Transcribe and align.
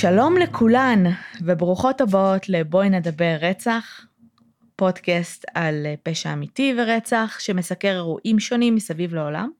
שלום 0.00 0.36
לכולן, 0.36 1.04
וברוכות 1.40 2.00
הבאות 2.00 2.48
לבואי 2.48 2.90
נדבר 2.90 3.36
רצח, 3.40 4.06
פודקאסט 4.76 5.44
על 5.54 5.86
פשע 6.02 6.32
אמיתי 6.32 6.74
ורצח, 6.78 7.36
שמסקר 7.40 7.88
אירועים 7.88 8.40
שונים 8.40 8.74
מסביב 8.74 9.14
לעולם. 9.14 9.50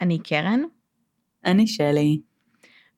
אני 0.00 0.18
קרן. 0.18 0.60
אני 1.44 1.66
שלי. 1.66 2.20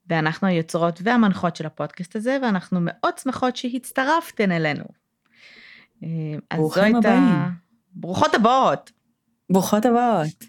ואנחנו 0.09 0.49
היוצרות 0.49 1.01
והמנחות 1.05 1.57
של 1.57 1.67
הפודקאסט 1.67 2.17
הזה, 2.17 2.39
ואנחנו 2.43 2.79
מאוד 2.83 3.19
שמחות 3.19 3.57
שהצטרפתן 3.57 4.53
אלינו. 4.53 4.85
אה, 6.03 6.09
ברוכים 6.55 6.97
הבאים. 6.97 7.23
ברוכות 7.93 8.35
הבאות. 8.35 8.93
ברוכות 9.51 9.87
הבאות. 9.87 10.45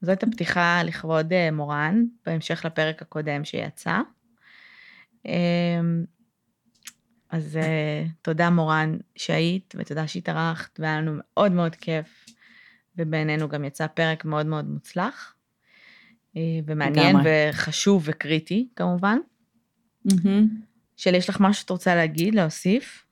זו 0.00 0.10
הייתה 0.10 0.26
פתיחה 0.26 0.82
לכבוד 0.84 1.32
אה, 1.32 1.50
מורן, 1.50 2.04
בהמשך 2.26 2.64
לפרק 2.64 3.02
הקודם 3.02 3.44
שיצא. 3.44 4.00
אמ, 5.26 6.04
אז 7.30 7.56
אה, 7.56 8.04
תודה 8.22 8.50
מורן 8.50 8.96
שהיית, 9.16 9.74
ותודה 9.78 10.06
שהתארחת, 10.06 10.80
והיה 10.80 11.00
לנו 11.00 11.12
מאוד 11.16 11.52
מאוד 11.52 11.76
כיף, 11.76 12.26
ובעינינו 12.96 13.48
גם 13.48 13.64
יצא 13.64 13.86
פרק 13.86 14.24
מאוד 14.24 14.46
מאוד 14.46 14.68
מוצלח, 14.68 15.34
אה, 16.36 16.42
ומעניין 16.66 17.16
וחשוב 17.24 18.02
וקריטי 18.06 18.68
כמובן. 18.76 19.18
שלי, 20.96 21.16
יש 21.16 21.28
לך 21.28 21.40
משהו 21.40 21.60
שאת 21.60 21.70
רוצה 21.70 21.94
להגיד, 21.94 22.34
להוסיף? 22.34 23.06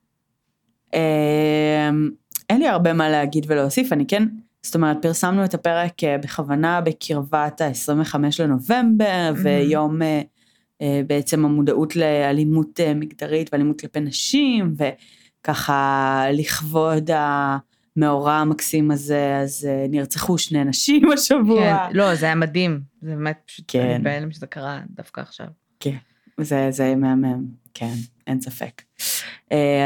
אמ, 0.95 2.11
אין 2.51 2.59
לי 2.59 2.69
הרבה 2.69 2.93
מה 2.93 3.09
להגיד 3.09 3.45
ולהוסיף, 3.49 3.93
אני 3.93 4.07
כן, 4.07 4.29
זאת 4.63 4.75
אומרת, 4.75 4.97
פרסמנו 5.03 5.45
את 5.45 5.55
הפרק 5.55 6.05
אה, 6.05 6.19
בכוונה 6.19 6.81
בקרבת 6.81 7.61
ה-25 7.61 8.17
לנובמבר, 8.39 9.33
ויום 9.43 10.03
אה, 10.03 10.23
בעצם 11.07 11.45
המודעות 11.45 11.97
לאלימות 11.97 12.81
אה, 12.81 12.95
מגדרית 12.95 13.51
ואלימות 13.53 13.81
כלפי 13.81 14.01
נשים, 14.01 14.75
וככה 14.77 16.25
לכבוד 16.33 17.11
המאורע 17.13 18.33
המקסים 18.33 18.91
הזה, 18.91 19.37
אז 19.43 19.69
אה, 19.71 19.87
נרצחו 19.89 20.39
שני 20.39 20.65
נשים 20.65 21.11
השבוע. 21.15 21.61
כן, 21.61 21.97
לא, 21.97 22.15
זה 22.15 22.27
היה 22.27 22.35
מדהים, 22.35 22.81
זה 23.03 23.09
באמת 23.09 23.39
פשוט, 23.47 23.65
כן. 23.69 23.91
אני 23.95 24.05
בהלם 24.05 24.33
שזה 24.33 24.47
קרה 24.47 24.81
דווקא 24.91 25.21
עכשיו. 25.21 25.47
כן, 25.81 25.97
זה, 26.41 26.67
זה 26.71 26.95
מהמם, 26.97 27.45
כן, 27.75 27.95
אין 28.27 28.41
ספק. 28.41 28.83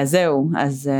אז 0.02 0.10
זהו, 0.10 0.50
אז... 0.56 0.90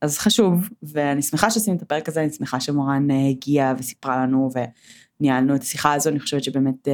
אז 0.00 0.18
חשוב, 0.18 0.68
ואני 0.82 1.22
שמחה 1.22 1.50
שעשינו 1.50 1.76
את 1.76 1.82
הפרק 1.82 2.08
הזה, 2.08 2.20
אני 2.20 2.30
שמחה 2.30 2.60
שמורן 2.60 3.08
הגיעה 3.10 3.74
וסיפרה 3.78 4.16
לנו 4.16 4.50
וניהלנו 5.20 5.54
את 5.54 5.62
השיחה 5.62 5.92
הזו, 5.92 6.10
אני 6.10 6.20
חושבת 6.20 6.44
שבאמת 6.44 6.88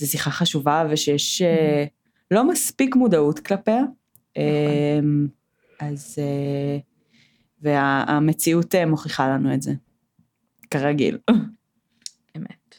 זו 0.00 0.10
שיחה 0.10 0.30
חשובה 0.30 0.84
ושיש 0.90 1.42
mm-hmm. 1.42 1.88
לא 2.30 2.48
מספיק 2.48 2.96
מודעות 2.96 3.38
כלפיה. 3.38 3.80
נכון. 3.80 3.92
אמ, 4.36 5.26
אז, 5.80 6.18
אה, 6.18 6.78
והמציאות 7.62 8.74
אה, 8.74 8.86
מוכיחה 8.86 9.28
לנו 9.28 9.54
את 9.54 9.62
זה, 9.62 9.72
כרגיל. 10.70 11.18
אמת. 12.36 12.74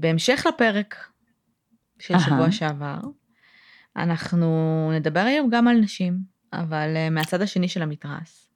בהמשך 0.00 0.46
לפרק 0.48 0.96
של 1.98 2.14
שבוע 2.18 2.52
שעבר, 2.52 2.98
אנחנו 3.96 4.90
נדבר 4.94 5.20
היום 5.20 5.50
גם 5.50 5.68
על 5.68 5.76
נשים, 5.76 6.18
אבל 6.52 7.08
מהצד 7.10 7.42
השני 7.42 7.68
של 7.68 7.82
המתרס. 7.82 8.48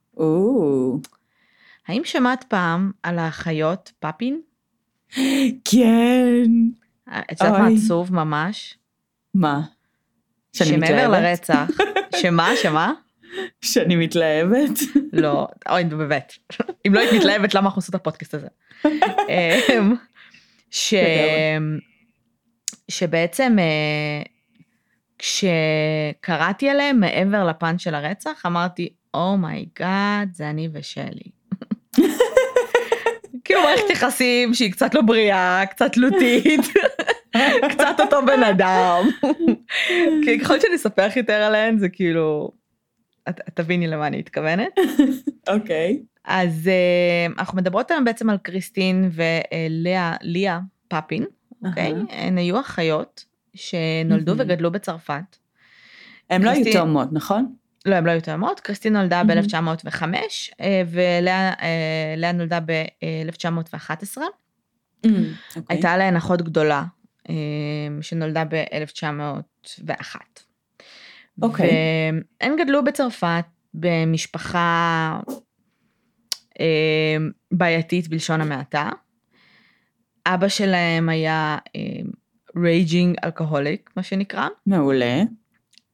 האם 1.89 2.03
שמעת 2.05 2.45
פעם 2.45 2.93
על 3.03 3.19
האחיות 3.19 3.93
פאפין? 3.99 4.41
כן. 5.71 6.51
את 7.09 7.41
יודעת 7.41 7.61
מה 7.61 7.69
עצוב 7.69 8.15
ממש? 8.15 8.79
מה? 9.35 9.61
שאני 10.53 10.77
מתלהבת? 10.77 10.97
שמעבר 10.97 11.21
לרצח, 11.21 11.71
שמה? 12.23 12.51
שמה? 12.63 12.93
שאני 13.63 13.97
מתלהבת? 13.97 14.79
לא, 15.13 15.49
אוי, 15.69 15.85
באמת. 15.85 16.33
אם 16.87 16.95
לא 16.95 17.01
היית 17.01 17.13
מתלהבת, 17.13 17.55
למה 17.55 17.67
אנחנו 17.67 17.79
עושים 17.79 17.91
את 17.91 17.95
הפודקאסט 17.95 18.35
הזה? 18.35 18.49
אמ, 19.29 19.95
ש... 20.71 20.95
שבעצם 22.89 23.57
אה, 23.59 24.23
כשקראתי 25.19 26.69
עליהם 26.69 27.01
מעבר 27.01 27.45
לפן 27.45 27.79
של 27.79 27.95
הרצח, 27.95 28.47
אמרתי, 28.47 28.89
oh 29.15 29.43
my 29.43 29.72
god, 29.72 30.29
oh 30.33 30.37
זה 30.37 30.51
אני 30.51 30.69
ושלי. 30.73 31.31
כאילו 33.47 33.63
מערכת 33.63 33.91
יחסים 33.91 34.55
שהיא 34.55 34.73
קצת 34.73 34.95
לא 34.95 35.03
בריאה, 35.03 35.67
קצת 35.71 35.93
תלותית, 35.93 36.61
קצת 37.73 38.01
אותו 38.01 38.27
בן 38.27 38.43
אדם. 38.43 39.09
כי 40.25 40.41
ככל 40.41 40.61
שאני 40.61 40.77
אספר 40.77 41.07
לך 41.07 41.17
יותר 41.17 41.33
עליהן 41.33 41.79
זה 41.79 41.89
כאילו, 41.89 42.51
את 43.29 43.41
תביני 43.55 43.87
למה 43.87 44.07
אני 44.07 44.19
מתכוונת. 44.19 44.79
אוקיי. 45.55 46.01
אז 46.25 46.71
uh, 46.71 47.41
אנחנו 47.41 47.59
מדברות 47.59 47.91
היום 47.91 48.05
בעצם 48.05 48.31
על 48.31 48.39
קריסטין 48.39 49.11
ולאה, 49.13 50.17
ליה 50.23 50.61
פאפין, 50.89 51.25
אוקיי? 51.65 51.95
הן 52.11 52.39
היו 52.39 52.61
אחיות 52.61 53.25
שנולדו 53.55 54.33
וגדלו 54.39 54.71
בצרפת. 54.71 55.37
הן 56.31 56.43
לא 56.43 56.51
היו 56.51 56.73
תאומות, 56.73 57.09
נכון? 57.13 57.55
לא, 57.87 57.95
הן 57.95 58.05
לא 58.05 58.11
היו 58.11 58.21
תאומות, 58.21 58.61
קריסטין 58.61 58.97
נולדה 58.97 59.23
ב-1905, 59.25 60.03
אה, 60.61 60.83
ולאה 60.87 61.53
אה, 62.23 62.33
נולדה 62.33 62.61
ב-1911. 62.61 64.19
אוקיי. 65.05 65.67
הייתה 65.69 65.97
להן 65.97 66.17
אחות 66.17 66.43
גדולה, 66.43 66.85
אה, 67.29 67.35
שנולדה 68.01 68.45
ב-1901. 68.45 70.17
אוקיי. 71.43 71.71
והן 72.41 72.57
גדלו 72.57 72.85
בצרפת 72.85 73.45
במשפחה 73.75 75.21
בעייתית 77.53 78.09
בלשון 78.09 78.41
המעטה. 78.41 78.91
אבא 80.27 80.49
שלהם 80.49 81.09
היה 81.09 81.59
raging 82.57 83.17
alcoholic, 83.25 83.91
מה 83.97 84.03
שנקרא. 84.03 84.49
מעולה. 84.67 85.23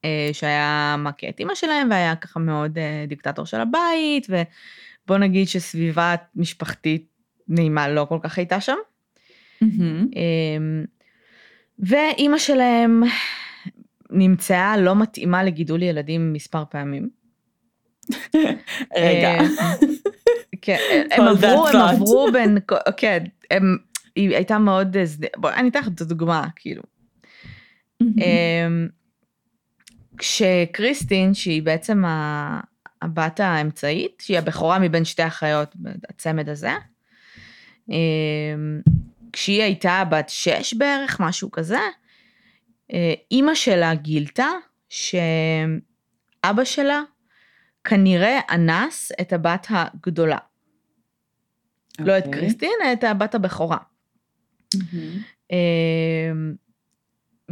אה, 0.05 0.29
שהיה 0.33 0.95
מכה 0.99 1.29
את 1.29 1.39
אימא 1.39 1.55
שלהם 1.55 1.89
והיה 1.91 2.15
ככה 2.15 2.39
מאוד 2.39 2.77
אה, 2.77 3.05
דיקטטור 3.07 3.45
של 3.45 3.59
הבית, 3.59 4.27
ובוא 4.29 5.17
נגיד 5.17 5.47
שסביבה 5.47 6.15
משפחתית 6.35 7.07
נעימה 7.47 7.87
לא 7.87 8.05
כל 8.09 8.17
כך 8.23 8.37
הייתה 8.37 8.61
שם. 8.61 8.77
Mm-hmm. 9.63 10.17
ואימא 11.79 12.37
שלהם 12.37 13.03
נמצאה 14.09 14.77
לא 14.77 14.95
מתאימה 14.95 15.43
לגידול 15.43 15.83
ילדים 15.83 16.33
מספר 16.33 16.63
פעמים. 16.69 17.09
רגע. 18.97 19.29
אה, 19.29 19.45
כן, 20.61 20.77
הם 21.11 21.27
עברו, 21.27 21.67
הם 21.67 21.75
עברו 21.75 22.31
בין, 22.33 22.57
כן, 22.97 23.23
הם, 23.51 23.77
היא 24.15 24.35
הייתה 24.35 24.57
מאוד, 24.57 24.97
בוא, 25.37 25.49
אני 25.51 25.69
אתן 25.69 25.79
לך 25.79 25.87
את 25.87 26.01
הדוגמה, 26.01 26.47
כאילו. 26.55 26.83
כשקריסטין, 30.17 31.33
שהיא 31.33 31.63
בעצם 31.63 32.03
הבת 33.01 33.39
האמצעית, 33.39 34.23
שהיא 34.25 34.37
הבכורה 34.37 34.79
מבין 34.79 35.05
שתי 35.05 35.27
אחיות 35.27 35.75
הצמד 36.09 36.49
הזה, 36.49 36.71
אמ, 37.89 38.81
כשהיא 39.33 39.63
הייתה 39.63 40.03
בת 40.09 40.29
שש 40.29 40.73
בערך, 40.73 41.19
משהו 41.19 41.51
כזה, 41.51 41.79
אה, 42.93 43.13
אימא 43.31 43.55
שלה 43.55 43.95
גילתה 43.95 44.47
שאבא 44.89 46.63
שלה 46.63 47.01
כנראה 47.83 48.39
אנס 48.51 49.11
את 49.21 49.33
הבת 49.33 49.67
הגדולה. 49.69 50.37
Okay. 50.37 52.03
לא 52.05 52.17
את 52.17 52.25
אוקיי. 52.25 52.39
קריסטין, 52.41 52.77
את 52.93 53.03
הבת 53.03 53.35
הבכורה. 53.35 53.77
Mm-hmm. 54.75 55.53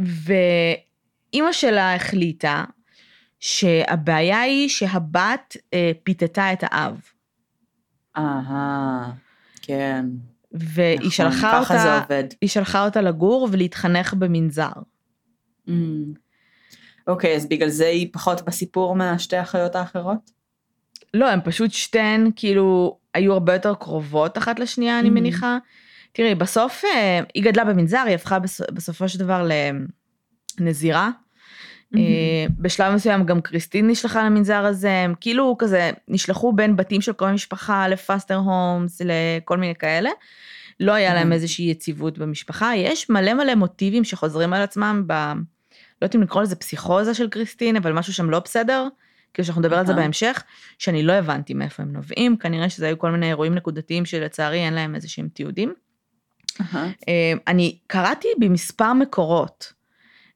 ו... 0.00 0.32
אימא 1.32 1.52
שלה 1.52 1.94
החליטה 1.94 2.64
שהבעיה 3.40 4.40
היא 4.40 4.68
שהבת 4.68 5.56
אה, 5.74 5.92
פיתתה 6.02 6.52
את 6.52 6.58
האב. 6.62 7.00
אהה, 8.16 9.10
כן. 9.62 10.06
והיא 10.52 10.98
נכון, 10.98 11.10
שלחה 11.10 11.58
אותה, 11.58 11.78
זה 11.78 11.98
עובד. 11.98 12.24
היא 12.40 12.50
שלחה 12.50 12.84
אותה 12.84 13.00
לגור 13.00 13.48
ולהתחנך 13.52 14.14
במנזר. 14.14 14.70
Mm. 15.68 15.72
אוקיי, 17.06 17.36
אז 17.36 17.48
בגלל 17.48 17.68
זה 17.68 17.86
היא 17.86 18.08
פחות 18.12 18.42
בסיפור 18.42 18.96
מהשתי 18.96 19.36
האחיות 19.36 19.76
האחרות? 19.76 20.30
לא, 21.14 21.28
הן 21.28 21.40
פשוט 21.44 21.72
שתיהן 21.72 22.30
כאילו 22.36 22.98
היו 23.14 23.32
הרבה 23.32 23.52
יותר 23.52 23.74
קרובות 23.74 24.38
אחת 24.38 24.58
לשנייה, 24.58 24.98
אני 24.98 25.08
mm. 25.08 25.12
מניחה. 25.12 25.58
תראי, 26.12 26.34
בסוף 26.34 26.84
אה, 26.84 27.20
היא 27.34 27.44
גדלה 27.44 27.64
במנזר, 27.64 28.02
היא 28.06 28.14
הפכה 28.14 28.38
בסופו 28.72 29.08
של 29.08 29.18
דבר 29.18 29.48
לנזירה. 30.60 31.10
Mm-hmm. 31.94 31.98
בשלב 32.58 32.94
מסוים 32.94 33.24
גם 33.24 33.40
קריסטין 33.40 33.88
נשלחה 33.88 34.24
למנזר 34.24 34.64
הזה, 34.64 34.92
הם 34.92 35.14
כאילו 35.20 35.56
כזה 35.58 35.90
נשלחו 36.08 36.52
בין 36.52 36.76
בתים 36.76 37.00
של 37.00 37.12
כל 37.12 37.28
המשפחה 37.28 37.88
ל 37.88 37.95
foster 37.95 38.36
homes, 38.36 39.00
לכל 39.04 39.56
מיני 39.56 39.74
כאלה. 39.74 40.10
לא 40.80 40.92
היה 40.92 41.14
להם. 41.14 41.32
איזושהי 41.32 41.70
יציבות 41.70 42.18
במשפחה, 42.18 42.72
יש 42.76 43.10
מלא 43.10 43.34
מלא 43.34 43.54
מוטיבים 43.54 44.04
שחוזרים 44.04 44.52
על 44.52 44.62
עצמם 44.62 45.04
ב... 45.06 45.32
יודעת 46.02 46.16
אם 46.16 46.22
לקרוא 46.22 46.42
לזה 46.42 46.56
פסיכוזה 46.56 47.14
של 47.14 47.28
קריסטין, 47.28 47.76
אבל 47.76 47.92
משהו 47.92 48.12
שם 48.12 48.30
לא 48.30 48.38
בסדר, 48.38 48.88
כאילו 49.34 49.46
שאנחנו 49.46 49.62
נדבר 49.62 49.78
על 49.78 49.86
זה 49.86 49.92
אהה. 49.92 50.00
בהמשך, 50.00 50.42
שאני 50.78 51.02
לא 51.02 51.12
הבנתי 51.12 51.54
מאיפה 51.54 51.82
הם 51.82 51.92
נובעים, 51.92 52.36
כנראה 52.36 52.68
שזה 52.68 52.86
היו 52.86 52.98
כל 52.98 53.10
מיני 53.10 53.28
אירועים 53.28 53.54
נקודתיים 53.54 54.04
שלצערי 54.04 54.58
אין 54.58 54.74
להם 54.74 54.94
איזה 54.94 55.08
שהם 55.08 55.28
תיעודים. 55.28 55.74
אה, 57.08 57.32
אני 57.48 57.78
קראתי 57.86 58.28
במספר 58.38 58.92
מקורות 58.92 59.72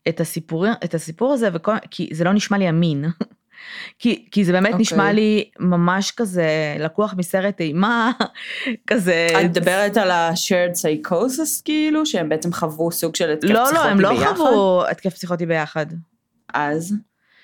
את 0.09 0.21
הסיפור, 0.21 0.67
את 0.85 0.95
הסיפור 0.95 1.33
הזה, 1.33 1.49
וכל, 1.53 1.75
כי 1.91 2.09
זה 2.13 2.25
לא 2.25 2.33
נשמע 2.33 2.59
לי 2.59 2.69
אמין. 2.69 3.05
כי, 3.99 4.25
כי 4.31 4.45
זה 4.45 4.53
באמת 4.53 4.71
okay. 4.71 4.73
אוקיי. 4.73 4.83
נשמע 4.83 5.13
לי 5.13 5.51
ממש 5.61 6.11
כזה 6.11 6.77
לקוח 6.79 7.15
מסרט 7.17 7.61
אימה, 7.61 8.13
כזה... 8.91 9.27
את 9.41 9.45
מדברת 9.45 9.97
על 9.97 10.11
ה-shared 10.11 10.75
psychosis 10.75 11.63
כאילו, 11.65 12.07
שהם 12.07 12.29
בעצם 12.29 12.53
חוו 12.53 12.93
סוג 12.93 13.17
של 13.17 13.31
התקף 13.31 13.51
לא, 13.51 13.65
פסיכוטי 13.65 13.85
לא, 13.85 13.91
הם 13.91 14.01
לא 14.01 14.11
ביחד? 14.11 14.37
חוו 14.37 14.87
התקף 14.91 15.15
פסיכוטי 15.15 15.47
ביחד. 15.47 15.87
אז? 16.55 16.95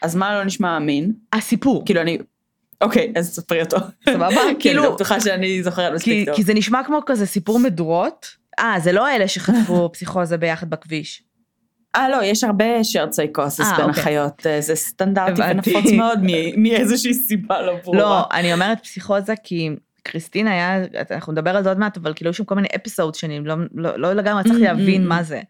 אז 0.02 0.16
מה 0.16 0.34
לא 0.38 0.44
נשמע 0.44 0.76
אמין? 0.76 1.12
הסיפור, 1.32 1.82
כאילו 1.84 2.00
אני... 2.00 2.18
אוקיי, 2.80 3.12
אז 3.16 3.34
ספרי 3.34 3.62
אותו. 3.62 3.76
סבבה? 4.08 4.42
אני 4.48 4.54
כאילו- 4.58 4.82
לא 4.82 4.94
בטוחה 4.94 5.20
שאני 5.20 5.62
זוכרת 5.62 5.92
מספיק 5.92 6.26
טוב. 6.26 6.36
כי 6.36 6.42
זה 6.42 6.54
נשמע 6.54 6.80
כמו 6.86 7.00
כזה 7.06 7.26
סיפור 7.26 7.58
מדורות. 7.58 8.26
אה, 8.58 8.74
זה 8.82 8.92
לא 8.92 9.10
אלה 9.10 9.28
שחטפו 9.28 9.90
פסיכוזה 9.92 10.36
ביחד 10.36 10.70
בכביש. 10.70 11.22
אה, 11.96 12.08
לא, 12.08 12.24
יש 12.24 12.44
הרבה 12.44 12.80
shared 12.80 13.12
psychosis 13.14 13.62
אה, 13.64 13.76
בין 13.76 13.88
אוקיי. 13.88 14.00
החיות, 14.00 14.46
אה, 14.46 14.60
זה 14.60 14.74
סטנדרטי. 14.74 15.42
ונפוץ 15.50 15.92
מאוד 15.92 16.20
מאיזושהי 16.62 17.14
סיבה 17.14 17.62
לא 17.62 17.76
ברורה. 17.84 17.98
לא, 17.98 18.24
אני 18.32 18.52
אומרת 18.52 18.82
פסיכוזה 18.82 19.34
כי 19.44 19.70
קריסטין 20.02 20.46
היה, 20.46 20.82
אנחנו 21.10 21.32
נדבר 21.32 21.56
על 21.56 21.62
זה 21.62 21.68
עוד 21.68 21.78
מעט, 21.78 21.96
אבל 21.96 22.14
כאילו 22.14 22.30
יש 22.30 22.36
שם 22.36 22.44
כל 22.44 22.54
מיני 22.54 22.68
אפיסוד 22.76 23.14
שאני 23.14 23.40
לא, 23.44 23.54
לא, 23.74 23.98
לא 23.98 24.12
לגמרי 24.12 24.42
צריך 24.44 24.56
Mm, 24.56 24.60
להבין 24.60 25.04
mm, 25.04 25.08
מה 25.08 25.20
mm. 25.20 25.22
זה. 25.22 25.40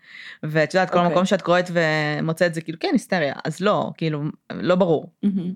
ואת 0.43 0.75
יודעת, 0.75 0.91
כל 0.91 0.99
אוקיי. 0.99 1.13
מקום 1.13 1.25
שאת 1.25 1.43
קוראת 1.43 1.71
ומוצאת 1.73 2.55
זה 2.55 2.61
כאילו, 2.61 2.79
כן, 2.81 2.89
היסטריה, 2.93 3.35
אז 3.45 3.61
לא, 3.61 3.91
כאילו, 3.97 4.23
לא 4.53 4.75
ברור. 4.75 5.13
מהמם. 5.23 5.55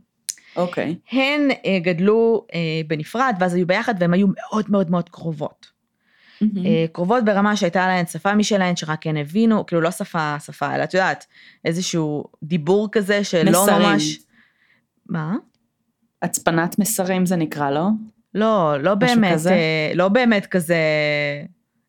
אוקיי. 0.56 0.94
הן 1.12 1.49
אה, 1.67 1.79
גדלו 1.83 2.47
אה, 2.55 2.59
בנפרד, 2.87 3.35
ואז 3.41 3.55
היו 3.55 3.67
ביחד, 3.67 3.94
והן 4.00 4.15
היו 4.15 4.27
מאוד 4.29 4.65
מאוד 4.69 4.91
מאוד 4.91 5.09
קרובות. 5.09 5.75
מהמם. 6.41 6.67
אה, 6.67 6.85
קרובות 6.93 7.25
ברמה 7.25 7.56
שהייתה 7.56 7.87
להן 7.87 8.06
שפה 8.06 8.35
משלהן, 8.35 8.77
שרק 8.77 9.06
הן 9.06 9.17
הבינו, 9.17 9.67
כאילו 9.67 9.83
לא 9.83 9.91
שפה, 9.91 10.37
שפה, 10.41 10.75
אלא 10.75 10.85
את 10.85 10.94
יודעת, 10.94 11.27
איזשהו 11.65 12.25
דיבור 12.43 12.88
כזה 12.93 13.25
שלא 13.25 13.62
מסרים. 13.62 13.88
ממש... 13.88 14.19
מה? 15.09 15.37
הצפנת 16.23 16.79
מסרים 16.79 17.27
זה 17.27 17.37
נקרא, 17.37 17.71
לא? 17.71 17.88
לא, 18.35 18.77
לא 18.83 18.94
באמת, 18.94 19.33
כזה? 19.33 19.50
אה, 19.50 19.93
לא 19.94 20.09
באמת 20.09 20.47
כזה 20.47 20.77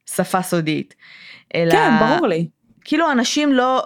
שפה 0.09 0.41
סודית. 0.41 0.95
אלא, 1.55 1.71
כן, 1.71 1.91
ברור 1.99 2.27
לי. 2.27 2.47
כאילו 2.83 3.11
אנשים 3.11 3.53
לא, 3.53 3.83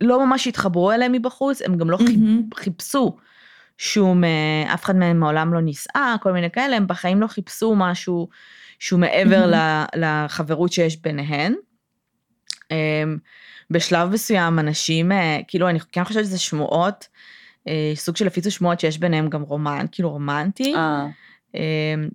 לא 0.00 0.26
ממש 0.26 0.46
התחברו 0.46 0.92
אליהם 0.92 1.12
מבחוץ, 1.12 1.62
הם 1.62 1.76
גם 1.76 1.90
לא 1.90 1.98
מהמם. 1.98 2.42
חיפשו 2.54 3.16
שום, 3.78 4.24
אה, 4.24 4.74
אף 4.74 4.84
אחד 4.84 4.96
מהם 4.96 5.20
מעולם 5.20 5.54
לא 5.54 5.60
נישאה, 5.60 6.16
כל 6.22 6.32
מיני 6.32 6.50
כאלה, 6.50 6.76
הם 6.76 6.86
בחיים 6.86 7.20
לא 7.20 7.26
חיפשו 7.26 7.74
משהו 7.76 8.28
שהוא 8.78 9.00
מעבר 9.00 9.46
ל- 9.46 9.84
לחברות 9.96 10.72
שיש 10.72 11.02
ביניהן. 11.02 11.54
אמ, 12.70 13.16
בשלב 13.70 14.10
מסוים 14.10 14.58
אנשים, 14.58 15.12
אה, 15.12 15.38
כאילו 15.48 15.68
אני 15.68 15.80
כן 15.80 16.04
חושבת 16.04 16.24
שזה 16.24 16.38
שמועות, 16.38 17.08
אה, 17.68 17.92
סוג 17.94 18.16
של 18.16 18.26
הפיצו 18.26 18.50
שמועות 18.50 18.80
שיש 18.80 18.98
ביניהם 18.98 19.28
גם 19.28 19.42
רומן, 19.42 19.86
כאילו 19.92 20.10
רומנטי. 20.10 20.74
אמ, 21.54 21.60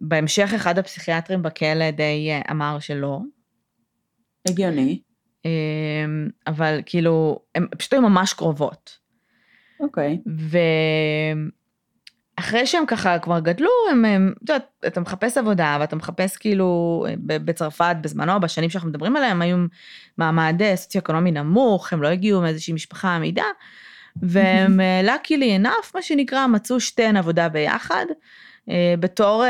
בהמשך 0.01 0.51
אחד 0.55 0.79
הפסיכיאטרים 0.79 1.41
בכלא 1.41 1.91
די 1.91 2.29
אמר 2.51 2.79
שלא, 2.79 3.19
הגיוני. 4.49 5.01
אמ, 5.45 6.29
אבל 6.47 6.79
כאילו, 6.85 7.39
הם 7.55 7.67
פשוט 7.77 7.93
היו 7.93 8.01
ממש 8.01 8.33
קרובות. 8.33 8.97
אוקיי. 9.79 10.17
ואחרי 12.41 12.65
שהם 12.65 12.85
ככה 12.85 13.19
כבר 13.19 13.39
גדלו, 13.39 13.69
הם, 13.91 14.05
הם, 14.05 14.33
את 14.37 14.49
יודעת, 14.49 14.65
אתה 14.87 14.99
מחפש 14.99 15.37
עבודה 15.37 15.77
ואתה 15.79 15.95
מחפש 15.95 16.37
כאילו, 16.37 17.05
בצרפת 17.25 17.95
בזמנו, 18.01 18.39
בשנים 18.39 18.69
שאנחנו 18.69 18.89
מדברים 18.89 19.15
עליהם, 19.15 19.41
היו 19.41 19.57
מעמד 20.17 20.61
אה, 20.61 20.75
סוציו-אקונומי 20.75 21.31
נמוך, 21.31 21.93
הם 21.93 22.01
לא 22.01 22.07
הגיעו 22.07 22.41
מאיזושהי 22.41 22.73
משפחה 22.73 23.15
עמידה, 23.15 23.43
והם 24.15 24.79
אה, 24.81 25.01
luckily 25.15 25.63
enough, 25.63 25.91
מה 25.95 26.01
שנקרא, 26.01 26.47
מצאו 26.47 26.79
שתיהן 26.79 27.17
עבודה 27.17 27.49
ביחד, 27.49 28.05
אה, 28.69 28.93
בתור 28.99 29.43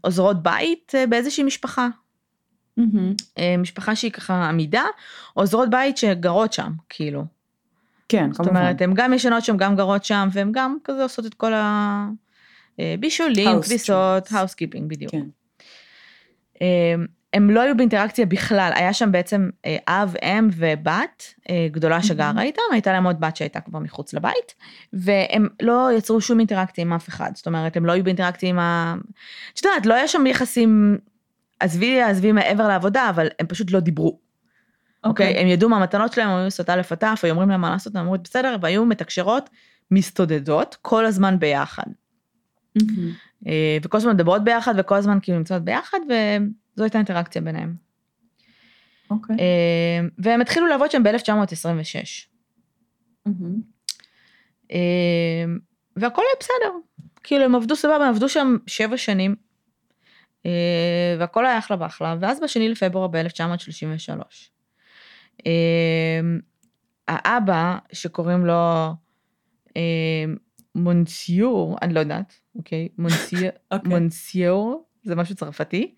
עוזרות 0.00 0.42
בית 0.42 0.92
באיזושהי 1.08 1.44
משפחה. 1.44 1.88
אה, 3.38 3.56
משפחה 3.58 3.96
שהיא 3.96 4.10
ככה 4.10 4.48
עמידה, 4.48 4.84
עוזרות 5.34 5.70
בית 5.70 5.96
שגרות 5.96 6.52
שם, 6.52 6.72
כאילו. 6.88 7.37
כן, 8.08 8.32
זאת 8.32 8.46
כמובן. 8.46 8.56
אומרת, 8.56 8.82
הן 8.82 8.94
גם 8.94 9.12
ישנות 9.12 9.44
שם, 9.44 9.56
גם 9.56 9.76
גרות 9.76 10.04
שם, 10.04 10.28
והן 10.32 10.52
גם 10.52 10.76
כזה 10.84 11.02
עושות 11.02 11.26
את 11.26 11.34
כל 11.34 11.52
הבישולים, 12.78 13.58
כביסות. 13.58 14.32
Housekeeping 14.32 14.90
בדיוק. 14.90 15.12
כן. 15.12 15.26
הם, 16.60 17.06
הם 17.32 17.50
לא 17.50 17.60
היו 17.60 17.76
באינטראקציה 17.76 18.26
בכלל, 18.26 18.72
היה 18.74 18.92
שם 18.92 19.12
בעצם 19.12 19.50
אה, 19.66 19.76
אב, 19.88 20.14
אם 20.22 20.48
ובת 20.52 21.34
אה, 21.50 21.68
גדולה 21.70 22.02
שגרה 22.02 22.42
איתם, 22.42 22.62
הייתה 22.72 22.92
להם 22.92 23.06
עוד 23.06 23.20
בת 23.20 23.36
שהייתה 23.36 23.60
כבר 23.60 23.78
מחוץ 23.78 24.14
לבית, 24.14 24.54
והם 24.92 25.48
לא 25.62 25.88
יצרו 25.96 26.20
שום 26.20 26.38
אינטראקציה 26.38 26.82
עם 26.82 26.92
אף 26.92 27.08
אחד, 27.08 27.30
זאת 27.34 27.46
אומרת, 27.46 27.76
הם 27.76 27.86
לא 27.86 27.92
היו 27.92 28.04
באינטראקציה 28.04 28.48
עם 28.48 28.58
ה... 28.58 28.96
את 29.52 29.64
יודעת, 29.64 29.86
לא 29.86 29.94
היה 29.94 30.08
שם 30.08 30.26
יחסים, 30.26 30.98
עזבי, 31.60 32.02
עזבי 32.02 32.32
מעבר 32.32 32.68
לעבודה, 32.68 33.10
אבל 33.10 33.28
הם 33.38 33.46
פשוט 33.46 33.70
לא 33.70 33.80
דיברו. 33.80 34.27
אוקיי? 35.04 35.38
הם 35.38 35.46
ידעו 35.46 35.68
מה 35.68 35.76
המתנות 35.76 36.12
שלהם, 36.12 36.28
הם 36.28 36.36
היו 36.36 36.44
עושות 36.44 36.70
א' 36.70 36.82
עד 36.90 36.98
ת', 36.98 37.24
היו 37.24 37.30
אומרים 37.32 37.48
להם 37.48 37.60
מה 37.60 37.70
לעשות, 37.70 37.96
הם 37.96 38.02
אמרו 38.02 38.16
בסדר, 38.24 38.56
והיו 38.60 38.84
מתקשרות, 38.84 39.50
מסתודדות, 39.90 40.76
כל 40.82 41.06
הזמן 41.06 41.38
ביחד. 41.38 41.84
מהמם. 42.76 43.12
אה, 43.46 43.78
וכל 43.82 43.96
הזמן 43.96 44.12
מדברות 44.12 44.44
ביחד, 44.44 44.74
וכל 44.78 44.94
הזמן 44.94 45.18
כאילו 45.22 45.38
נמצאות 45.38 45.62
ביחד, 45.62 45.98
וזו 46.04 46.84
הייתה 46.84 46.98
אינטראקציה 46.98 47.42
ביניהם. 47.42 47.74
אוקיי. 49.10 49.36
אה, 49.38 50.08
והם 50.18 50.40
התחילו 50.40 50.66
לעבוד 50.66 50.90
שם 50.90 51.02
ב-1926. 51.02 52.26
מהמם. 53.26 53.60
והכל 55.96 56.22
היה 56.22 56.36
בסדר. 56.40 56.78
כאילו 57.22 57.44
הם 57.44 57.54
עבדו 57.54 57.76
סבבה, 57.76 58.06
הם 58.06 58.14
עבדו 58.14 58.28
שם 58.28 58.56
שבע 58.66 58.96
שנים, 58.96 59.36
אה, 60.46 61.16
והכל 61.18 61.46
היה 61.46 61.58
אחלה 61.58 61.76
ואחלה, 61.80 62.16
ואז 62.20 62.40
בשני 62.40 62.68
לפברואר 62.68 63.06
ב-1933. 63.06 64.57
האבא, 67.08 67.78
שקוראים 67.92 68.46
לו 68.46 68.92
אה, 69.76 70.24
מונסיור, 70.74 71.76
אני 71.82 71.94
לא 71.94 72.00
יודעת, 72.00 72.40
אוקיי? 72.56 72.88
מונסיור, 72.98 73.50
אוקיי. 73.70 73.88
מונסיור, 73.88 74.84
זה 75.04 75.14
משהו 75.14 75.34
צרפתי. 75.34 75.94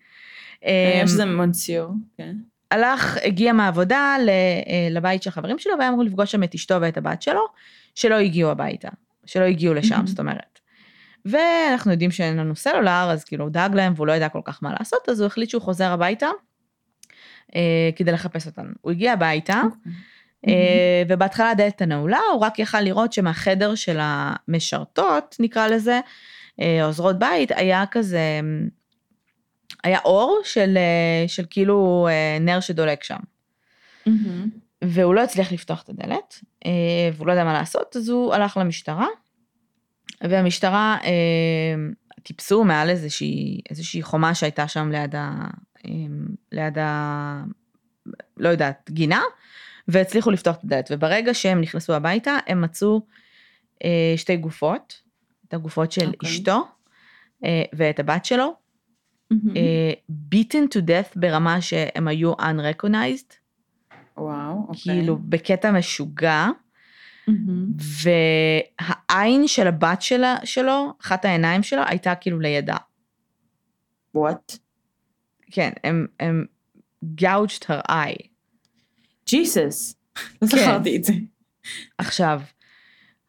אה, 0.65 1.01
יש 1.03 1.11
איזה 1.11 1.25
מונסיור. 1.25 1.91
כן. 2.17 2.35
הלך, 2.71 3.17
הגיע 3.23 3.53
מהעבודה 3.53 4.15
אה, 4.27 4.87
לבית 4.91 5.23
של 5.23 5.31
חברים 5.31 5.59
שלו, 5.59 5.73
והיה 5.77 5.89
אמור 5.89 6.03
לפגוש 6.03 6.31
שם 6.31 6.43
את 6.43 6.55
אשתו 6.55 6.81
ואת 6.81 6.97
הבת 6.97 7.21
שלו, 7.21 7.41
שלא 7.95 8.15
הגיעו 8.15 8.51
הביתה, 8.51 8.89
שלא 9.25 9.43
הגיעו 9.43 9.73
לשם. 9.73 10.07
זאת 10.07 10.19
אומרת. 10.19 10.59
ואנחנו 11.25 11.91
יודעים 11.91 12.11
שאין 12.11 12.37
לנו 12.37 12.55
סלולר, 12.55 13.07
אז 13.11 13.23
כאילו 13.23 13.43
הוא 13.45 13.51
דאג 13.51 13.75
להם 13.75 13.93
והוא 13.95 14.07
לא 14.07 14.11
ידע 14.11 14.29
כל 14.29 14.41
כך 14.43 14.63
מה 14.63 14.73
לעשות, 14.79 15.09
אז 15.09 15.19
הוא 15.19 15.27
החליט 15.27 15.49
שהוא 15.49 15.61
חוזר 15.61 15.91
הביתה 15.91 16.27
כדי 17.95 18.11
לחפש 18.11 18.47
אותנו. 18.47 18.69
הוא 18.81 18.91
הגיע 18.91 19.13
הביתה, 19.13 19.61
אוקיי. 19.63 19.91
אה, 20.47 21.03
ובהתחלה 21.07 21.49
הדלת 21.49 21.81
הנעולה, 21.81 22.19
הוא 22.33 22.41
רק 22.41 22.59
יכל 22.59 22.81
לראות 22.81 23.13
שמהחדר 23.13 23.75
של 23.75 23.97
המשרתות, 24.01 25.35
נקרא 25.39 25.67
לזה, 25.67 25.99
אה, 26.61 26.85
עוזרות 26.85 27.19
בית, 27.19 27.51
היה 27.55 27.83
כזה, 27.91 28.39
היה 29.83 29.99
אור 30.05 30.41
של, 30.43 30.77
אה, 30.77 31.27
של 31.27 31.45
כאילו 31.49 32.07
אה, 32.11 32.37
נר 32.39 32.59
שדולק 32.59 33.03
שם. 33.03 33.19
מהמם. 34.05 34.49
והוא 34.83 35.15
לא 35.15 35.23
הצליח 35.23 35.51
לפתוח 35.51 35.81
את 35.81 35.89
הדלת, 35.89 36.41
אה, 36.65 36.71
והוא 37.13 37.27
לא 37.27 37.31
יודע 37.31 37.43
מה 37.43 37.53
לעשות, 37.53 37.95
אז 37.95 38.09
הוא 38.09 38.33
הלך 38.33 38.57
למשטרה, 38.57 39.07
והמשטרה 40.21 40.97
אה, 41.03 41.11
טיפסו 42.23 42.63
מעל 42.63 42.89
איזושהי, 42.89 43.61
איזושהי 43.69 44.01
חומה 44.01 44.35
שהייתה 44.35 44.67
שם 44.67 44.91
ליד 44.91 45.15
ה... 45.15 45.47
ליד 46.51 46.77
ה... 46.77 47.43
לא 48.37 48.49
יודעת, 48.49 48.89
גינה, 48.93 49.21
והצליחו 49.87 50.31
לפתוח 50.31 50.55
את 50.55 50.63
הדלת. 50.63 50.89
וברגע 50.91 51.33
שהם 51.33 51.61
נכנסו 51.61 51.93
הביתה, 51.93 52.37
הם 52.47 52.61
מצאו 52.61 53.01
אה, 53.83 54.13
שתי 54.17 54.37
גופות, 54.37 55.01
את 55.47 55.53
הגופות 55.53 55.91
של 55.91 56.07
אוקיי. 56.07 56.29
אשתו 56.29 56.67
אה, 57.45 57.63
ואת 57.73 57.99
הבת 57.99 58.25
שלו, 58.25 58.53
מהמם. 59.31 59.57
אה, 59.57 59.93
beaten 60.31 60.77
to 60.77 60.81
death 60.81 61.19
ברמה 61.19 61.61
שהם 61.61 62.07
היו 62.07 62.33
unrecognized, 62.33 63.33
וואו, 64.17 64.65
אוקיי. 64.67 64.81
כאילו 64.83 65.17
בקטע 65.17 65.71
משוגע, 65.71 66.47
מהמם. 67.27 67.67
והעין 69.09 69.47
של 69.47 69.67
הבת 69.67 70.01
שלה, 70.01 70.35
שלו, 70.43 70.93
אחת 71.01 71.25
העיניים 71.25 71.63
שלו, 71.63 71.81
הייתה 71.85 72.15
כאילו 72.15 72.39
לידה. 72.39 72.77
וואט? 74.15 74.57
כן, 75.51 75.71
הם, 75.83 76.07
הם 76.19 76.45
gouged 77.21 77.63
her 77.63 77.91
eye. 77.91 78.27
ג'יסוס. 79.27 79.95
לא. 80.41 80.47
זכרתי 80.47 80.97
את 80.97 81.03
זה. 81.03 81.13
עכשיו, 81.97 82.41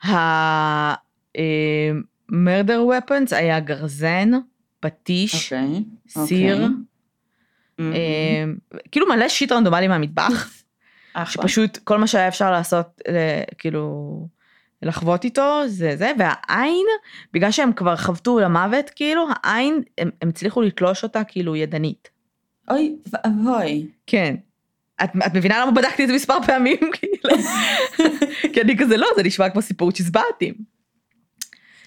ה-murder 0.03 1.41
weapons 2.91 3.37
היה 3.37 3.61
גרזן, 3.61 4.31
פטיש, 4.81 5.53
אוקיי. 5.53 5.85
סיר, 6.09 6.55
אוקיי. 6.57 6.69
אה, 7.81 8.45
כאילו 8.91 9.09
מלא 9.09 9.29
שיט 9.29 9.53
רנדומלי 9.53 9.89
מהמטבח. 9.89 10.63
שפשוט 11.25 11.79
כל 11.85 11.99
מה 11.99 12.07
שהיה 12.07 12.29
אפשר 12.29 12.51
לעשות, 12.51 13.01
אה, 13.09 13.43
כאילו, 13.59 14.29
לחוות 14.83 15.25
איתו, 15.25 15.63
זה 15.67 15.97
זה, 15.97 16.13
והעין, 16.19 16.87
בגלל 17.33 17.51
שהם 17.51 17.73
כבר 17.73 17.97
חבטו 17.97 18.41
למוות, 18.41 18.91
כאילו, 18.91 19.27
העין, 19.43 19.83
הם, 19.99 20.11
הם 20.23 20.29
הצליחו 20.29 20.63
לתלוש 20.63 21.03
אותה 21.03 21.25
כאילו 21.25 21.57
ידנית. 21.57 22.12
אוי 22.71 22.97
ואבוי. 23.13 23.87
כן. 24.07 24.35
את, 25.05 25.11
את 25.27 25.35
מבינה 25.35 25.61
למה 25.61 25.71
בדקתי 25.71 26.03
את 26.03 26.09
זה 26.09 26.15
מספר 26.15 26.43
פעמים? 26.47 26.79
כאילו. 26.95 27.43
כי 28.53 28.61
אני 28.61 28.79
כזה 28.79 28.97
לא, 28.97 29.07
זה 29.17 29.23
נשמע 29.23 29.51
כמו 29.51 29.63
סיפור 29.63 29.93
צ'יזבטים. 29.93 30.55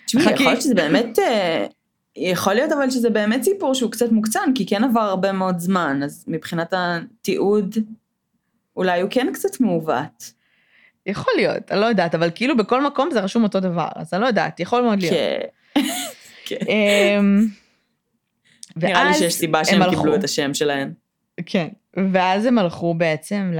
תשמעי. 0.05 0.23
יכול 0.23 0.45
להיות 0.45 0.61
שזה 0.61 0.75
באמת, 0.75 1.19
אה, 1.19 1.65
יכול 2.15 2.53
להיות 2.53 2.71
אבל 2.71 2.89
שזה 2.89 3.09
באמת 3.09 3.43
סיפור 3.43 3.73
שהוא 3.73 3.91
קצת 3.91 4.11
מוקצן, 4.11 4.49
כי 4.55 4.65
כן 4.65 4.83
עבר 4.83 5.01
הרבה 5.01 5.31
מאוד 5.31 5.59
זמן, 5.59 6.03
אז 6.03 6.25
מבחינת 6.27 6.73
התיעוד, 6.77 7.75
אולי 8.77 9.01
הוא 9.01 9.09
כן 9.09 9.27
קצת 9.33 9.59
מעוות. 9.59 10.31
יכול 11.05 11.33
להיות, 11.35 11.71
אני 11.71 11.79
לא 11.79 11.85
יודעת, 11.85 12.15
אבל 12.15 12.29
כאילו 12.35 12.57
בכל 12.57 12.85
מקום 12.85 13.09
זה 13.11 13.19
רשום 13.19 13.43
אותו 13.43 13.59
דבר, 13.59 13.87
אז 13.95 14.13
אני 14.13 14.21
לא 14.21 14.27
יודעת, 14.27 14.59
יכול 14.59 14.81
מאוד 14.81 14.99
להיות. 15.01 15.15
כן. 16.45 16.55
נראה 18.75 19.03
לי 19.03 19.13
שיש 19.13 19.33
סיבה 19.33 19.59
הם 19.59 19.65
שהם 19.65 19.81
הלכו. 19.81 19.95
קיבלו 19.95 20.15
את 20.15 20.23
השם 20.23 20.53
שלהם. 20.53 20.93
כן, 21.45 21.67
ואז 22.11 22.45
הם 22.45 22.57
הלכו 22.57 22.93
בעצם 22.93 23.51
ל... 23.53 23.59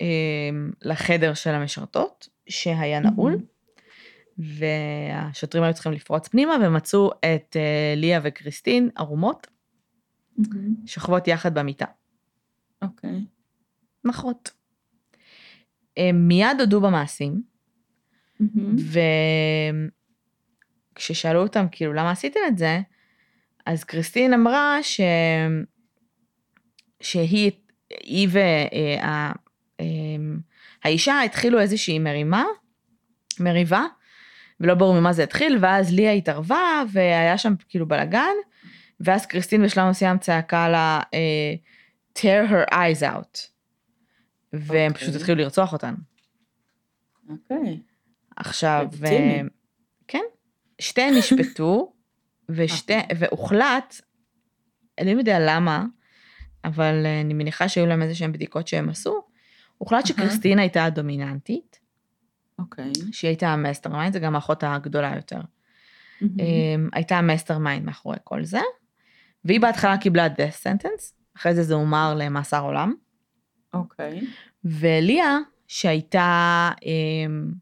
אמ, 0.00 0.70
לחדר 0.82 1.34
של 1.34 1.50
המשרתות, 1.50 2.28
שהיה 2.48 3.00
נעול, 3.00 3.38
והשוטרים 4.38 5.64
היו 5.64 5.74
צריכים 5.74 5.92
לפרוץ 5.92 6.28
פנימה, 6.28 6.56
ומצאו 6.62 7.10
את 7.12 7.56
אה, 7.56 7.94
ליה 7.96 8.20
וקריסטין 8.22 8.90
ערומות, 8.96 9.46
שוכבות 10.86 11.28
יחד 11.28 11.54
במיטה. 11.54 11.86
אוקיי. 12.82 13.24
נחות. 14.04 14.50
הם 15.96 16.28
מיד 16.28 16.60
הודו 16.60 16.80
במעשים, 16.80 17.42
וכששאלו 20.96 21.42
אותם 21.42 21.66
כאילו 21.70 21.92
למה 21.92 22.10
עשיתם 22.10 22.40
את 22.48 22.58
זה, 22.58 22.80
אז 23.70 23.84
קריסטין 23.84 24.34
אמרה 24.34 24.78
ש... 24.82 25.00
שהיא 27.00 27.50
היא 27.90 28.28
והאישה 30.84 31.22
התחילו 31.22 31.60
איזושהי 31.60 31.98
מרימה, 31.98 32.44
מריבה, 33.40 33.84
ולא 34.60 34.74
ברור 34.74 35.00
ממה 35.00 35.12
זה 35.12 35.22
התחיל, 35.22 35.58
ואז 35.60 35.92
ליה 35.92 36.12
התערבה 36.12 36.82
והיה 36.92 37.38
שם 37.38 37.54
כאילו 37.68 37.88
בלאגן, 37.88 38.34
ואז 39.00 39.26
קריסטין 39.26 39.62
בשלב 39.62 39.88
מסוים 39.90 40.18
צעקה 40.18 40.68
לה 40.68 41.00
אה, 41.14 41.54
tear 42.18 42.50
her 42.50 42.72
eyes 42.72 43.02
out. 43.02 43.38
והם 44.52 44.92
אוקיי. 44.92 44.94
פשוט 44.94 45.14
התחילו 45.14 45.38
לרצוח 45.38 45.72
אותן. 45.72 45.94
אוקיי. 47.28 47.80
עכשיו, 48.36 48.86
לגיטימי. 48.92 49.34
אה, 49.34 49.40
כן, 50.08 50.24
שתיהן 50.78 51.14
נשפטו, 51.14 51.92
ושתי, 52.54 52.94
והוחלט, 53.18 54.00
אני 54.98 55.14
לא 55.14 55.18
יודע 55.18 55.38
למה, 55.40 55.84
אבל 56.64 57.06
אה, 57.06 57.20
אני 57.20 57.34
מניחה 57.34 57.68
שהיו 57.68 57.86
להם 57.86 58.02
איזה 58.02 58.14
שהן 58.14 58.32
בדיקות 58.32 58.68
שהם 58.68 58.88
עשו, 58.88 59.22
הוחלט 59.78 60.06
שקריסטין 60.06 60.58
הייתה 60.58 60.84
הדומיננטית, 60.84 61.80
אוקיי. 62.58 62.92
שהיא 63.12 63.28
הייתה 63.28 63.48
ה 63.48 63.90
mastermind, 63.90 64.12
זה 64.12 64.18
גם 64.18 64.34
האחות 64.34 64.64
הגדולה 64.66 65.12
יותר. 65.16 65.40
אמ, 66.22 66.88
הייתה 66.92 67.18
ה 67.18 67.58
mastermind 67.58 67.86
מאחורי 67.86 68.16
כל 68.24 68.44
זה, 68.44 68.60
והיא 69.44 69.60
בהתחלה 69.60 69.98
קיבלה 69.98 70.26
death 70.26 70.66
sentence, 70.66 71.14
אחרי 71.36 71.54
זה 71.54 71.62
זה 71.62 71.74
הומר 71.74 72.14
למאסר 72.18 72.62
עולם, 72.62 72.94
אוקיי. 73.74 74.20
וליה, 74.64 75.38
שהייתה 75.68 76.70
אמ, 76.82 77.52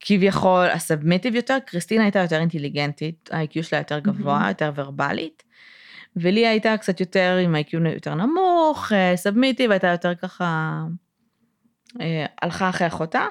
כביכול 0.00 0.66
הסאבמיטיב 0.66 1.34
יותר, 1.34 1.56
קריסטינה 1.66 2.02
הייתה 2.02 2.18
יותר 2.18 2.40
אינטליגנטית, 2.40 3.30
ה-IQ 3.32 3.62
שלה 3.62 3.78
יותר 3.78 3.98
גבוה, 3.98 4.34
מהמם. 4.38 4.48
יותר 4.48 4.72
ורבלית, 4.74 5.42
וליה 6.16 6.50
הייתה 6.50 6.76
קצת 6.76 7.00
יותר 7.00 7.38
עם 7.44 7.54
ה-IQ 7.54 7.88
יותר 7.94 8.14
נמוך, 8.14 8.92
סאבמיטיב, 9.14 9.70
הייתה 9.70 9.86
יותר 9.86 10.14
ככה, 10.14 10.82
אה, 12.00 12.26
הלכה 12.42 12.68
אחרי 12.68 12.86
אחותה, 12.86 13.26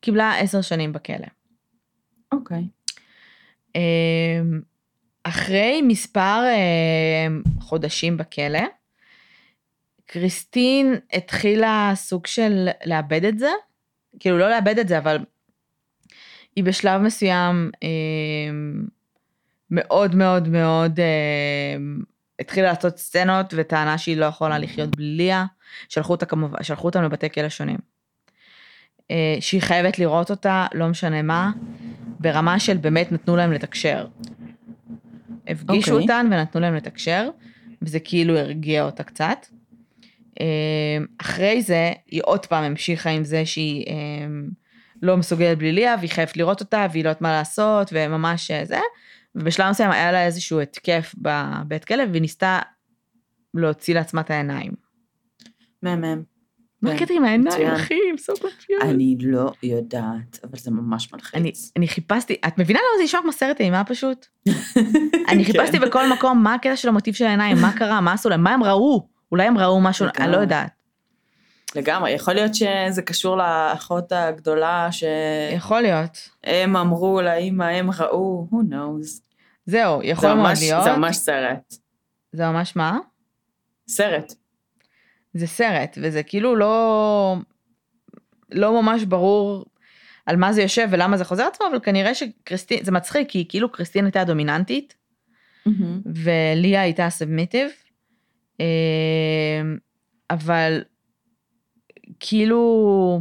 קיבלה 0.00 0.38
עשר 0.38 0.60
שנים 0.60 0.92
בכלא. 0.92 1.26
אוקיי. 2.32 2.64
אמ, 3.74 4.60
אחרי 5.24 5.82
מספר 5.82 6.42
אמ, 6.54 7.42
חודשים 7.60 8.16
בכלא, 8.16 8.62
קריסטין 10.06 10.94
התחילה 11.12 11.92
סוג 11.94 12.26
של 12.26 12.68
לאבד 12.86 13.24
את 13.24 13.38
זה, 13.38 13.50
כאילו 14.20 14.38
לא 14.38 14.50
לאבד 14.50 14.78
את 14.78 14.88
זה, 14.88 14.98
אבל 14.98 15.18
היא 16.58 16.64
בשלב 16.64 17.00
מסוים 17.00 17.70
אמ, 17.82 18.82
מאוד 19.70 20.14
מאוד 20.14 20.48
מאוד 20.48 21.00
אמ, 21.00 22.02
התחילה 22.40 22.68
לעשות 22.68 22.98
סצנות 22.98 23.54
וטענה 23.56 23.98
שהיא 23.98 24.16
לא 24.16 24.26
יכולה 24.26 24.58
לחיות 24.58 24.96
בלי 24.96 25.16
ליה, 25.16 25.46
שלחו 25.88 26.12
אותה 26.12 26.26
כמובן, 26.26 26.62
שלחו 26.62 26.88
אותם 26.88 27.02
לבתי 27.02 27.30
כלא 27.30 27.48
שונים. 27.48 27.78
אה, 29.10 29.36
שהיא 29.40 29.62
חייבת 29.62 29.98
לראות 29.98 30.30
אותה, 30.30 30.66
לא 30.74 30.88
משנה 30.88 31.22
מה, 31.22 31.50
ברמה 32.20 32.58
של 32.58 32.76
באמת 32.76 33.12
נתנו 33.12 33.36
להם 33.36 33.52
לתקשר. 33.52 34.06
הפגישו 35.48 35.90
אוקיי. 35.90 36.02
אותן 36.02 36.26
ונתנו 36.30 36.60
להם 36.60 36.74
לתקשר, 36.74 37.28
וזה 37.82 38.00
כאילו 38.00 38.38
הרגיע 38.38 38.84
אותה 38.84 39.02
קצת. 39.02 39.46
אה, 40.40 40.46
אחרי 41.20 41.62
זה, 41.62 41.92
היא 42.06 42.20
עוד 42.24 42.46
פעם 42.46 42.64
המשיכה 42.64 43.10
עם 43.10 43.24
זה 43.24 43.46
שהיא 43.46 43.84
אה, 43.88 43.94
לא 45.02 45.16
מסוגלת 45.16 45.58
בלי 45.58 45.72
ליה, 45.72 45.94
והיא 45.98 46.10
חייבת 46.10 46.36
לראות 46.36 46.60
אותה, 46.60 46.86
והיא 46.90 47.04
לא 47.04 47.08
יודעת 47.08 47.20
מה 47.20 47.32
לעשות, 47.32 47.90
וממש 47.92 48.50
אה, 48.50 48.64
זה. 48.64 48.80
ובשלב 49.34 49.70
מסוים 49.70 49.90
היה 49.90 50.12
לה 50.12 50.26
איזשהו 50.26 50.60
התקף 50.60 51.14
בבית 51.18 51.84
כלא, 51.84 52.02
והיא 52.10 52.22
ניסתה 52.22 52.60
להוציא 53.54 53.94
לעצמה 53.94 54.20
את 54.20 54.30
העיניים. 54.30 54.72
מהמם. 55.82 56.22
מה 56.82 56.90
כן, 56.90 56.96
הקטע 56.96 57.14
עם 57.14 57.24
העיניים. 57.24 57.66
אחי? 57.66 57.94
I'm 57.94 58.20
so 58.20 58.40
confused. 58.40 58.82
אני 58.82 59.16
לא 59.20 59.52
יודעת, 59.62 60.38
אבל 60.44 60.58
זה 60.58 60.70
ממש 60.70 61.12
מלחיץ. 61.12 61.72
אני 61.76 61.88
חיפשתי, 61.88 62.36
את 62.46 62.58
מבינה 62.58 62.78
למה 62.78 62.98
זה 62.98 63.04
נשמע 63.04 63.20
כמו 63.22 63.32
סרט 63.32 63.60
אימה 63.60 63.84
פשוט? 63.84 64.26
אני 65.30 65.44
חיפשתי 65.44 65.78
כן. 65.78 65.86
בכל 65.86 66.12
מקום 66.12 66.42
מה 66.42 66.54
הקטע 66.54 66.76
של 66.76 66.88
המוטיב 66.88 67.14
של 67.14 67.24
העיניים, 67.24 67.56
מה 67.60 67.72
קרה, 67.72 68.00
מה 68.00 68.12
עשו 68.12 68.28
להם, 68.28 68.42
מה 68.42 68.50
הם 68.50 68.64
ראו, 68.64 69.08
אולי 69.32 69.46
הם 69.46 69.58
ראו 69.58 69.80
משהו, 69.80 70.06
אני 70.18 70.32
לא. 70.32 70.36
יודעת. 70.36 70.77
לגמרי, 71.74 72.10
יכול 72.10 72.34
להיות 72.34 72.54
שזה 72.54 73.02
קשור 73.02 73.36
לאחות 73.36 74.12
הגדולה, 74.12 74.88
יכול 75.52 75.80
להיות. 75.80 76.28
שהם 76.46 76.76
אמרו 76.76 77.20
לאמא, 77.22 77.64
הם 77.64 77.90
ראו, 77.90 78.48
who 78.50 78.72
knows. 78.72 79.22
זהו, 79.66 80.00
זה 80.00 80.06
יכול 80.06 80.28
מאוד 80.28 80.38
ממש, 80.48 80.60
להיות. 80.62 80.84
זה 80.84 80.96
ממש 80.96 81.16
סרט. 81.16 81.74
זה 82.32 82.46
ממש 82.46 82.76
מה? 82.76 82.98
סרט. 83.88 84.34
זה 85.34 85.46
סרט, 85.46 85.98
וזה 86.02 86.22
כאילו 86.22 86.56
לא, 86.56 87.36
לא 88.50 88.82
ממש 88.82 89.04
ברור 89.04 89.64
על 90.26 90.36
מה 90.36 90.52
זה 90.52 90.62
יושב 90.62 90.88
ולמה 90.90 91.16
זה 91.16 91.24
חוזר 91.24 91.46
עצמו, 91.46 91.66
אבל 91.70 91.80
כנראה 91.80 92.14
שקריסטין, 92.14 92.84
זה 92.84 92.92
מצחיק, 92.92 93.28
כי 93.28 93.46
כאילו 93.48 93.72
קריסטין 93.72 94.04
הייתה 94.04 94.24
דומיננטית, 94.24 94.94
וליה 96.06 96.82
הייתה 96.82 97.10
סאבמיטיב, 97.10 97.70
אבל 100.30 100.82
כאילו... 102.20 103.20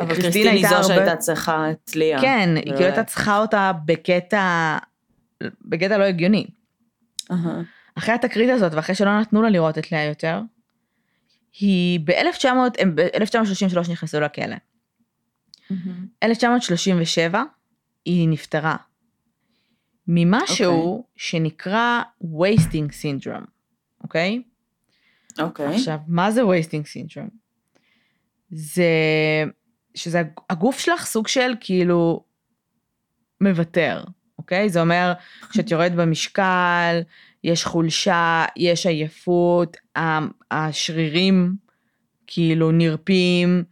אבל 0.00 0.14
קריסטין 0.14 0.48
היא 0.48 0.68
זו 0.68 0.88
שהייתה 0.88 1.16
צריכה 1.16 1.70
את 1.70 1.96
ליה. 1.96 2.20
כן, 2.20 2.48
היא 2.56 2.64
כאילו 2.64 2.84
הייתה 2.84 3.04
צריכה 3.04 3.38
אותה 3.38 3.72
בקטע, 3.84 4.76
בקטע 5.42 5.98
לא 5.98 6.04
הגיוני. 6.04 6.46
אהה. 7.30 7.62
אחרי 7.94 8.14
התקרית 8.14 8.50
הזאת, 8.50 8.74
ואחרי 8.74 8.94
שלא 8.94 9.20
נתנו 9.20 9.42
לה 9.42 9.50
לראות 9.50 9.78
את 9.78 9.92
לאה 9.92 10.04
יותר, 10.04 10.40
היא 11.60 12.00
ב-1900, 12.04 12.46
הם 12.78 12.94
ב-1933 12.94 13.92
נכנסו 13.92 14.20
לכלא. 14.20 14.56
1937 16.22 17.42
היא 18.04 18.28
נפטרה 18.28 18.76
ממשהו 20.08 21.04
okay. 21.04 21.12
שנקרא 21.16 22.02
wasting 22.22 22.90
syndrome, 23.02 23.46
אוקיי? 24.02 24.42
Okay? 24.42 25.42
אוקיי. 25.42 25.74
עכשיו, 25.74 25.98
מה 26.06 26.30
זה 26.30 26.42
wasting 26.42 26.84
syndrome? 26.84 27.45
זה 28.50 28.84
שזה 29.94 30.22
הגוף 30.50 30.78
שלך 30.78 31.06
סוג 31.06 31.28
של 31.28 31.52
כאילו 31.60 32.24
מוותר, 33.40 34.04
אוקיי? 34.38 34.68
זה 34.68 34.80
אומר 34.80 35.12
שאת 35.52 35.70
יורדת 35.70 35.92
במשקל, 35.92 37.00
יש 37.44 37.64
חולשה, 37.64 38.44
יש 38.56 38.86
עייפות, 38.86 39.76
השרירים 40.50 41.54
כאילו 42.26 42.70
נרפים, 42.70 43.64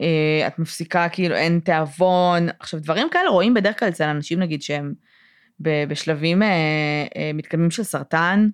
אה, 0.00 0.46
את 0.46 0.58
מפסיקה, 0.58 1.08
כאילו, 1.08 1.34
אין 1.34 1.60
תיאבון. 1.64 2.48
עכשיו, 2.60 2.80
דברים 2.80 3.08
כאלה 3.10 3.30
רואים 3.30 3.54
בדרך 3.54 3.78
כלל 3.78 3.88
אצל 3.88 4.04
אנשים, 4.04 4.38
נגיד, 4.38 4.62
שהם 4.62 4.94
בשלבים 5.60 6.42
אה, 6.42 6.48
אה, 7.16 7.30
מתקדמים 7.34 7.70
של 7.70 7.82
סרטן, 7.82 8.48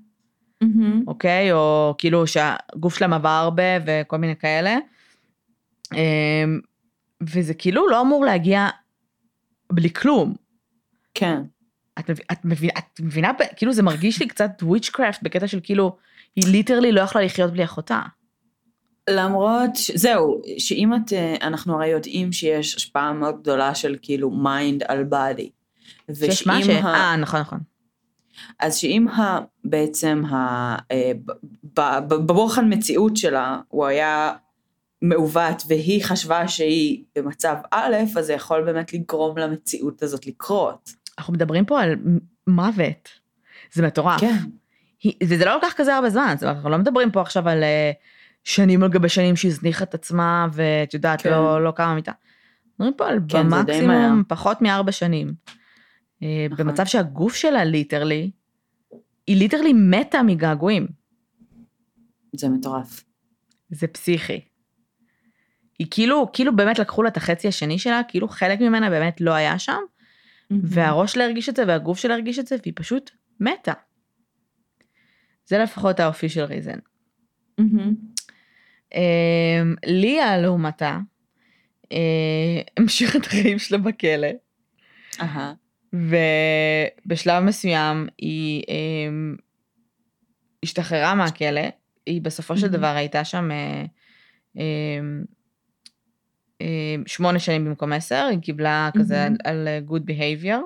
מהמם. 0.60 1.02
אוקיי? 1.06 1.52
או 1.52 1.94
כאילו 1.98 2.26
שהגוף 2.26 2.98
שלהם 2.98 3.12
עבר 3.12 3.28
הרבה 3.28 3.62
וכל 3.86 4.16
מיני 4.16 4.36
כאלה. 4.36 4.76
אה, 5.96 6.44
וזה 7.22 7.54
כאילו 7.54 7.88
לא 7.88 8.00
אמור 8.00 8.24
להגיע 8.24 8.68
בלי 9.72 9.90
כלום. 9.90 10.34
כן. 11.14 11.42
את, 11.98 12.10
מב... 12.10 12.16
את, 12.32 12.44
מבינה, 12.44 12.72
את 12.78 13.00
מבינה, 13.00 13.30
כאילו 13.56 13.72
זה 13.72 13.82
מרגיש 13.82 14.20
לי 14.20 14.28
קצת 14.28 14.50
witchcraft 14.62 15.22
בקטע 15.22 15.46
של 15.46 15.60
כאילו, 15.62 15.96
היא 16.36 16.44
literally 16.46 16.92
לא 16.92 17.00
יכלה 17.00 17.22
לחיות 17.22 17.52
בלי 17.52 17.64
אחותה. 17.64 18.00
למרות, 19.10 19.76
ש... 19.76 19.90
זהו, 19.90 20.42
שאם 20.58 20.94
את, 20.94 21.12
אה, 21.12 21.36
אנחנו 21.42 21.74
הרי 21.74 21.88
יודעים 21.88 22.32
שיש 22.32 22.74
השפעה 22.74 23.12
מאוד 23.12 23.40
גדולה 23.40 23.74
של 23.74 23.96
כאילו 24.02 24.30
mind 24.30 24.82
על 24.88 25.04
body. 25.04 25.50
שיש 26.14 26.46
מה 26.46 26.62
ש... 26.62 26.68
אה, 26.68 27.16
נכון, 27.16 27.40
נכון. 27.40 27.58
אז 28.60 28.76
שאם 28.76 29.08
ה, 29.08 29.38
בעצם 29.64 30.22
ה, 30.24 30.76
אה, 30.90 31.12
בבוחן 32.08 32.72
מציאות 32.72 33.16
שלה 33.16 33.58
הוא 33.68 33.86
היה 33.86 34.32
מעוות 35.04 35.62
והיא 35.68 36.04
חשבה 36.04 36.48
שהיא 36.48 37.04
במצב 37.16 37.56
א', 37.70 37.96
אז 38.18 38.26
זה 38.26 38.32
יכול 38.32 38.62
באמת 38.62 38.92
לגרום 38.92 39.38
למציאות 39.38 40.02
הזאת 40.02 40.26
לקרות. 40.26 40.90
אנחנו 41.18 41.32
מדברים 41.32 41.64
פה 41.64 41.82
על 41.82 41.96
מוות. 42.46 43.08
זה 43.72 43.86
מטורף. 43.86 44.20
כן. 44.20 44.36
היא, 45.02 45.12
וזה 45.24 45.44
לא 45.44 45.56
לקח 45.56 45.72
כזה 45.76 45.94
הרבה 45.94 46.10
זמן, 46.10 46.34
זאת 46.34 46.42
אומרת, 46.42 46.56
אנחנו 46.56 46.70
לא 46.70 46.78
מדברים 46.78 47.10
פה 47.10 47.20
עכשיו 47.20 47.48
על 47.48 47.62
אה, 47.62 47.92
שנים 48.44 48.82
על 48.82 48.90
גבי 48.90 49.08
שנים 49.08 49.36
שהזניחה 49.36 49.84
את 49.84 49.94
עצמה, 49.94 50.46
ואת 50.52 50.94
יודעת, 50.94 51.22
כן. 51.22 51.30
לא, 51.30 51.64
לא 51.64 51.70
קמה 51.70 51.94
מיטה. 51.94 52.12
מדברים 52.74 52.94
פה 52.96 53.08
על 53.08 53.18
כן. 53.28 53.50
במקסימום 53.50 54.22
פחות 54.28 54.62
מארבע 54.62 54.92
שנים. 54.92 55.34
אה, 56.22 56.46
נכון. 56.50 56.66
במצב 56.66 56.84
שהגוף 56.84 57.34
שלה 57.34 57.64
literally, 57.64 58.30
היא 59.26 59.36
literally 59.36 59.72
מתה 59.72 60.22
מגעגועים. 60.22 60.86
זה 62.36 62.48
מטורף. 62.48 63.04
זה 63.70 63.86
פסיכי. 63.86 64.40
היא 65.78 65.86
כאילו, 65.90 66.30
כאילו 66.32 66.56
באמת 66.56 66.78
לקחו 66.78 67.02
לה 67.02 67.08
את 67.08 67.16
החצי 67.16 67.48
השני 67.48 67.78
שלה, 67.78 68.00
כאילו 68.08 68.28
חלק 68.28 68.60
ממנה 68.60 68.90
באמת 68.90 69.20
לא 69.20 69.32
היה 69.32 69.58
שם, 69.58 69.80
והראש 70.50 71.12
שלה 71.12 71.24
הרגיש 71.24 71.48
את 71.48 71.56
זה, 71.56 71.64
והגוף 71.66 71.98
שלה 71.98 72.14
הרגיש 72.14 72.38
את 72.38 72.46
זה, 72.46 72.56
והיא 72.62 72.72
פשוט 72.76 73.10
מתה. 73.40 73.72
זה 75.46 75.58
לפחות 75.58 76.00
האופי 76.00 76.28
של 76.28 76.44
ריזן. 76.44 76.78
מהמם. 77.58 77.94
אמ, 78.94 79.74
ליה, 79.86 80.38
לעומתה, 80.38 80.98
אה, 81.92 82.60
המשיכה 82.76 83.18
את 83.18 83.26
החיים 83.26 83.58
שלה 83.58 83.78
בכלא, 83.78 84.28
אהה. 85.20 85.54
ובשלב 87.06 87.44
מסוים 87.44 88.06
היא 88.18 88.62
אמ, 88.68 89.36
השתחררה 90.62 91.14
מהכלא, 91.14 91.60
היא 92.06 92.22
בסופו 92.22 92.56
של 92.56 92.66
מהמם. 92.66 92.76
דבר 92.76 92.86
הייתה 92.96 93.24
שם 93.24 93.48
אמ, 94.56 95.24
שמונה 97.06 97.38
שנים 97.38 97.64
במקום 97.64 97.92
עשר, 97.92 98.28
היא 98.30 98.38
קיבלה 98.38 98.90
כזה 98.98 99.24
על. 99.24 99.36
על 99.44 99.68
good 99.88 100.02
behavior. 100.10 100.60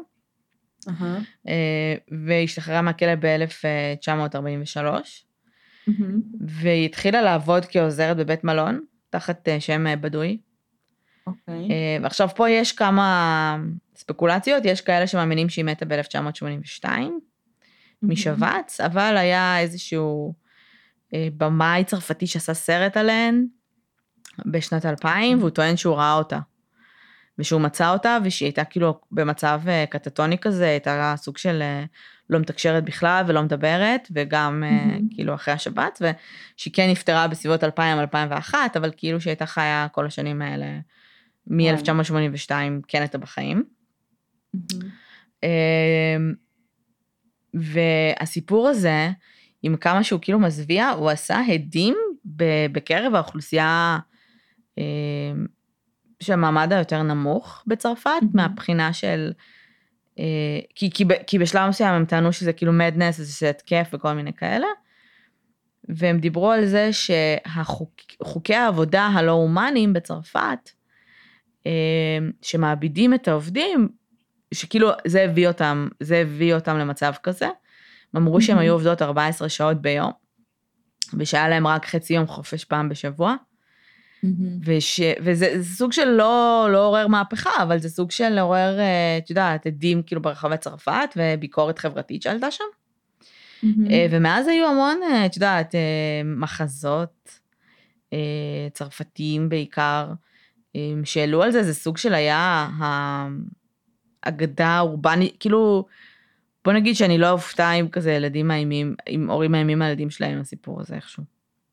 אה, 1.49 1.95
והשתחררה 2.27 2.83
מהכלא 2.83 3.15
ב-1943, 3.15 4.83
מהמם. 5.87 6.21
והיא 6.41 6.85
התחילה 6.85 7.23
לעבוד 7.23 7.65
כעוזרת 7.65 8.17
בבית 8.17 8.45
מלון, 8.45 8.85
תחת 9.11 9.49
אה, 9.49 9.61
שם 9.61 9.87
אה, 9.87 9.97
בדוי. 9.97 10.39
אוקיי. 11.27 11.71
אה, 11.71 11.97
ועכשיו 12.03 12.29
פה 12.29 12.51
יש 12.51 12.73
כמה 12.73 13.59
ספקולציות, 13.97 14.65
יש 14.65 14.81
כאלה 14.81 15.07
שמאמינים 15.07 15.49
שהיא 15.49 15.65
מתה 15.65 15.85
ב-1982 15.85 16.89
משבץ, 18.03 18.81
אבל 18.81 19.17
היה 19.17 19.61
איזשהו 19.61 20.35
במאי 21.13 21.85
צרפתי 21.85 22.27
שעשה 22.27 22.55
סרט 22.55 22.97
עליהן 22.97 23.47
בשנת 24.47 24.87
2000, 24.87 25.39
והוא 25.39 25.51
טוען 25.51 25.77
שהוא 25.77 25.97
ראה 25.97 26.15
אותה. 26.15 26.39
ושהוא 27.39 27.61
מצא 27.61 27.93
אותה, 27.93 28.19
ושהיא 28.25 28.47
הייתה 28.47 28.65
כאילו 28.65 29.01
במצב 29.11 29.61
אה, 29.69 29.85
קטטוני 29.91 30.39
כזה, 30.39 30.69
הייתה 30.69 31.15
סוג 31.17 31.39
של 31.39 31.63
אה, 31.63 31.85
לא 32.31 32.39
מתקשרת 32.39 32.85
בכלל 32.85 33.25
ולא 33.27 33.43
מדברת, 33.43 34.09
וגם 34.15 34.61
מהמם. 34.61 35.09
כאילו 35.15 35.35
אחרי 35.35 35.55
השבת, 35.55 36.03
ושהיא 36.03 36.73
כן 36.75 36.91
נפטרה 36.91 37.29
בסביבות 37.29 37.65
2000-2001, 37.65 38.55
אבל 38.77 38.91
כאילו 38.97 39.21
שהיא 39.21 39.31
הייתה 39.31 39.47
חיה 39.47 39.87
כל 39.93 40.07
השנים 40.07 40.43
האלה, 40.43 40.67
מ-1982 41.47 42.51
כן 42.89 43.01
הייתה 43.01 43.19
בחיים. 43.19 43.65
אמ, 45.43 46.35
והסיפור 47.55 48.69
הזה, 48.69 49.11
עם 49.63 49.77
כמה 49.77 50.05
שהוא 50.05 50.21
כאילו 50.23 50.39
מזוויע, 50.39 50.89
הוא 50.89 51.11
עשה 51.11 51.41
הדים 51.49 51.97
בקרב 52.73 53.15
האוכלוסייה 53.15 53.99
אמ, 54.79 55.47
של 56.21 56.33
המעמד 56.33 56.73
היותר 56.73 57.03
נמוך 57.03 57.65
בצרפת, 57.67 58.11
מהמם. 58.23 58.31
מהבחינה 58.35 58.93
של... 58.93 59.33
אה, 60.19 60.25
כי, 60.75 60.91
כי, 60.91 61.05
כי 61.27 61.39
בשלב 61.39 61.69
מסוים 61.69 61.95
הם 61.95 62.05
טענו 62.05 62.33
שזה 62.33 62.53
כאילו 62.53 62.73
מדנס, 62.73 63.17
זה 63.17 63.51
התקף 63.51 63.91
וכל 63.93 64.13
מיני 64.13 64.33
כאלה. 64.33 64.67
והם 65.89 66.19
דיברו 66.19 66.51
על 66.51 66.67
זה 66.67 66.91
שחוקי 66.93 68.55
העבודה 68.55 69.07
הלא 69.07 69.33
הומניים 69.33 69.93
בצרפת, 69.93 70.71
אה, 71.67 72.19
שמעבידים 72.43 73.15
את 73.15 73.29
העובדים, 73.29 73.89
שכאילו 74.55 74.91
זה 75.07 75.23
הביא 75.23 75.49
אותם, 75.49 75.89
זה 76.01 76.17
הביא 76.17 76.55
אותם 76.55 76.79
למצב 76.79 77.13
כזה. 77.23 77.47
הם 78.15 78.23
אמרו 78.23 78.41
שהם 78.41 78.57
מהמם. 78.57 78.63
היו 78.63 78.73
עובדות 78.73 79.03
14 79.03 79.49
שעות 79.49 79.83
ביום, 79.83 80.13
ושהיה 81.19 81.49
להם 81.49 81.67
רק 81.67 81.87
חצי 81.87 82.15
יום 82.15 82.27
חופש 82.27 82.65
פעם 82.65 82.89
בשבוע, 82.89 83.35
מהמם. 84.23 84.59
וש, 84.65 85.01
וזה 85.21 85.63
זה 85.63 85.75
סוג 85.75 85.93
של 85.93 86.05
לא, 86.05 86.69
לא 86.73 86.87
עורר 86.87 87.07
מהפכה, 87.07 87.63
אבל 87.63 87.79
זה 87.79 87.89
סוג 87.89 88.11
של 88.11 88.29
לעורר, 88.29 88.79
אה, 88.79 89.19
את 89.19 89.31
יודעת, 89.31 89.67
עדים 89.67 90.03
כאילו 90.03 90.23
ברחבי 90.23 90.57
צרפת, 90.57 91.17
וביקורת 91.17 91.79
חברתית 91.79 92.23
שעלתה 92.23 92.51
שם. 92.51 92.65
מהמם. 93.63 93.91
אה, 93.91 94.07
ומאז 94.11 94.47
היו 94.47 94.67
המון, 94.67 95.01
אה, 95.03 95.27
את 95.27 95.37
יודעת, 95.37 95.75
מחזות 96.25 97.41
צרפתיים 98.73 99.49
בעיקר, 99.49 100.13
שהעלו 101.05 101.43
על 101.43 101.51
זה, 101.51 101.63
זה 101.63 101.75
סוג 101.75 101.97
של 101.97 102.15
היה 102.15 102.69
האגדה 104.25 104.67
האורבנית, 104.67 105.37
כאילו, 105.41 105.87
בוא 106.65 106.73
נגיד 106.73 106.97
שאני 106.97 107.19
לא 107.19 107.31
אופתע 107.31 107.73
אם 107.73 107.89
כזה 107.89 108.13
ילדים 108.13 108.49
מאיימים, 108.49 108.95
אם 109.09 109.31
הורים 109.31 109.53
מאיימים 109.53 109.83
על 109.83 109.89
הילדים 109.89 110.11
שלהם 110.11 110.33
עם 110.33 110.41
הסיפור 110.41 110.81
הזה 110.81 110.95
איכשהו. 110.95 111.25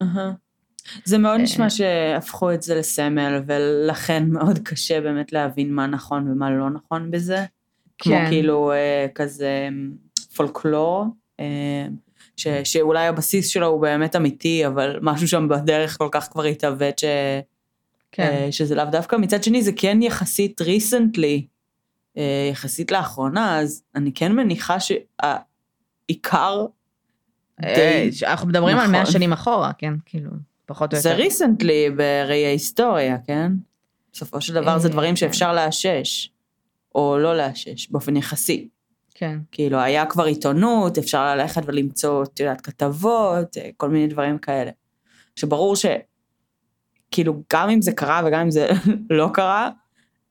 אהה. 0.01 0.31
זה 1.03 1.17
מאוד 1.17 1.37
אה, 1.37 1.43
נשמע 1.43 1.69
שהפכו 1.69 2.53
את 2.53 2.61
זה 2.61 2.75
לסמל, 2.75 3.41
ולכן 3.45 4.23
מאוד 4.27 4.59
קשה 4.59 5.01
באמת 5.01 5.33
להבין 5.33 5.73
מה 5.73 5.87
נכון 5.87 6.31
ומה 6.31 6.51
לא 6.51 6.69
נכון 6.69 7.11
בזה. 7.11 7.45
כמו 7.97 8.13
כן. 8.13 8.25
כאילו 8.29 8.71
אה, 8.71 9.07
כזה 9.15 9.67
פולקלור, 10.35 11.05
אה, 11.39 11.87
ש, 12.37 12.47
שאולי 12.47 13.07
הבסיס 13.07 13.47
שלו 13.47 13.67
הוא 13.67 13.81
באמת 13.81 14.15
אמיתי, 14.15 14.67
אבל 14.67 14.99
משהו 15.01 15.27
שם 15.27 15.47
בדרך 15.47 15.97
כל 15.97 16.09
כך 16.11 16.27
כבר 16.31 16.43
התעוות 16.43 16.99
ש, 16.99 17.05
כן. 18.11 18.47
שזה 18.51 18.75
לאו 18.75 18.85
דווקא. 18.85 19.15
מצד 19.15 19.43
שני 19.43 19.61
זה 19.61 19.71
כן 19.75 20.01
יחסית 20.01 20.61
ריסנטלי, 20.61 21.45
יחסית 22.51 22.91
לאחרונה, 22.91 23.59
אז 23.59 23.83
אני 23.95 24.11
כן 24.13 24.31
מניחה 24.31 24.77
שהעיקר 24.79 26.65
די, 27.61 28.09
אנחנו 28.23 28.47
מדברים 28.47 28.77
על 28.77 28.91
100 28.91 29.01
נכון. 29.01 29.13
שנים 29.13 29.33
אחורה, 29.33 29.71
כן, 29.77 29.93
כאילו, 30.05 30.29
פחות 30.65 30.93
או 30.93 30.99
זה 30.99 31.09
יותר. 31.09 31.21
ריסנטלי 31.21 31.89
בראי 31.89 32.45
ההיסטוריה, 32.45 33.17
כן? 33.27 33.51
בסופו 34.13 34.41
של 34.41 34.53
דבר 34.53 34.79
זה 34.79 34.87
אה, 34.87 34.93
דברים 34.93 35.11
כן. 35.11 35.15
שאפשר 35.15 35.53
לאשש, 35.53 36.29
או 36.95 37.17
לא 37.17 37.37
לאשש, 37.37 37.89
באופן 37.89 38.15
יחסי. 38.15 38.67
כן. 39.15 39.39
כאילו, 39.51 39.79
היה 39.79 40.05
כבר 40.05 40.23
עיתונות, 40.23 40.97
אפשר 40.97 41.35
ללכת 41.35 41.61
ולמצוא, 41.65 42.23
את 42.23 42.39
יודעת, 42.39 42.61
כתבות, 42.61 43.57
אה, 43.57 43.69
כל 43.77 43.89
מיני 43.89 44.07
דברים 44.07 44.37
כאלה. 44.37 44.71
שברור 45.35 45.75
ש... 45.75 45.85
כאילו, 47.11 47.43
גם 47.53 47.69
אם 47.69 47.81
זה 47.81 47.91
קרה 47.91 48.21
וגם 48.25 48.41
אם 48.41 48.51
זה 48.51 48.69
לא 49.09 49.29
קרה, 49.33 49.69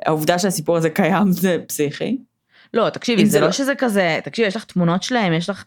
העובדה 0.03 0.39
שהסיפור 0.39 0.77
הזה 0.77 0.91
קיים 0.91 1.33
זה 1.33 1.59
פסיכי. 1.69 2.19
לא, 2.75 2.91
תקשיבי, 2.91 3.27
זה 3.27 3.33
זה 3.33 3.41
לא 3.41 3.47
לא- 3.47 3.53
שזה 3.53 3.75
כזה, 3.75 4.21
תקשיבי, 4.25 4.49
יש 4.49 4.57
לך 4.57 4.65
תמונות 4.65 5.03
שלהם, 5.03 5.33
יש 5.33 5.51
לך... 5.51 5.65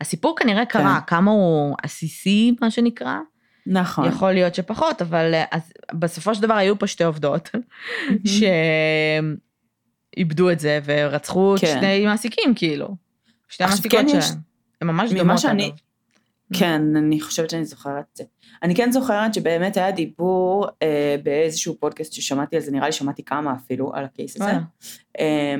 הסיפור 0.00 0.36
כנראה 0.38 0.66
קרה, 0.66 1.00
כמה 1.06 1.30
הוא 1.30 1.76
עסיסי, 1.82 2.54
מה 2.60 2.70
שנקרא. 2.70 3.18
נכון. 3.66 4.08
יכול 4.08 4.32
להיות 4.32 4.54
שפחות, 4.54 5.02
אבל 5.02 5.34
אה, 5.34 5.44
אז 5.50 5.72
בסופו 5.92 6.34
של 6.34 6.42
דבר 6.42 6.54
היו 6.54 6.78
פה 6.78 6.86
שתי 6.86 7.04
עובדות, 7.04 7.50
שאיבדו 10.16 10.50
את 10.50 10.60
זה 10.60 10.78
ורצחו 10.84 11.54
כן. 11.60 11.66
שני 11.80 12.06
מעסיקים, 12.06 12.54
כאילו. 12.54 12.88
שתי 13.48 13.64
עכשיו, 13.64 13.76
המעסיקות 13.76 14.00
כן 14.12 14.18
יש- 14.18 14.24
שלהם. 14.24 14.38
הן 14.80 14.88
ממש 14.88 15.12
דומות, 15.12 15.38
שאני- 15.38 15.66
אגב. 15.68 15.76
כן, 16.58 16.82
אני 16.96 17.20
חושבת 17.20 17.50
שאני 17.50 17.64
זוכרת 17.64 18.04
את 18.12 18.16
זה. 18.16 18.24
אני 18.62 18.74
כן 18.74 18.92
זוכרת 18.92 19.34
שבאמת 19.34 19.76
היה 19.76 19.90
דיבור 19.90 20.66
אה, 20.82 21.16
באיזשהו 21.22 21.76
פודקאסט 21.80 22.12
ששמעתי 22.12 22.56
על 22.56 22.62
זה, 22.62 22.70
נראה 22.72 22.86
לי 22.86 22.92
שמעתי 22.92 23.24
כמה 23.24 23.54
אפילו 23.54 23.92
על 23.94 24.04
הקייס 24.04 24.36
הזה. 24.36 24.50
אה, 25.18 25.54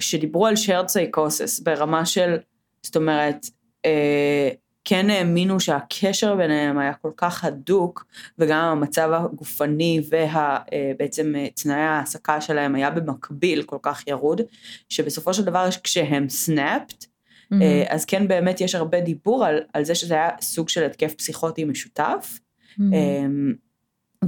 שדיברו 0.00 0.46
על 0.46 0.54
shared 0.54 0.86
psychosis 0.90 1.64
ברמה 1.64 2.06
של, 2.06 2.36
זאת 2.82 2.96
אומרת, 2.96 3.46
אה, 3.84 4.48
כן 4.84 5.10
האמינו 5.10 5.60
שהקשר 5.60 6.36
ביניהם 6.36 6.78
היה 6.78 6.94
כל 6.94 7.10
כך 7.16 7.44
הדוק, 7.44 8.06
וגם 8.38 8.64
המצב 8.64 9.10
הגופני 9.12 10.00
ובעצם 10.08 11.34
תנאי 11.54 11.80
ההעסקה 11.80 12.40
שלהם 12.40 12.74
היה 12.74 12.90
במקביל 12.90 13.62
כל 13.62 13.78
כך 13.82 14.06
ירוד, 14.06 14.40
שבסופו 14.88 15.34
של 15.34 15.44
דבר 15.44 15.68
כשהם 15.82 16.28
סנאפט. 16.28 17.06
אה, 17.52 17.84
אז 17.88 18.04
כן 18.04 18.28
באמת 18.28 18.60
יש 18.60 18.74
הרבה 18.74 19.00
דיבור 19.00 19.44
על, 19.44 19.60
על 19.72 19.84
זה 19.84 19.94
שזה 19.94 20.14
היה 20.14 20.28
סוג 20.40 20.68
של 20.68 20.84
התקף 20.84 21.14
פסיכוטי 21.14 21.64
משותף. 21.64 22.38
אמ, 22.80 23.54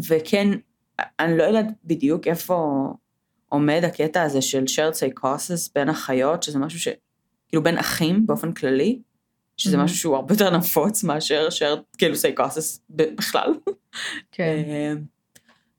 וכן, 0.08 0.48
אני 1.20 1.38
לא 1.38 1.42
יודעת 1.42 1.66
בדיוק 1.84 2.26
איפה 2.26 2.86
עומד 3.48 3.82
הקטע 3.84 4.22
הזה 4.22 4.42
של 4.42 4.64
shared 4.64 4.94
psychosis 4.94 5.70
בין 5.74 5.88
אחיות, 5.88 6.42
שזה 6.42 6.58
משהו 6.58 6.80
ש... 6.80 6.88
כאילו 7.48 7.62
בין 7.62 7.78
אחים 7.78 8.26
באופן 8.26 8.52
כללי, 8.52 8.98
שזה 9.56 9.76
Mhm. 9.76 9.80
משהו 9.80 9.96
שהוא 9.96 10.16
הרבה 10.16 10.34
יותר 10.34 10.56
נפוץ 10.56 11.04
מאשר 11.04 11.48
shared 11.48 11.96
כאילו 11.98 12.14
ב- 12.90 13.02
בכלל. 13.16 13.54
כן. 14.32 14.62
אמ, 14.66 15.04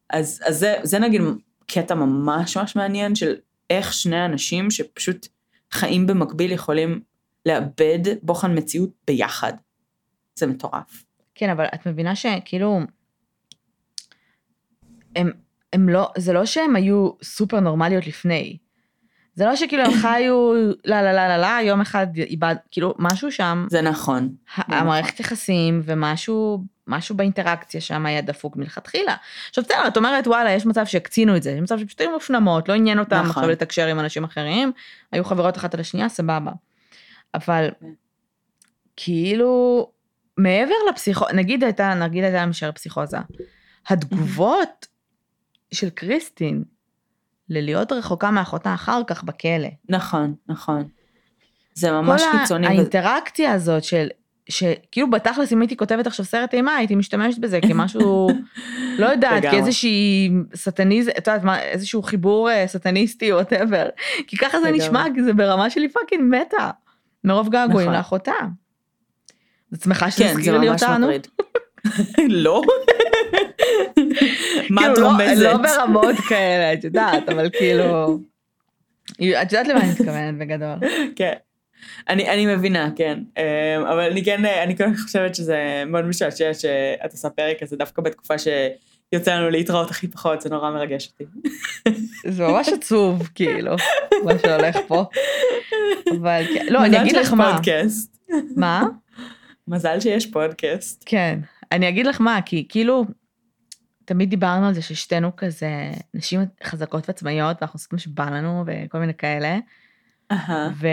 אז, 0.10 0.42
אז 0.46 0.58
זה, 0.60 0.76
זה 0.84 1.00
נגיד 1.00 1.22
קטע 1.68 1.96
ממש 1.96 2.58
ממש 2.58 2.76
מעניין 2.76 3.16
של 3.16 3.36
איך 3.70 3.94
שני 3.94 4.26
אנשים 4.26 4.72
שפשוט 4.72 5.28
חיים 5.72 6.08
במקביל 6.08 6.52
יכולים 6.52 7.02
לאבד 7.46 8.00
בוחן 8.22 8.58
מציאות 8.58 8.90
ביחד. 9.08 9.54
זה 10.36 10.48
מטורף. 10.48 11.04
כן, 11.36 11.50
אבל 11.50 11.66
את 11.66 11.88
מבינה 11.88 12.16
שכאילו, 12.16 12.80
הם, 15.16 15.32
הם 15.74 15.90
לא, 15.90 16.12
זה 16.18 16.34
לא 16.34 16.46
שהם 16.46 16.76
היו 16.76 17.10
סופר 17.24 17.60
נורמליות 17.60 18.08
לפני. 18.08 18.58
זה 19.38 19.46
לא 19.46 19.56
שכאילו 19.56 19.84
הם 19.84 19.92
חיו 20.02 20.54
לה 20.86 21.02
לה 21.02 21.14
לה 21.14 21.28
לה 21.28 21.38
לה, 21.38 21.60
יום 21.64 21.82
אחד 21.82 22.08
איבד, 22.18 22.56
כאילו 22.72 22.96
משהו 23.00 23.32
שם, 23.32 23.66
זה 23.70 23.82
נכון. 23.82 24.36
המערכת 24.56 25.20
יחסים 25.20 25.82
ומשהו 25.86 26.64
משהו 26.88 27.16
באינטראקציה 27.16 27.82
שם 27.82 28.06
היה 28.06 28.22
דפוק 28.22 28.56
מלכתחילה. 28.56 29.16
עכשיו 29.50 29.64
בסדר, 29.64 29.88
את 29.88 29.98
אומרת 29.98 30.28
וואלה, 30.28 30.52
יש 30.52 30.66
מצב 30.66 30.86
שהקצינו 30.86 31.36
את 31.36 31.44
זה, 31.44 31.52
יש 31.52 31.60
מצב 31.60 31.80
שפשוט 31.80 32.02
היו 32.02 32.12
מופנמות, 32.12 32.70
לא 32.70 32.74
עניין 32.74 33.00
אותם 33.00 33.16
נכון. 33.16 33.30
עכשיו 33.30 33.50
לתקשר 33.50 33.88
עם 33.88 34.00
אנשים 34.00 34.24
אחרים, 34.24 34.72
היו 35.12 35.24
חברות 35.24 35.58
אחת 35.58 35.74
על 35.74 35.80
השנייה, 35.80 36.10
סבבה. 36.10 36.52
אבל 37.34 37.70
כן. 37.80 37.88
כאילו, 38.96 39.92
מעבר 40.38 40.76
לפסיכו... 40.90 41.26
נגיד 41.34 41.64
הייתה, 41.64 41.94
נגיד 41.94 42.24
הייתה 42.24 42.46
שער 42.52 42.72
פסיכוזה. 42.72 43.18
התגובות 43.88 44.88
של 45.74 45.90
קריסטין 45.90 46.64
ללהיות 47.50 47.92
רחוקה 47.92 48.32
מאחותה 48.32 48.74
אחר 48.74 49.02
כך 49.08 49.24
בכלא. 49.24 49.68
נכון, 49.90 50.34
נכון. 50.48 50.84
זה 51.74 51.92
ממש 51.92 52.22
כל 52.32 52.38
קיצוני. 52.40 52.68
ו- 52.68 52.70
האינטראקציה 52.70 53.52
הזאת 53.52 53.84
של, 53.84 54.08
שכאילו 54.50 55.10
בתכלס 55.10 55.54
אם 55.54 55.62
הייתי 55.62 55.78
כותבת 55.78 56.08
עכשיו 56.08 56.26
סרט 56.26 56.54
אימה, 56.54 56.76
הייתי 56.76 56.96
משתמשת 56.96 57.38
בזה 57.40 57.60
כמשהו, 57.68 58.28
לא 59.00 59.06
יודעת. 59.06 59.42
כאיזושהי 59.44 60.30
סטניז... 60.56 61.08
את 61.08 61.28
יודעת 61.28 61.44
מה, 61.44 61.62
איזשהו 61.62 62.04
חיבור 62.04 62.50
אה, 62.50 62.68
סטניסטי 62.68 63.32
או 63.32 63.36
whatever. 63.38 63.86
כי 64.28 64.38
ככה 64.38 64.60
זה. 64.62 64.72
נשמע, 64.72 65.06
כי 65.16 65.24
זה 65.24 65.34
ברמה 65.34 65.70
שלי 65.70 65.90
fucking 65.90 66.36
מתה. 66.36 66.72
מרוב 67.24 67.50
געגועים 67.50 67.88
נכון. 67.88 67.98
לאחותה. 67.98 68.32
אז 69.74 69.84
שמחה 69.84 70.12
שזה 70.12 70.24
כן, 70.24 70.34
זה 70.34 70.40
הזכיר 70.40 70.58
לי 70.58 70.70
ממש 70.70 70.84
אותנו. 70.84 71.08
מטריד. 71.08 71.28
לא? 72.30 72.62
מה 74.70 74.82
את 74.82 74.96
כאילו, 74.96 75.02
לא- 75.02 75.08
רומזת? 75.08 75.42
לא 75.44 75.58
ברמות 75.58 76.16
כאלה, 76.30 76.74
את 76.74 76.84
יודעת, 76.84 77.30
אבל 77.30 77.50
כאילו... 77.54 78.20
את 79.42 79.52
יודעת 79.52 79.68
למה 79.68 79.80
אני 79.80 79.92
מתכוונת 79.92 80.38
בגדול. 80.38 80.76
כן. 81.16 81.34
אני, 82.10 82.30
אני 82.30 82.46
מבינה, 82.56 82.90
כן. 82.96 83.20
אמ, 83.38 83.44
אבל 83.86 84.00
אני 84.00 84.24
כן, 84.24 84.46
אני 84.46 84.76
כן 84.76 84.96
חושבת 84.96 85.36
שזה 85.36 85.84
מאוד 85.88 86.06
משעשע 86.06 86.54
שאת 86.54 87.12
עושה 87.12 87.30
פרק 87.30 87.64
הזה 87.64 87.76
דווקא 87.76 88.02
בתקופה 88.02 88.34
שיוצא 88.38 89.36
לנו 89.36 89.50
להתראות 89.50 89.92
הכי 89.92 90.08
פחות, 90.08 90.42
זה 90.42 90.50
נורא 90.50 90.72
מרגש 90.72 91.08
אותי. 91.12 91.24
זה 92.28 92.44
ממש 92.44 92.70
עצוב, 92.70 93.30
כאילו, 93.36 93.76
מה 94.24 94.32
שהולך 94.42 94.78
פה. 94.88 95.04
אבל 96.22 96.44
כן, 96.54 96.66
לא, 96.70 96.86
אני 96.86 97.02
אגיד 97.02 97.16
לך 97.16 97.34
מזל 97.34 97.36
מה. 97.36 97.46
שיש 97.46 97.56
פודקאסט. 97.56 98.18
מה? 98.56 98.84
מזל 99.68 100.00
שיש 100.00 100.26
פודקאסט. 100.26 101.04
כן. 101.06 101.40
אני 101.72 101.90
אגיד 101.90 102.08
לך 102.08 102.22
מה, 102.22 102.40
כי 102.46 102.66
כאילו, 102.70 103.06
תמיד 104.06 104.30
דיברנו 104.30 104.68
על 104.68 104.74
זה 104.74 104.82
ששתינו 104.82 105.36
כזה 105.36 105.92
נשים 106.14 106.42
חזקות 106.64 107.10
ועצמאיות, 107.10 107.58
ואנחנו 107.62 107.78
עושים 107.78 107.90
מה 107.92 108.00
שבא 108.00 108.30
לנו 108.30 108.64
וכל 108.68 109.00
מיני 109.00 109.14
כאלה. 109.14 109.58
ו... 110.76 110.88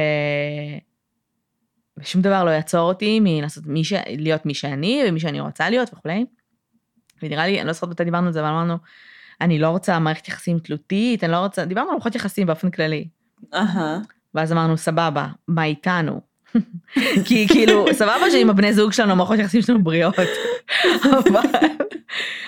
ושום 1.96 2.22
דבר 2.22 2.44
לא 2.44 2.50
יעצור 2.50 2.88
אותי 2.88 3.20
מלעשות 3.22 3.66
מי 3.66 3.84
ש... 3.84 3.92
להיות 4.06 4.46
מי 4.46 4.54
שאני 4.54 5.02
ומי 5.08 5.20
שאני 5.20 5.40
רוצה 5.40 5.70
להיות 5.70 5.92
וכולי. 5.92 6.24
ונראה 7.22 7.46
לי, 7.46 7.58
אני 7.60 7.66
לא 7.66 7.72
זוכרת 7.72 7.90
מתי 7.90 8.04
דיברנו 8.04 8.26
על 8.26 8.32
זה, 8.32 8.40
אבל 8.40 8.48
אמרנו, 8.48 8.76
אני 9.40 9.58
לא 9.58 9.68
רוצה 9.68 9.98
מערכת 9.98 10.28
יחסים 10.28 10.58
תלותית, 10.58 11.24
אני 11.24 11.32
לא 11.32 11.36
רוצה, 11.36 11.64
דיברנו 11.64 11.88
על 11.88 11.94
מערכות 11.94 12.14
יחסים 12.14 12.46
באופן 12.46 12.70
כללי. 12.70 13.08
אהה. 13.54 13.98
ואז 14.34 14.52
אמרנו, 14.52 14.76
סבבה, 14.76 15.28
מה 15.48 15.64
איתנו? 15.64 16.20
כי 17.26 17.48
כאילו, 17.48 17.86
סבבה 17.92 18.30
שעם 18.30 18.50
הבני 18.50 18.72
זוג 18.72 18.92
שלנו, 18.92 19.12
המערכות 19.12 19.38
יחסים 19.38 19.62
שלנו 19.62 19.84
בריאות. 19.84 20.14
אבל... 21.04 21.40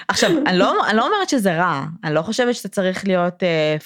עכשיו, 0.08 0.30
אני 0.46 0.58
לא, 0.58 0.88
אני 0.88 0.96
לא 0.96 1.06
אומרת 1.06 1.28
שזה 1.28 1.56
רע, 1.56 1.84
אני 2.04 2.14
לא 2.14 2.22
חושבת 2.22 2.54
שאתה 2.54 2.68
צריך 2.68 3.06
להיות 3.06 3.42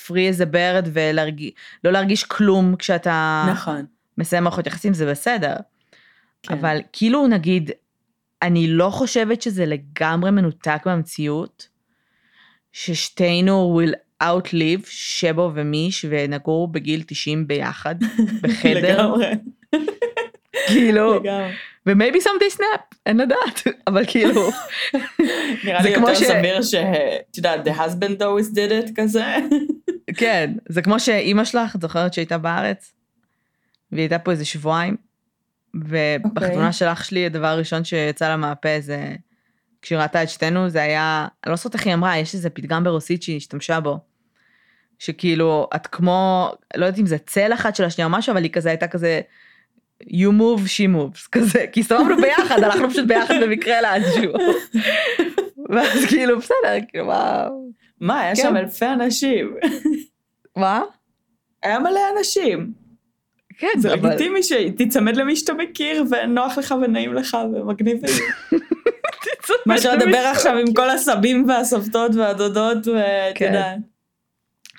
free 0.07 0.37
as 0.37 0.41
a 0.41 0.55
bird 0.55 0.89
ולא 0.93 1.91
להרגיש 1.93 2.25
כלום 2.25 2.77
כשאתה 2.77 3.47
נכון. 3.53 3.85
מסיים 4.19 4.45
מערכות 4.45 4.67
יחסים, 4.67 4.95
זה 4.95 5.11
בסדר. 5.11 5.55
כן. 6.43 6.55
אבל 6.55 6.79
כאילו, 6.93 7.27
נגיד, 7.27 7.71
אני 8.43 8.67
לא 8.69 8.91
חושבת 8.91 9.43
שזה 9.43 9.67
לגמרי 9.67 10.31
מנותק 10.31 10.83
מהמציאות, 10.87 11.69
ששתינו 12.73 13.81
will 13.81 13.95
outlive 14.23 14.87
שבו 14.87 15.51
ומיש 15.55 16.07
ונגור 16.09 16.69
בגיל 16.69 17.03
90 17.07 17.47
ביחד 17.47 17.95
בחדר, 18.43 19.03
לגמרי. 19.03 19.33
כאילו. 20.67 21.23
ו-maybe 21.87 22.17
someday 22.17 22.57
snap, 22.57 22.97
אין 23.07 23.17
לדעת, 23.17 23.63
אבל 23.87 24.05
כאילו, 24.07 24.51
נראה 25.65 25.83
לי 25.83 25.91
יותר 25.91 26.15
סביר 26.15 26.63
ש... 26.63 26.75
את 27.31 27.37
יודעת, 27.37 27.67
the 27.67 27.71
husband 27.71 28.21
always 28.21 28.55
did 28.55 28.89
it 28.89 28.93
כזה. 28.97 29.37
כן, 30.21 30.53
זה 30.69 30.83
כמו 30.83 31.01
שאימא 31.01 31.45
שלך, 31.45 31.77
את 31.77 31.81
זוכרת 31.81 32.15
שהייתה 32.15 32.39
בארץ? 32.39 32.93
והיא 33.93 34.03
הייתה 34.03 34.19
פה 34.19 34.31
איזה 34.31 34.45
שבועיים, 34.45 34.97
ובחתונה 35.75 36.55
אוקיי. 36.55 36.73
של 36.73 36.87
אח 36.87 37.05
שלי, 37.05 37.27
הדבר 37.27 37.47
הראשון 37.47 37.85
שיצא 37.85 38.29
לה 38.29 38.37
מהפה 38.37 38.81
זה, 38.81 39.15
כשהיא 39.83 39.99
ראתה 39.99 40.23
את 40.23 40.29
שתינו, 40.29 40.69
זה 40.69 40.83
היה, 40.83 41.29
אני 41.45 41.51
לא 41.51 41.57
זוכרת 41.57 41.75
איך 41.75 41.87
היא 41.87 41.95
אמרה, 41.95 42.19
יש 42.19 42.35
איזה 42.35 42.51
פתגם 42.51 42.85
ברוסית 42.85 43.23
שהיא 43.23 43.37
השתמשה 43.37 43.81
בו. 43.81 43.99
שכאילו, 44.99 45.69
את 45.77 45.87
כמו, 45.87 46.51
לא 46.77 46.87
יודעת 46.87 47.01
אם 47.01 47.07
זה 47.07 47.19
צל 47.19 47.55
אחת 47.55 47.77
של 47.77 47.85
השנייה 47.85 48.07
או 48.07 48.13
משהו, 48.13 48.33
אבל 48.33 48.43
היא 48.43 48.53
כזה 48.53 48.69
הייתה 48.69 48.89
כזה, 48.89 49.21
you 50.09 50.31
move, 50.33 50.61
she 50.67 50.97
moves, 50.97 51.29
כזה, 51.33 51.65
כי 51.73 51.81
הסתובבנו 51.81 52.17
ביחד, 52.17 52.65
הלכנו 52.65 52.91
פשוט 52.91 53.05
ביחד 53.05 53.35
במקרה 53.43 53.81
לאנשהו. 53.81 54.33
ואז 55.71 56.05
כאילו, 56.09 56.39
בסדר, 56.39 56.77
כאילו, 56.89 57.07
מה, 57.07 57.49
מה, 58.01 58.21
היה 58.21 58.37
כן. 58.37 58.43
שם 58.43 58.57
אלפי 58.57 58.87
אנשים. 58.87 59.55
מה? 60.57 60.83
היה 61.63 61.79
מלא 61.79 62.01
אנשים. 62.19 62.73
כן, 63.59 63.69
זה 63.79 63.95
אבל... 63.95 64.09
לגיטימי 64.09 64.43
שתיצמד 64.43 65.17
למי 65.17 65.37
שאתה 65.37 65.53
מכיר 65.55 66.05
ונוח 66.11 66.59
לך 66.59 66.75
ונעים 66.83 67.15
לך 67.15 67.37
ומגניב. 67.53 67.97
מאשר 69.67 69.97
לדבר 69.97 70.19
עכשיו 70.19 70.57
עם 70.57 70.75
כל 70.75 70.91
הסבים 70.91 71.49
והסבתות 71.49 72.15
והדודות 72.15 72.87
ואת 72.87 73.35
כן. 73.35 73.81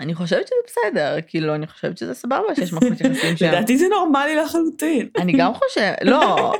אני 0.01 0.15
חושבת 0.15 0.47
שזה 0.47 0.55
בסדר, 0.67 1.15
כאילו, 1.27 1.55
אני 1.55 1.67
חושבת 1.67 1.97
שזה 1.97 2.13
סבבה 2.13 2.55
שיש 2.55 2.73
מערכות 2.73 3.01
יחסים 3.01 3.37
שם. 3.37 3.45
לדעתי 3.47 3.77
זה 3.77 3.85
נורמלי 3.91 4.35
לחלוטין. 4.35 5.09
אני 5.17 5.33
גם 5.33 5.53
חושבת, 5.53 5.95
לא, 6.03 6.53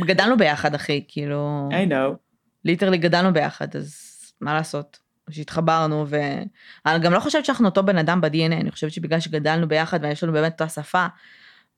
גדלנו 0.00 0.36
ביחד, 0.36 0.74
אחי, 0.74 1.04
כאילו, 1.08 1.68
I 1.70 1.90
know. 1.90 2.16
ליטרלי 2.64 2.98
גדלנו 2.98 3.32
ביחד, 3.32 3.76
אז 3.76 3.96
מה 4.40 4.54
לעשות? 4.54 4.98
שהתחברנו, 5.30 6.06
ואני 6.08 6.98
גם 6.98 7.12
לא 7.12 7.20
חושבת 7.20 7.44
שאנחנו 7.44 7.68
אותו 7.68 7.82
בן 7.82 7.98
אדם 7.98 8.20
ב-DNA, 8.20 8.52
אני 8.60 8.70
חושבת 8.70 8.92
שבגלל 8.92 9.20
שגדלנו 9.20 9.68
ביחד 9.68 9.98
ויש 10.02 10.24
לנו 10.24 10.32
באמת 10.32 10.52
אותה 10.52 10.68
שפה, 10.68 11.06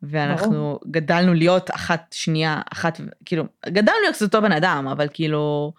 ואנחנו 0.02 0.78
גדלנו 0.90 1.34
להיות 1.34 1.70
אחת 1.70 2.12
שנייה, 2.12 2.60
אחת, 2.72 3.00
כאילו, 3.24 3.44
גדלנו 3.66 3.98
להיות 4.02 4.22
אותו 4.22 4.42
בן 4.42 4.52
אדם, 4.52 4.88
אבל 4.92 5.08
כאילו, 5.12 5.72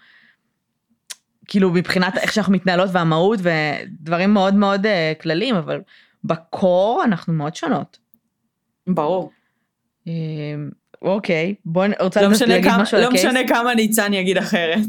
כאילו 1.48 1.72
מבחינת 1.72 2.18
איך 2.18 2.34
שאנחנו 2.34 2.54
מתנהלות 2.54 2.90
והמהות 2.94 3.40
ודברים 3.44 4.34
מאוד 4.34 4.54
מאוד 4.56 4.86
uh, 4.86 4.90
כלליים, 5.22 5.56
אבל 5.56 5.82
בקור 6.24 7.02
אנחנו 7.06 7.34
מאוד 7.34 7.56
שונות. 7.56 7.98
ברור. 8.88 9.32
אמ, 10.08 10.70
אוקיי, 11.02 11.56
בוא, 11.66 11.88
נ- 11.88 11.92
רוצה 12.02 12.22
לא 12.22 12.30
משנה 12.30 12.48
להגיד 12.48 12.72
כמה- 12.72 12.82
משהו 12.84 12.98
על 12.98 13.04
לא 13.04 13.08
הקייס? 13.10 13.26
משנה 13.26 13.40
כמה 13.48 13.74
ניצן 13.76 14.14
יגיד 14.14 14.38
אחרת. 14.38 14.80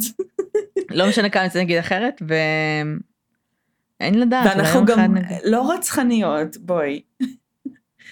לא 0.91 1.09
משנה 1.09 1.29
כמה 1.29 1.43
אני 1.55 1.63
אגיד 1.63 1.79
אחרת, 1.79 2.23
ו... 2.29 2.35
אין 4.01 4.21
לדעת, 4.21 4.47
ואנחנו 4.57 4.85
גם 4.85 4.99
אחד 4.99 5.11
נגיד- 5.11 5.39
לא 5.45 5.73
רצחניות, 5.75 6.57
בואי. 6.57 7.03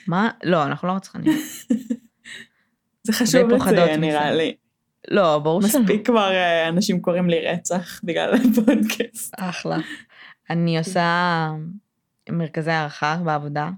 מה? 0.06 0.30
לא, 0.44 0.64
אנחנו 0.64 0.88
לא 0.88 0.92
רצחנים. 0.92 1.32
זה 3.06 3.12
חשוב 3.12 3.50
לציין. 3.50 4.00
נראה 4.00 4.32
לי. 4.34 4.54
לא, 5.10 5.38
ברור 5.38 5.62
שלא. 5.62 5.80
מספיק 5.80 6.06
כבר 6.06 6.30
אה, 6.30 6.68
אנשים 6.68 7.00
קוראים 7.00 7.30
לי 7.30 7.46
רצח 7.46 8.00
בגלל 8.04 8.34
הפודקאסט. 8.34 9.34
אחלה. 9.38 9.76
אני 10.50 10.78
עושה 10.78 11.50
מרכזי 12.30 12.70
הערכה 12.70 13.16
בעבודה, 13.24 13.70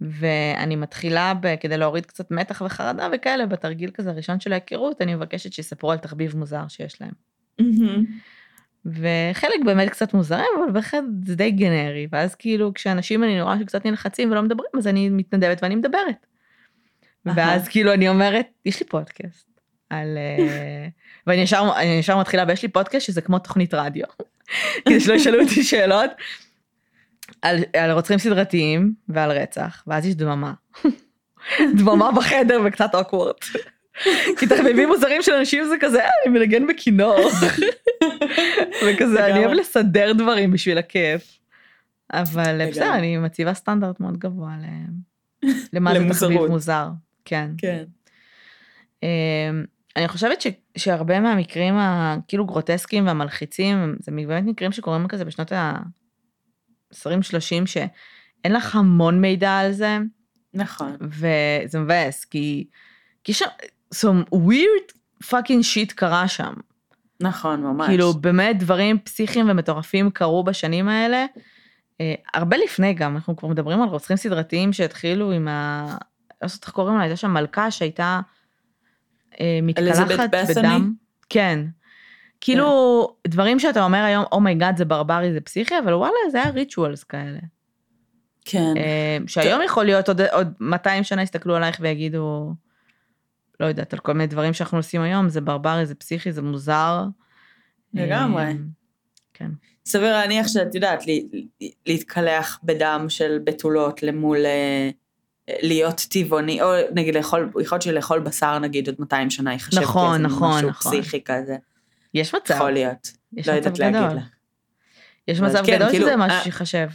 ואני 0.00 0.76
מתחילה 0.76 1.32
ב- 1.40 1.56
כדי 1.56 1.76
להוריד 1.76 2.06
קצת 2.06 2.30
מתח 2.30 2.62
וחרדה 2.66 3.08
וכאלה, 3.12 3.46
בתרגיל 3.46 3.90
כזה 3.94 4.10
ראשון 4.10 4.40
של 4.40 4.52
ההיכרות, 4.52 5.02
אני 5.02 5.14
מבקשת 5.14 5.52
שיספרו 5.52 5.92
על 5.92 5.98
תחביב 5.98 6.36
מוזר 6.36 6.68
שיש 6.68 7.00
להם. 7.00 7.12
וחלק 8.86 9.64
באמת 9.64 9.90
קצת 9.90 10.14
מוזרים, 10.14 10.46
אבל 10.58 10.72
בהחלט 10.72 11.04
זה 11.26 11.36
די 11.36 11.50
גנרי, 11.50 12.06
ואז 12.12 12.34
כאילו 12.34 12.74
כשאנשים 12.74 13.24
אני 13.24 13.42
רואה 13.42 13.58
שקצת 13.60 13.86
נלחצים 13.86 14.30
ולא 14.30 14.42
מדברים, 14.42 14.70
אז 14.78 14.86
אני 14.86 15.08
מתנדבת 15.08 15.62
ואני 15.62 15.74
מדברת. 15.74 16.26
ואז 17.26 17.68
כאילו 17.68 17.92
אני 17.92 18.08
אומרת, 18.08 18.46
יש 18.64 18.80
לי 18.80 18.86
פודקאסט 18.86 19.51
על... 19.92 20.18
אה, 20.18 20.88
ואני 21.26 21.40
ישר, 21.40 21.70
ישר 21.84 22.18
מתחילה, 22.20 22.44
ויש 22.48 22.62
לי 22.62 22.68
פודקאסט 22.68 23.06
שזה 23.06 23.20
כמו 23.20 23.38
תוכנית 23.38 23.74
רדיו. 23.74 24.04
כדי 24.84 25.00
שלא 25.00 25.14
ישאלו 25.14 25.42
אותי 25.42 25.62
שאלות 25.62 26.10
על, 27.42 27.56
על 27.76 27.90
רוצחים 27.90 28.18
סדרתיים 28.18 28.94
ועל 29.08 29.32
רצח, 29.32 29.84
ואז 29.86 30.06
יש 30.06 30.14
דממה. 30.14 30.52
דממה 31.78 32.12
בחדר 32.12 32.60
וקצת 32.64 32.94
אוקוורד. 32.94 33.34
כי 34.38 34.46
תחביבים 34.46 34.88
מוזרים 34.88 35.22
של 35.22 35.32
אנשים 35.32 35.64
זה 35.64 35.74
כזה, 35.80 36.00
"אה, 36.04 36.10
אני 36.26 36.38
מנגן 36.38 36.66
בכינור. 36.66 37.18
וכזה, 38.86 39.26
אני 39.26 39.44
אוהב. 39.44 39.52
לסדר 39.52 40.12
דברים 40.12 40.50
בשביל 40.50 40.78
הכיף. 40.78 41.38
אבל 42.12 42.52
לגמרי. 42.52 42.70
בסדר, 42.70 42.94
אני 42.94 43.16
מציבה 43.16 43.54
סטנדרט 43.54 44.00
מאוד 44.00 44.18
גבוה 44.18 44.54
למה 45.72 45.94
זה 45.94 46.26
תחביב. 46.26 46.40
מוזר. 46.46 46.88
כן. 47.24 47.50
כן. 47.58 47.84
אני 49.96 50.08
חושבת 50.08 50.40
ש, 50.40 50.46
שהרבה 50.76 51.20
מהמקרים 51.20 51.74
הכאילו 51.78 52.46
גרוטסקיים 52.46 53.06
והמלחיצים, 53.06 53.96
זה 54.00 54.12
באמת 54.12 54.44
מקרים 54.44 54.72
שקורים 54.72 55.08
כזה 55.08 55.24
בשנות 55.24 55.52
ה-20-30, 55.52 57.66
שאין 57.66 58.52
לך 58.52 58.76
המון 58.76 59.20
מידע 59.20 59.58
על 59.58 59.72
זה, 59.72 59.98
נכון. 60.54 60.96
וזה 61.00 61.78
מבאס, 61.78 62.24
כי, 62.24 62.66
כי 63.24 63.32
שם 63.32 63.46
some 63.94 64.34
weird 64.34 64.92
fucking 65.24 65.62
shit 65.74 65.94
קרה 65.94 66.28
שם. 66.28 66.52
נכון, 67.20 67.60
ממש. 67.60 67.88
כאילו 67.88 68.12
באמת 68.12 68.58
דברים 68.58 68.98
פסיכיים 68.98 69.50
ומטורפים 69.50 70.10
קרו 70.10 70.44
בשנים 70.44 70.88
האלה. 70.88 71.26
אה, 72.00 72.14
הרבה 72.34 72.56
לפני 72.56 72.94
גם, 72.94 73.14
אנחנו 73.14 73.36
כבר 73.36 73.48
מדברים 73.48 73.82
על 73.82 73.88
רוצחים 73.88 74.16
סדרתיים 74.16 74.72
שהתחילו 74.72 75.32
עם 75.32 75.48
ה... 75.48 75.86
לא 76.42 76.46
יודעת 76.46 76.62
איך 76.62 76.70
קוראים 76.70 76.96
לה, 76.96 77.02
הייתה 77.02 77.16
שם 77.16 77.30
מלכה 77.30 77.70
שהייתה 77.70 78.20
מתקלחת 79.62 80.10
אליזבת 80.10 80.30
בת'ורי? 80.34 80.62
בדם. 80.62 80.94
כן. 81.28 81.60
כאילו, 82.40 83.08
דברים 83.26 83.58
שאתה 83.58 83.84
אומר 83.84 83.98
היום, 83.98 84.24
oh 84.32 84.45
my 84.45 84.57
God 84.57 84.76
זה 84.76 84.84
ברברי, 84.84 85.32
זה 85.32 85.40
פסיכי, 85.40 85.74
אבל 85.84 85.94
וואלה, 85.94 86.30
זה 86.30 86.42
היה 86.42 86.50
rituals 86.50 87.04
כאלה. 87.04 87.38
כן. 88.44 88.74
אה, 88.76 89.18
שהיום 89.26 89.62
יכול 89.62 89.84
להיות 89.84 90.08
עוד, 90.08 90.20
עוד 90.20 90.52
200 90.60 91.04
שנה 91.04 91.22
יסתכלו 91.22 91.56
עלייך 91.56 91.78
ויגידו, 91.80 92.54
לא 93.60 93.66
יודעת, 93.66 93.92
על 93.92 93.98
כל 93.98 94.12
מיני 94.12 94.26
דברים 94.26 94.52
שאנחנו 94.52 94.78
עושים 94.78 95.00
היום, 95.00 95.28
זה 95.28 95.40
ברברי, 95.40 95.86
זה 95.86 95.94
פסיכי, 95.94 96.32
זה 96.32 96.42
מוזר. 96.42 97.04
לגמרי. 97.94 98.44
אה, 98.44 98.52
כן. 99.34 99.50
סביר 99.86 100.12
להניח 100.12 100.48
שאת 100.48 100.74
יודעת, 100.74 101.02
להתקלח 101.86 102.60
בדם 102.62 103.06
של 103.08 103.38
בתולות 103.44 104.02
למול 104.02 104.46
אה, 104.46 104.90
להיות 105.48 106.06
טבעוני, 106.10 106.62
או 106.62 106.72
נגיד 106.94 107.14
לאכול, 107.14 107.50
יכול 107.60 107.76
להיות 107.76 107.82
שלאכול 107.82 108.20
בשר 108.20 108.58
נגיד 108.58 108.88
עוד 108.88 108.96
200 108.98 109.30
שנה 109.30 109.52
ייחשב 109.52 109.80
נכון, 109.80 110.10
כאיזה 110.10 110.34
נכון, 110.34 110.56
משהו 110.56 110.68
נכון. 110.68 110.92
פסיכי 110.92 111.20
כזה. 111.24 111.56
יש 112.14 112.34
מצב, 112.34 112.54
יכול 112.54 112.70
להיות. 112.70 113.10
לא 113.46 113.52
יודעת 113.52 113.78
להגיד. 113.78 114.00
לך. 114.00 114.24
יש 115.28 115.40
מצב 115.40 115.66
כן, 115.66 115.76
גדול 115.76 115.90
כאילו, 115.90 116.06
שזה 116.06 116.16
משהו 116.16 116.38
אה, 116.38 116.44
שיחשב. 116.44 116.88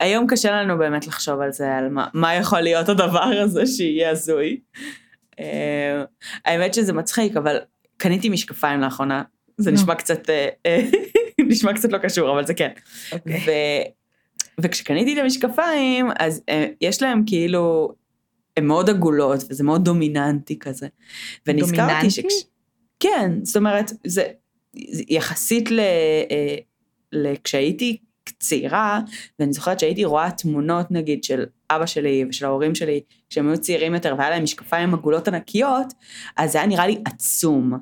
היום 0.00 0.26
קשה 0.26 0.52
לנו 0.52 0.78
באמת 0.78 1.06
לחשוב 1.06 1.40
על 1.40 1.52
זה, 1.52 1.76
על 1.76 1.88
מה, 1.88 2.06
מה 2.14 2.34
יכול 2.34 2.60
להיות 2.60 2.88
הדבר 2.88 3.22
הזה 3.22 3.66
שיהיה 3.66 4.10
הזוי. 4.10 4.60
אה, 5.40 6.04
האמת 6.44 6.74
שזה 6.74 6.92
מצחיק, 6.92 7.36
אבל 7.36 7.58
קניתי 7.96 8.28
משקפיים 8.28 8.80
לאחרונה. 8.80 9.22
זה. 9.56 9.70
נשמע 9.70 9.94
קצת, 9.94 10.30
אה, 10.30 10.48
נשמע 11.48 11.72
קצת 11.72 11.92
לא 11.92 11.98
קשור, 11.98 12.32
אבל 12.32 12.46
זה 12.46 12.54
כן. 12.54 12.70
אוקיי. 13.12 13.40
וכשקניתי 14.60 15.14
את 15.14 15.18
המשקפיים, 15.18 16.06
אז 16.18 16.42
אה, 16.48 16.66
יש 16.80 17.02
להם 17.02 17.22
כאילו, 17.26 17.94
הן 18.56 18.66
מאוד 18.66 18.90
עגולות, 18.90 19.44
וזה 19.50 19.64
מאוד 19.64 19.84
דומיננטי 19.84 20.58
כזה. 20.58 20.88
ונזכרתי 21.46 21.76
דומיננטי? 21.76 22.10
שכש... 22.10 22.32
כן, 23.00 23.30
זאת 23.42 23.56
אומרת, 23.56 23.92
זה, 24.06 24.22
זה 24.90 25.02
יחסית 25.08 25.70
ל... 25.70 25.80
אה, 26.30 26.56
לכשהייתי 27.12 27.98
צעירה, 28.38 29.00
ואני 29.38 29.52
זוכרת 29.52 29.80
שהייתי 29.80 30.04
רואה 30.04 30.30
תמונות 30.30 30.90
נגיד 30.90 31.24
של 31.24 31.44
אבא 31.70 31.86
שלי 31.86 32.24
ושל 32.28 32.46
ההורים 32.46 32.74
שלי, 32.74 33.00
כשהם 33.30 33.48
היו 33.48 33.58
צעירים 33.58 33.94
יותר 33.94 34.14
והיה 34.18 34.30
להם 34.30 34.42
משקפיים 34.42 34.94
עגולות 34.94 35.28
ענקיות, 35.28 35.86
אז 36.36 36.52
זה 36.52 36.58
היה 36.58 36.66
נראה 36.66 36.86
לי 36.86 36.98
עצום. 37.04 37.78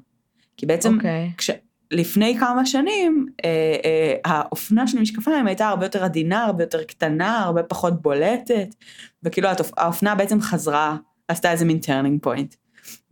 כי 0.57 0.67
בעצם 0.67 0.95
אוקיי. 0.97 1.31
כש... 1.37 1.51
לפני 1.91 2.37
כמה 2.41 2.67
שנים, 2.67 3.27
אה, 3.45 3.77
אה, 3.85 4.15
האופנה 4.25 4.87
של 4.87 4.99
המשקפיים 4.99 5.47
הייתה 5.47 5.69
הרבה 5.69 5.87
יותר 5.87 6.05
עדינה, 6.05 6.45
הרבה 6.45 6.63
יותר 6.63 6.85
קטנה, 6.85 7.45
הרבה 7.45 7.63
פחות 7.63 8.03
בולטת, 8.03 8.75
וכאילו 9.23 9.49
התופ... 9.49 9.71
האופנה 9.77 10.15
בעצם 10.15 10.41
חזרה, 10.41 10.97
עשתה 11.29 11.53
איזה 11.53 11.65
מין 11.65 11.79
turning 11.79 12.23
point. 12.23 12.55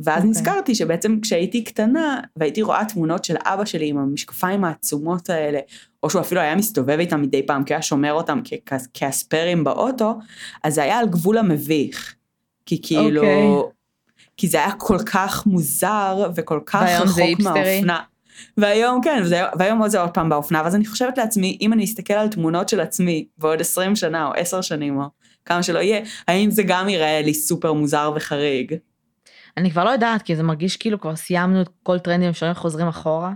ואז 0.01 0.17
אוקיי. 0.17 0.31
נזכרתי 0.31 0.75
שבעצם 0.75 1.19
כשהייתי 1.23 1.65
קטנה, 1.65 2.21
והייתי 2.37 2.63
רואה 2.63 2.85
תמונות 2.85 3.25
של 3.25 3.37
אבא 3.45 3.65
שלי 3.65 3.89
עם 3.89 3.99
המשקפיים 3.99 4.65
העצומות 4.65 5.31
האלה, 5.31 5.59
או 6.03 6.11
שהוא 6.11 6.21
אפילו 6.21 6.41
היה 6.41 6.57
מסתובב 6.57 6.99
איתם 6.99 7.23
מדי 7.23 7.47
פעם, 7.47 7.65
כי 7.65 7.73
הוא 7.73 7.77
היה 7.77 7.83
שומר 7.83 8.13
אותם 8.13 8.41
כ- 8.45 8.53
כ- 8.67 8.87
כ 8.95 9.12
spares 9.12 9.65
באוטו, 9.65 10.19
אז 10.65 10.75
זה 10.75 10.83
היה 10.83 10.99
על 10.99 11.09
גבול 11.09 11.39
המביך. 11.39 12.15
כי 12.67 12.83
כאילו... 12.83 13.21
אוקיי. 13.21 13.73
כי 14.37 14.49
זה 14.49 14.59
היה 14.59 14.73
כל 14.73 14.99
כך 14.99 15.47
מוזר 15.47 16.31
וכל 16.35 16.61
כך 16.67 16.89
רחוק. 17.01 17.41
מהאופנה. 17.41 18.01
והיום 18.57 19.01
כן, 19.03 19.21
וזה, 19.23 19.43
והיום 19.59 19.79
עוד 19.79 19.91
זה 19.91 20.01
עוד 20.01 20.11
פעם 20.11 20.29
באופנה, 20.29 20.63
ואז 20.65 20.75
אני 20.75 20.87
חושבת 20.87 21.19
לעצמי, 21.19 21.59
אם 21.61 21.73
אני 21.73 21.85
אסתכל 21.85 22.15
על 22.15 22.29
תמונות 22.29 22.69
של 22.69 22.81
עצמי 22.81 23.27
בעוד 23.39 23.61
20 23.61 23.97
שנה 23.97 24.27
או 24.27 24.33
10 24.37 24.61
שנים 24.61 24.97
או 24.97 25.05
כמה 25.45 25.63
שלא 25.63 25.79
יהיה, 25.79 26.01
האם 26.29 26.51
זה 26.51 26.63
גם 26.63 26.89
יראה 26.89 27.23
לי 27.23 27.35
סופר 27.35 27.73
מוזר 27.73 28.13
וחריג? 28.17 28.75
אני 29.57 29.71
כבר 29.71 29.85
לא 29.85 29.91
יודעת, 29.91 30.23
כי 30.23 30.37
זה 30.37 30.43
מרגיש 30.43 30.77
כאילו 30.77 31.01
כבר 31.01 31.17
סיימנו 31.17 31.63
את 31.63 31.69
כל 31.83 31.99
טרנדים 31.99 32.29
אפשריים 32.29 32.55
חוזרים 32.55 32.89
אחורה. 32.89 33.33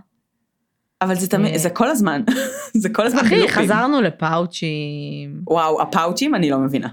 אבל 1.02 1.14
זה 1.14 1.28
תמיד, 1.28 1.52
אה. 1.52 1.58
זה 1.58 1.70
כל 1.70 1.88
הזמן, 1.88 2.22
זה 2.82 2.88
כל 2.88 3.06
הזמן 3.06 3.20
אחי. 3.20 3.48
חזרנו 3.48 4.00
לפאוצ'ים. 4.00 5.42
וואו, 5.46 5.82
הפאוצ'ים 5.82 6.34
אני 6.34 6.50
לא 6.50 6.58
מבינה. 6.58 6.88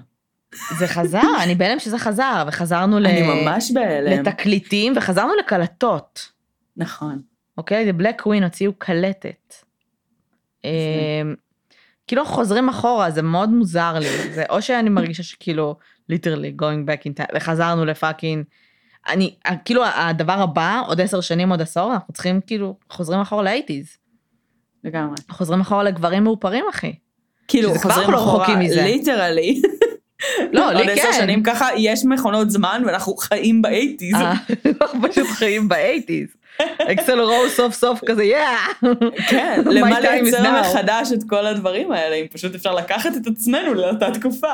זה 0.78 0.88
חזר, 0.88 1.22
אני 1.44 1.56
בהלם 1.56 1.80
שזה 1.80 1.98
חזר, 1.98 2.44
וחזרנו 2.48 3.00
ל... 3.00 3.08
אני 3.08 3.22
ממש 3.22 3.72
בהלם. 3.72 4.20
לתקליטים, 4.20 4.94
וחזרנו 4.96 5.32
לקלטות. 5.40 6.32
נכון. 6.78 7.22
אוקיי? 7.58 7.90
The 7.90 8.02
Black 8.02 8.22
Queen 8.22 8.44
הוציאו 8.44 8.74
קלטת. 8.78 9.54
אמ, 10.64 10.70
כאילו 12.08 12.26
חוזרים 12.26 12.70
אחורה, 12.70 13.12
זה 13.12 13.22
מאוד 13.22 13.50
מוזר 13.50 14.00
לי. 14.00 14.34
זה 14.34 14.44
או 14.50 14.62
שאני 14.62 14.90
מרגישה 14.90 15.24
שכאילו, 15.24 15.76
literally 16.12 16.62
going 16.62 16.90
back 16.90 17.02
in 17.08 17.22
time, 17.22 17.36
וחזרנו 17.36 17.86
לפאקינג, 17.86 18.44
אני, 19.08 19.36
כאילו 19.66 19.84
הדבר 19.86 20.34
הבא, 20.34 20.82
עוד 20.88 21.02
עשר 21.02 21.22
שנים, 21.22 21.50
עוד 21.50 21.62
עשור, 21.62 21.94
אנחנו 21.94 22.14
צריכים 22.14 22.42
כאילו, 22.42 22.78
חוזרים 22.90 23.20
אחורה 23.20 23.44
לאייטיז. 23.44 23.98
לגמרי. 24.84 25.16
חוזרים 25.30 25.62
אחורה 25.62 25.84
לגברים 25.84 26.24
מאופרים, 26.24 26.66
אחי. 26.70 26.94
כאילו, 27.48 27.76
חוזרים 27.76 28.12
לא 28.12 28.18
אחורה. 28.18 28.60
literally. 28.60 29.62
לא, 30.54 30.72
לי 30.74 30.80
עוד 30.80 30.90
עשר 30.90 31.02
כן. 31.02 31.14
שנים 31.14 31.44
ככה, 31.44 31.68
יש 31.78 32.06
מכונות 32.06 32.52
זמן 32.52 32.84
ואנחנו 32.86 33.16
חיים 33.16 33.62
ב 33.62 33.67
eighties. 33.67 34.16
אה, 34.16 34.34
אנחנו 34.82 35.00
פשוט 35.10 35.28
חיים 35.28 35.68
ב 35.68 35.74
eighties. 35.74 36.28
אקסל 36.92 37.20
רוז 37.20 37.50
סוף 37.50 37.74
סוף 37.74 38.02
כזה, 38.06 38.24
yeah. 38.24 38.68
כן, 39.30 39.62
למה 39.76 40.00
לייצר. 40.00 40.62
מחדש 40.62 41.12
את 41.14 41.24
כל 41.30 41.46
הדברים 41.46 41.92
האלה, 41.92 42.16
אם 42.16 42.26
פשוט 42.32 42.56
אפשר 42.56 42.76
לקחת 42.76 43.12
את 43.18 43.28
עצמנו 43.28 43.74
לאותה 43.74 44.12
תקופה. 44.12 44.54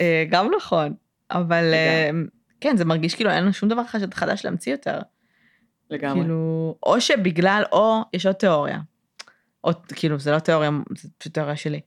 אה, 0.00 0.24
גם 0.30 0.50
נכון, 0.56 0.94
אבל. 1.30 1.74
אה, 1.74 2.10
כן, 2.60 2.76
זה 2.76 2.84
מרגיש 2.84 3.14
כאילו 3.14 3.30
אין 3.30 3.42
לנו 3.42 3.52
שום 3.52 3.68
דבר 3.68 3.82
חדש 4.14 4.44
להמציא 4.44 4.72
יותר. 4.72 4.98
לגמרי. 5.90 6.20
כאילו, 6.20 6.74
או 6.82 7.00
שבגלל, 7.00 7.62
או 7.72 8.00
יש 8.12 8.26
עוד 8.26 8.34
תיאוריה. 8.34 8.78
או 9.64 9.70
כאילו, 9.94 10.18
זה 10.18 10.30
לא 10.30 10.38
תיאוריה, 10.38 10.70
זה 10.98 11.08
פשוט 11.18 11.34
תיאוריה 11.34 11.56
שלי. 11.56 11.80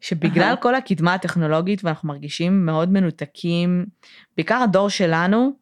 שבגלל. 0.00 0.54
כל 0.60 0.74
הקדמה 0.74 1.14
הטכנולוגית 1.14 1.84
ואנחנו 1.84 2.08
מרגישים 2.08 2.66
מאוד 2.66 2.92
מנותקים, 2.92 3.86
בעיקר 4.36 4.54
הדור 4.54 4.88
שלנו, 4.90 5.52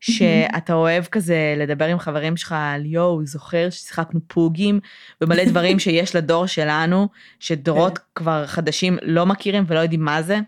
שאתה 0.00 0.74
אוהב 0.74 1.04
כזה 1.04 1.54
לדבר 1.56 1.84
עם 1.84 1.98
חברים 1.98 2.36
שלך 2.36 2.54
על 2.58 2.86
יואו, 2.86 3.26
זוכר 3.26 3.70
ששיחקנו 3.70 4.20
פוגים, 4.26 4.80
ומלא 5.20 5.44
דברים 5.50 5.78
שיש 5.78 6.16
לדור 6.16 6.46
שלנו, 6.46 7.08
שדורות 7.40 7.98
כבר 8.14 8.46
חדשים 8.46 8.98
לא 9.02 9.26
מכירים 9.26 9.64
ולא 9.66 9.80
יודעים 9.80 10.04
מה 10.04 10.22
זה, 10.22 10.38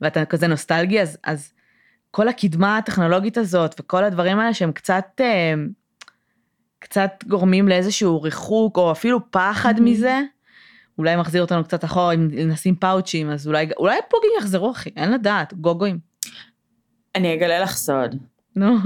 ואתה 0.00 0.24
כזה 0.24 0.46
נוסטלגי, 0.46 1.00
אז, 1.00 1.18
אז 1.24 1.52
כל 2.10 2.28
הקדמה 2.28 2.76
הטכנולוגית 2.76 3.38
הזאת 3.38 3.74
וכל 3.80 4.04
הדברים 4.04 4.38
האלה 4.38 4.54
שהם 4.54 4.72
קצת, 4.72 5.06
אה, 5.20 5.54
קצת 6.78 7.24
גורמים 7.26 7.68
לאיזשהו 7.68 8.22
ריחוק 8.22 8.76
או 8.76 8.92
אפילו 8.92 9.30
פחד. 9.30 9.74
מזה, 9.80 10.20
אולי 11.00 11.16
מחזיר 11.16 11.42
אותנו 11.42 11.64
קצת 11.64 11.84
אחורה 11.84 12.14
אם 12.14 12.28
נשים 12.48 12.74
פאוצ'ים, 12.74 13.30
אז 13.30 13.46
אולי, 13.46 13.66
אולי 13.76 13.96
פוגים 14.08 14.30
יחזרו 14.38 14.70
אחי, 14.70 14.90
אין 14.96 15.12
לדעת, 15.12 15.54
גוגויים. 15.54 15.98
אני 17.14 17.34
אגלה 17.34 17.60
לך 17.60 17.76
סוד. 17.76 18.16
נו, 18.56 18.76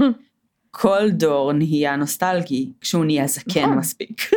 כל 0.71 1.09
דור 1.09 1.53
נהיה 1.53 1.95
נוסטלגי 1.95 2.71
כשהוא 2.81 3.05
נהיה 3.05 3.27
זקן 3.27 3.63
נכון. 3.63 3.77
מספיק. 3.77 4.29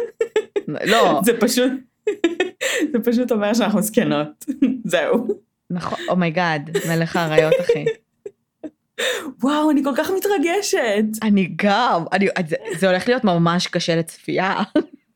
לא, 0.68 1.20
זה 1.26 1.32
פשוט, 1.40 1.72
זה 2.92 2.98
פשוט 3.04 3.32
אומר 3.32 3.54
שאנחנו 3.54 3.82
זקנות. 3.82 4.44
זהו. 4.92 5.26
נכון, 5.70 5.98
oh 6.08 6.24
my 6.24 6.39
God, 6.39 6.70
מלך 6.88 7.16
האריות 7.16 7.54
אחי. 7.60 7.84
וואו, 9.42 9.70
אני 9.70 9.84
כל 9.84 9.92
כך 9.96 10.10
מתרגשת. 10.10 11.22
אני 11.22 11.52
גם, 11.56 12.04
אני, 12.12 12.28
זה, 12.48 12.56
זה 12.78 12.88
הולך 12.88 13.08
להיות 13.08 13.24
ממש 13.24 13.66
קשה 13.66 13.96
לצפייה. 13.96 14.54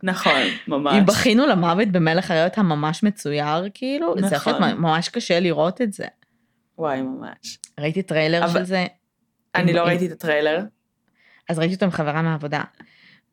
נכון, 0.03 0.33
ממש. 0.69 0.95
אם 0.99 1.07
בכינו 1.07 1.47
למוות 1.47 1.89
במלך 1.89 2.31
האריות 2.31 2.59
הממש 2.59 3.03
מצויר, 3.03 3.47
כאילו, 3.75 4.15
זה 4.29 4.37
יכול 4.37 4.53
להיות 4.53 4.63
נכון. 4.65 4.81
ממש 4.81 5.09
קשה 5.09 5.41
לראות 5.41 5.81
את 5.81 5.93
זה. 5.93 6.05
וואי, 6.79 7.03
ממש. 7.03 7.59
ראיתי 7.81 8.03
טריילר 8.03 8.45
אבל- 8.45 8.61
של 8.61 8.65
זה, 8.65 8.87
אני 9.55 9.71
אם- 9.71 9.77
לא 9.77 9.83
ראיתי 9.83 10.07
את 10.07 10.13
הטריילר. 10.13 10.65
אז 11.49 11.59
ראיתי 11.59 11.75
אותו 11.75 11.85
עם 11.85 11.91
חברה 11.91 12.23
מהעבודה, 12.23 12.63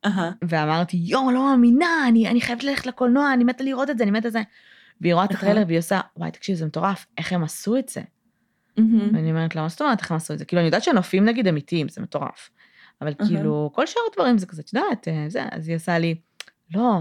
אהה. 0.05 0.31
ואמרתי, 0.47 0.97
יואו, 1.01 1.31
לא 1.31 1.39
מאמינה, 1.51 1.87
אני, 2.07 2.27
אני 2.29 2.41
חייבת 2.41 2.63
ללכת 2.63 2.85
לקולנוע, 2.85 3.33
אני 3.33 3.43
מתה 3.43 3.63
לראות 3.63 3.89
את 3.89 3.97
זה, 3.97 4.03
אני 4.03 4.11
מתה 4.11 4.27
את 4.27 4.33
זה. 4.33 4.41
והיא 5.01 5.13
רואה 5.13 5.25
את 5.25 5.31
אהה. 5.31 5.37
הטריילר 5.39 5.63
והיא 5.67 5.79
עושה, 5.79 5.99
וואי, 6.17 6.31
תקשיב, 6.31 6.55
זה 6.55 6.65
מטורף, 6.65 7.05
איך 7.17 7.33
הם 7.33 7.43
עשו 7.43 7.77
את 7.77 7.89
זה? 7.89 8.01
מהמם. 8.77 9.15
ואני 9.15 9.29
אומרת 9.31 9.55
לה, 9.55 9.61
מה 9.61 9.69
זאת 9.69 9.81
אומרת, 9.81 10.01
איך 10.01 10.11
הם 10.11 10.17
עשו 10.17 10.33
את 10.33 10.39
זה? 10.39 10.45
כאילו, 10.45 10.59
אני 10.59 10.65
יודעת 10.65 10.83
שהנופים 10.83 11.25
נגיד 11.25 11.47
אמיתיים, 11.47 11.89
זה 11.89 12.01
מטורף. 12.01 12.49
אבל 13.01 13.13
אהה. 13.21 13.27
כאילו, 13.29 13.69
כל 13.73 13.85
שאר 13.85 14.01
הדברים 14.11 14.37
זה 14.37 14.45
כזה, 14.45 14.61
את 14.61 14.73
יודעת, 14.73 15.07
אה, 15.07 15.25
זה, 15.27 15.43
אז 15.51 15.67
היא 15.67 15.75
עושה 15.75 15.99
לי, 15.99 16.15
לא, 16.75 16.99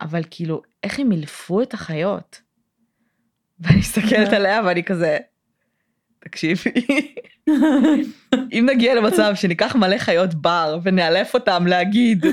אבל 0.00 0.22
כאילו, 0.30 0.62
איך 0.82 0.98
הם 0.98 1.08
מילפו 1.08 1.62
את 1.62 1.74
החיות? 1.74 2.40
ואני 3.60 3.78
מסתכלת. 3.78 4.32
עליה 4.32 4.60
ואני 4.64 4.84
כזה, 4.84 5.18
תקשיבי, 6.18 6.70
אם 8.52 8.68
נגיע 8.72 8.94
למצב 8.94 9.32
שניקח 9.34 9.76
מלא 9.76 9.98
חיות 9.98 10.34
בר 10.34 10.78
ונאלף 10.82 11.34
אותם 11.34 11.66
להגיד, 11.66 12.26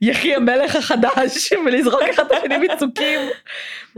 יחי 0.00 0.34
המלך 0.34 0.76
החדש, 0.76 1.52
ולזרוק 1.66 2.02
אחד 2.14 2.24
את 2.26 2.32
השני 2.32 2.58
מצוקים, 2.58 3.20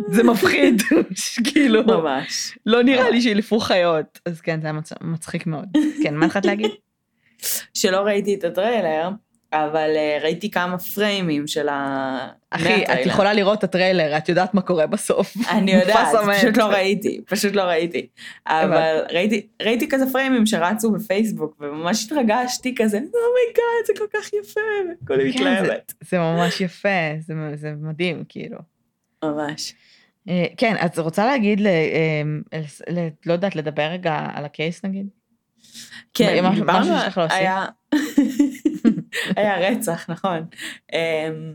זה 0.08 0.22
מפחיד, 0.22 0.82
כאילו, 1.52 1.84
ממש. 1.86 2.58
לא 2.66 2.82
נראה 2.82 3.10
לי 3.10 3.22
שאילפו 3.22 3.60
חיות. 3.60 4.18
אז 4.26 4.40
כן, 4.40 4.60
זה 4.60 4.66
היה 4.66 4.72
מצ- 4.72 4.92
מצחיק 5.00 5.46
מאוד. 5.46 5.64
כן, 6.02 6.14
מה 6.16 6.26
התחלת 6.26 6.44
להגיד? 6.46 6.70
שלא 7.74 7.96
ראיתי 8.00 8.34
את 8.34 8.44
הטריילר, 8.44 9.08
אבל 9.52 9.90
אה, 9.96 10.18
ראיתי 10.22 10.50
כמה 10.50 10.78
פריימים 10.78 11.46
של 11.46 11.68
ה... 11.68 12.28
אחי, 12.50 12.84
את. 12.84 13.06
יכולה 13.06 13.32
לראות 13.32 13.58
את 13.58 13.64
הטריילר, 13.64 14.16
את 14.16 14.28
יודעת 14.28 14.54
מה 14.54 14.62
קורה 14.62 14.86
בסוף. 14.86 15.36
אני 15.50 15.72
יודעת. 15.72 16.08
פשוט 16.38 16.56
לא 16.56 16.64
ראיתי, 16.64 17.20
פשוט 17.26 17.54
לא 17.54 17.62
ראיתי. 17.62 18.06
אבל 18.46 19.04
ראיתי, 19.10 19.46
ראיתי 19.62 19.88
כזה 19.88 20.12
פריימים 20.12 20.46
שרצו 20.46 20.92
בפייסבוק, 20.92 21.56
וממש 21.60 22.04
התרגשתי 22.04 22.74
כזה, 22.74 22.96
oh 22.96 23.19
my 23.19 23.41
God, 23.41 23.86
זה 23.86 23.92
כל 23.98 24.18
כך 24.18 24.32
יפה, 24.32 24.60
וכולי 25.04 25.32
כן, 25.32 25.38
מתלהבת. 25.38 25.94
זה 26.10 26.18
ממש 26.18 26.60
יפה, 26.60 26.88
זה, 27.20 27.34
זה 27.54 27.72
מדהים, 27.80 28.24
כאילו. 28.28 28.58
ממש. 29.24 29.74
אה, 30.28 30.44
כן, 30.56 30.76
את 30.84 30.98
רוצה 30.98 31.26
להגיד, 31.26 31.60
ל, 31.60 31.66
אה, 31.66 32.22
ל, 32.88 32.98
ל, 32.98 33.08
לא 33.26 33.32
יודעת, 33.32 33.56
לדבר 33.56 33.82
רגע 33.82 34.26
על 34.34 34.44
הקייס 34.44 34.84
נגיד? 34.84 35.06
כן, 36.14 36.54
דיברנו? 36.54 36.94
היה... 37.30 37.66
היה 39.36 39.70
רצח, 39.70 40.10
נכון. 40.10 40.44
אמ, 40.92 41.52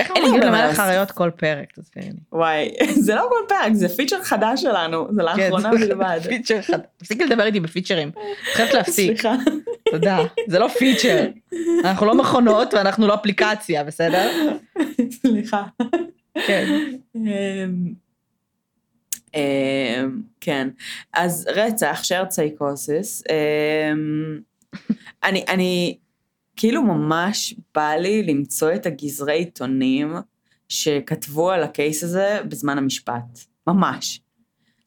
איך 0.00 0.10
הרבה 0.10 0.20
מה 0.28 0.36
למלך. 0.46 0.78
האריות 0.80 1.10
כל 1.10 1.30
פרק, 1.36 1.72
תסבירי 1.72 2.08
לי. 2.08 2.18
וואי, 2.32 2.70
זה 3.06 3.14
לא 3.14 3.26
כל 3.28 3.48
פרק, 3.48 3.72
זה 3.72 3.88
פיצ'ר 3.88 4.22
חדש 4.22 4.62
שלנו, 4.62 5.08
זה 5.14 5.22
לאחרונה 5.22 5.70
כן, 5.70 5.78
זה 5.78 5.86
בלבד. 5.94 6.20
פיצ'ר 6.28 6.60
אחד. 6.60 6.78
תפסיקי 6.96 7.24
לדבר 7.24 7.46
איתי 7.46 7.60
בפיצ'רים. 7.60 8.10
חייבת 8.52 8.74
להפסיק, 8.74 9.06
סליחה. 9.06 9.34
תודה. 9.92 10.18
זה 10.46 10.58
לא 10.58 10.68
פיצ'ר. 10.68 11.26
אנחנו 11.84 12.06
לא 12.06 12.14
מכונות 12.14 12.74
ואנחנו 12.74 13.06
לא 13.06 13.14
אפליקציה, 13.14 13.84
בסדר? 13.84 14.50
סליחה. 15.10 15.64
כן. 16.46 16.66
אמ, 17.16 17.94
אמ, 19.34 20.20
כן, 20.40 20.68
אז 21.12 21.48
רצח, 21.54 22.02
psychosis, 22.02 23.22
אמ, 23.30 24.38
אני, 25.24 25.44
אני, 25.48 25.98
כאילו 26.56 26.82
ממש 26.82 27.54
בא 27.74 27.92
לי 27.94 28.22
למצוא 28.22 28.72
את 28.74 28.86
הגזרי 28.86 29.34
עיתונים 29.36 30.14
שכתבו 30.68 31.50
על 31.50 31.62
הקייס 31.62 32.02
הזה 32.04 32.38
בזמן 32.48 32.78
המשפט, 32.78 33.38
ממש. 33.66 34.20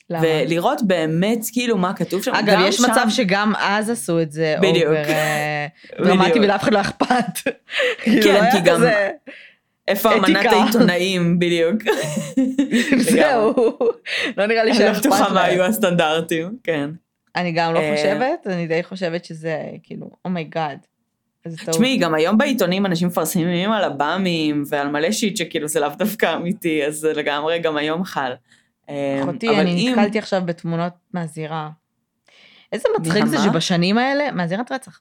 למה? 0.10 0.21
ולראות 0.23 0.82
באמת 0.84 1.39
כאילו 1.53 1.77
מה 1.77 1.93
כתוב 1.93 2.23
שם. 2.23 2.34
אגב, 2.36 2.60
יש 2.67 2.75
שם- 2.77 2.84
מצב 2.91 3.05
שגם 3.10 3.53
אז 3.60 3.89
עשו 3.89 4.21
את 4.21 4.32
זה 4.32 4.55
בדיוק. 4.62 4.86
over 4.88 5.10
אה, 5.10 5.67
דרמטי. 6.05 6.39
ולאף 6.39 6.63
אחד 6.63 6.73
לא 6.73 6.82
אכפת. 6.82 7.25
כאילו, 8.03 8.23
כן, 8.23 8.43
לא 8.45 8.51
כי 8.51 8.58
גם- 8.63 8.84
איפה 9.88 10.13
אמנת. 10.17 10.45
העיתונאים, 10.53 11.39
בדיוק. 11.39 11.75
זהו, 12.99 13.53
לא 14.38 14.45
נראה 14.45 14.63
לי 14.63 14.69
אני 14.69 14.77
שהיה 14.77 14.91
לא 14.91 14.97
אכפת 14.97 15.05
בטוחה 15.05 15.34
מה 15.34 15.43
היו 15.43 15.62
להם. 15.62 15.69
הסטנדרטים, 15.69 16.58
כן. 16.63 16.89
אני 17.36 17.51
גם 17.51 17.73
לא 17.73 17.79
אה, 17.79 17.95
חושבת, 17.95 18.47
אני 18.47 18.67
די 18.67 18.84
חושבת 18.84 19.25
שזה 19.25 19.58
כאילו, 19.84 20.10
oh 20.25 20.38
my 20.38 20.52
god. 20.52 20.78
טעות. 20.77 20.98
תשמעי, 21.65 21.97
גם 21.97 22.13
היום 22.13 22.38
בעיתונים 22.38 22.86
אנשים 22.86 23.08
מפרסמים 23.08 23.71
על 23.71 23.84
עב"מים 23.84 24.63
ועל 24.69 24.88
מלא 24.88 25.12
shit 25.12 25.38
שכאילו 25.38 25.67
זה 25.67 25.80
לאו 25.80 25.89
דווקא 25.97 26.36
אמיתי, 26.36 26.86
אז 26.86 26.95
זה 26.95 27.13
לגמרי 27.13 27.60
גם 27.60 27.78
היום 27.78 28.04
חל. 28.04 28.32
אה, 28.89 29.19
אחותי, 29.23 29.49
אני 29.49 29.71
אם- 29.71 29.95
נתקלתי 29.99 30.19
עכשיו 30.19 30.41
בתמונות 30.45 30.93
מהזירה. 31.13 31.69
איזה 32.71 32.89
מצחיק 32.99 33.25
זה? 33.25 33.38
שבשנים 33.38 33.97
האלה, 33.97 34.32
מהזירת 34.32 34.71
רצח. 34.71 34.99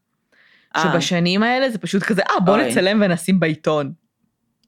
אה, 0.76 0.82
שבשנים 0.82 1.42
האלה 1.42 1.70
זה 1.70 1.78
פשוט 1.78 2.02
כזה, 2.02 2.22
אה, 2.30 2.40
בוא 2.40 2.54
אוי. 2.54 2.68
נצלם 2.68 3.02
ונשים 3.04 3.40
בעיתון. 3.40 3.92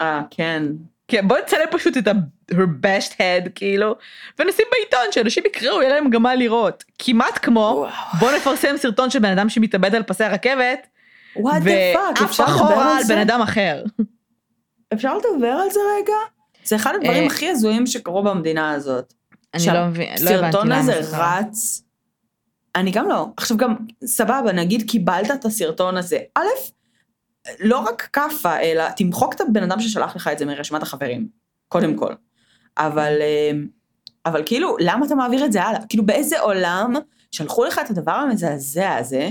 אה, 0.00 0.22
כן. 0.30 0.62
כן, 1.08 1.28
בוא 1.28 1.38
נצלם 1.38 1.66
פשוט 1.70 1.96
את 1.96 2.08
ה- 2.08 2.12
her 2.52 2.54
best 2.86 3.12
head, 3.12 3.48
כאילו, 3.54 3.94
ונשים 4.38 4.64
בעיתון, 4.72 5.12
שאנשים 5.12 5.42
יקראו, 5.46 5.82
יהיה 5.82 5.94
להם 5.94 6.10
גם 6.10 6.22
מה 6.22 6.34
לראות. 6.34 6.84
כמעט 6.98 7.38
כמו, 7.42 7.60
וואו. 7.60 7.90
בוא 8.20 8.32
נפרסם 8.36 8.76
סרטון 8.76 9.10
של 9.10 9.18
בן 9.18 9.30
אדם 9.38 9.48
שמתאבד 9.48 9.94
על 9.94 10.02
פסי 10.02 10.24
הרכבת, 10.24 10.86
the 11.36 11.96
fuck, 11.96 12.20
ועף 12.20 12.22
אפשר 12.22 12.44
לדבר 12.44 12.74
על 12.74 12.96
על 12.96 13.02
זה? 13.02 13.14
בן 13.14 13.20
אדם 13.20 13.40
אחר. 13.40 13.84
אפשר 14.92 15.16
לדבר 15.16 15.48
על 15.48 15.70
זה 15.70 15.80
רגע? 15.96 16.14
זה 16.64 16.76
אחד 16.76 16.94
הדברים 16.94 17.22
אה, 17.22 17.26
הכי 17.26 17.48
הזויים 17.48 17.86
שקרו 17.86 18.22
במדינה 18.22 18.70
הזאת. 18.70 19.14
אני 19.54 19.62
לא 19.66 19.86
מבין, 19.86 20.08
לא 20.20 20.30
הבנתי 20.30 20.46
הסרטון 20.46 20.66
למה 20.66 20.78
הזה 20.78 21.02
זה 21.02 21.16
קרה. 21.16 21.38
רץ, 21.38 21.82
אני 22.76 22.90
גם 22.90 23.08
לא. 23.08 23.26
עכשיו 23.36 23.56
גם, 23.56 23.74
סבבה, 24.04 24.52
נגיד 24.52 24.90
קיבלת 24.90 25.30
את 25.30 25.44
הסרטון 25.44 25.96
הזה. 25.96 26.18
א', 26.34 26.42
לא 27.60 27.78
רק 27.78 28.08
כאפה, 28.12 28.60
אלא 28.60 28.84
תמחוק 28.96 29.34
את 29.34 29.40
הבן 29.40 29.62
אדם 29.62 29.80
ששלח 29.80 30.16
לך 30.16 30.28
את 30.32 30.38
זה 30.38 30.46
מרשימת 30.46 30.82
החברים, 30.82 31.28
קודם 31.68 31.96
כל. 31.96 32.14
אבל, 32.78 33.12
אה, 33.20 33.50
אבל 34.26 34.42
כאילו, 34.46 34.76
למה 34.80 35.06
אתה 35.06 35.14
מעביר 35.14 35.44
את 35.44 35.52
זה 35.52 35.62
הלאה? 35.62 35.80
כאילו, 35.88 36.06
באיזה 36.06 36.40
עולם 36.40 36.94
שלחו 37.30 37.64
לך 37.64 37.80
את 37.84 37.90
הדבר 37.90 38.12
המזעזע 38.12 38.94
הזה, 38.94 39.30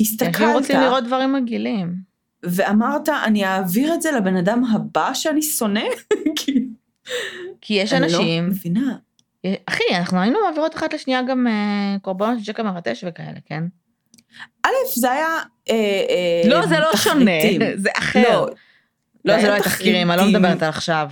אנשים 0.00 0.26
הסתכלת, 0.28 0.54
רוצים 0.54 0.80
לראות 0.80 1.04
דברים 1.04 1.32
מגעילים. 1.32 1.94
ואמרת, 2.42 3.08
אני 3.08 3.44
אעביר 3.44 3.94
את 3.94 4.02
זה 4.02 4.12
לבן 4.12 4.36
אדם 4.36 4.64
הבא 4.64 5.14
שאני 5.14 5.42
שונא? 5.42 5.84
כאילו, 6.36 6.66
כי 7.60 7.74
יש 7.74 7.92
אני 7.92 8.04
אנשים, 8.04 8.44
לא 8.44 8.50
מבינה. 8.50 8.96
אחי, 9.66 9.84
אנחנו 9.94 10.20
היינו 10.20 10.38
מעבירות 10.46 10.76
אחת 10.76 10.94
לשנייה 10.94 11.22
גם 11.22 11.46
אה, 11.46 11.96
קורבנות 12.02 12.38
של 12.38 12.52
ג'קה 12.52 12.62
מרטש 12.62 13.04
וכאלה, 13.08 13.38
כן? 13.46 13.64
א', 14.66 14.70
זה 14.96 15.12
היה... 15.12 15.26
אה, 15.70 15.74
אה, 15.74 16.48
לא, 16.48 16.66
זה 16.66 16.78
לא 16.78 16.96
שונה, 16.96 17.38
תחריטים. 17.40 17.60
זה 17.76 17.90
אחר. 17.98 18.22
לא, 18.22 18.46
לא, 19.24 19.34
זה 19.34 19.38
היה 19.38 19.48
לא 19.48 19.52
היה 19.52 19.62
תחקירים, 19.62 20.10
אני 20.10 20.32
לא. 20.32 20.38
מדברת 20.38 20.62
על 20.62 20.68
עכשיו. 20.68 21.10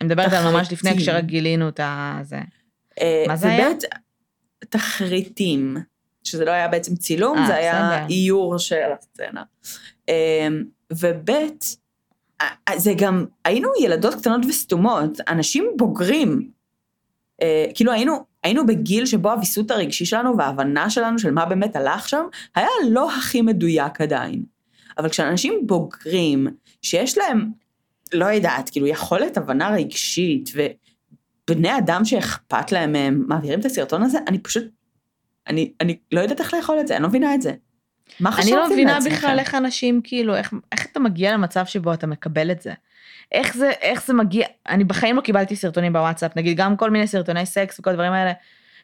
אני 0.00 0.06
מדברת 0.06 0.32
על 0.32 0.52
ממש 0.52 0.72
לפני. 0.72 0.96
כשרק 0.96 1.24
גילינו 1.24 1.68
את 1.68 1.80
הזה. 1.82 2.40
אה, 3.00 3.24
מה 3.28 3.36
זה 3.36 3.48
היה? 3.48 3.68
וב' 3.70 3.78
תחריטים, 4.68 5.76
שזה 6.24 6.44
לא 6.44 6.50
היה 6.50 6.68
בעצם 6.68 6.96
צילום, 6.96 7.38
אה, 7.38 7.46
זה 7.46 7.54
היה 7.54 7.90
בסדר. 8.02 8.14
איור 8.14 8.58
של 8.58 8.92
הסצנה. 8.98 9.42
אה, 10.08 10.48
וב' 10.92 11.30
אה, 12.40 12.78
זה 12.78 12.92
גם, 12.96 13.24
היינו 13.44 13.68
ילדות 13.82 14.14
קטנות 14.14 14.40
וסתומות, 14.48 15.18
אנשים 15.28 15.70
בוגרים. 15.76 16.50
אה, 17.42 17.66
כאילו 17.74 17.92
היינו, 17.92 18.24
היינו 18.42 18.66
בגיל 18.66 19.06
שבו 19.06 19.30
הוויסות 19.30 19.70
הרגשי 19.70 20.04
שלנו 20.04 20.38
וההבנה 20.38 20.90
שלנו 20.90 21.18
של 21.18 21.30
מה 21.30 21.46
באמת 21.46 21.76
הלך 21.76 22.08
שם, 22.08 22.24
היה 22.54 22.68
לא 22.90 23.12
הכי 23.12 23.42
מדויק 23.42 24.00
עדיין. 24.00 24.42
אבל 24.98 25.08
כשאנשים 25.08 25.66
בוגרים, 25.66 26.46
שיש 26.82 27.18
להם, 27.18 27.50
לא 28.12 28.26
יודעת, 28.26 28.70
כאילו 28.70 28.86
יכולת 28.86 29.36
הבנה 29.36 29.70
רגשית, 29.70 30.50
ובני 30.54 31.78
אדם 31.78 32.04
שאכפת 32.04 32.72
להם 32.72 32.92
מהם 32.92 33.24
מעבירים 33.28 33.60
את 33.60 33.64
הסרטון 33.64 34.02
הזה, 34.02 34.18
אני 34.28 34.38
פשוט, 34.38 34.64
אני, 35.48 35.72
אני 35.80 35.98
לא 36.12 36.20
יודעת 36.20 36.40
איך 36.40 36.54
לאכול 36.54 36.80
את 36.80 36.86
זה, 36.86 36.96
אני 36.96 37.02
לא 37.02 37.08
מבינה 37.08 37.34
את 37.34 37.42
זה. 37.42 37.52
מה 38.20 38.32
חשבתם 38.32 38.52
אני 38.52 38.56
לעצמכם? 38.56 38.76
לא 38.76 38.98
מבינה 38.98 39.16
בכלל 39.16 39.38
איך 39.38 39.54
אנשים, 39.54 40.00
כאילו, 40.04 40.36
איך, 40.36 40.52
איך 40.72 40.86
אתה 40.86 41.00
מגיע 41.00 41.32
למצב 41.32 41.66
שבו 41.66 41.94
אתה 41.94 42.06
מקבל 42.06 42.50
את 42.50 42.60
זה. 42.60 42.72
איך 43.32 43.56
זה, 43.56 43.70
איך 43.80 44.06
זה 44.06 44.12
מגיע, 44.14 44.46
אני 44.68 44.84
בחיים 44.84 45.16
לא 45.16 45.20
קיבלתי 45.20 45.56
סרטונים 45.56 45.92
בוואטסאפ, 45.92 46.36
נגיד 46.36 46.56
גם 46.56 46.76
כל 46.76 46.90
מיני 46.90 47.06
סרטוני 47.06 47.46
סקס 47.46 47.80
וכל 47.80 47.90
הדברים 47.90 48.12
האלה. 48.12 48.32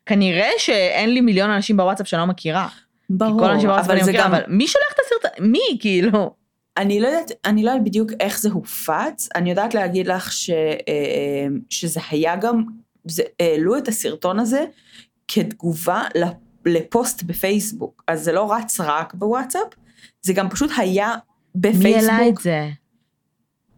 כנראה 0.06 0.48
שאין 0.58 1.14
לי 1.14 1.20
מיליון 1.20 1.50
אנשים 1.50 1.76
בוואטסאפ 1.76 2.08
שאני 2.08 2.20
לא 2.20 2.26
מכירה. 2.26 2.68
ברור, 3.10 3.46
אבל 3.46 3.50
אני 3.90 4.04
זה 4.04 4.10
מכירה, 4.10 4.24
גם, 4.24 4.34
אבל 4.34 4.42
מי 4.48 4.66
שולח 4.66 4.92
את 4.94 4.98
הסרטון? 5.06 5.50
מי, 5.50 5.78
כאילו? 5.80 6.34
אני 6.76 7.00
לא 7.00 7.06
יודעת, 7.06 7.32
אני 7.44 7.62
לא 7.62 7.70
יודעת 7.70 7.84
בדיוק 7.84 8.10
איך 8.20 8.38
זה 8.38 8.50
הופץ, 8.50 9.28
אני 9.34 9.50
יודעת 9.50 9.74
להגיד 9.74 10.06
לך 10.06 10.32
ש, 10.32 10.50
אה, 10.50 11.46
שזה 11.70 12.00
היה 12.10 12.36
גם, 12.36 12.64
זה, 13.04 13.22
העלו 13.40 13.78
את 13.78 13.88
הסרטון 13.88 14.38
הזה 14.38 14.64
כתגובה 15.28 16.02
לפוסט 16.66 17.22
בפייסבוק, 17.22 18.04
אז 18.08 18.22
זה 18.24 18.32
לא 18.32 18.52
רץ 18.52 18.80
רק 18.80 19.14
בוואטסאפ, 19.14 19.62
זה 20.22 20.32
גם 20.32 20.50
פשוט 20.50 20.70
היה 20.76 21.14
בפייסבוק. 21.54 21.84
מי 21.84 21.94
העלה 21.94 22.28
את 22.28 22.36
זה? 22.38 22.68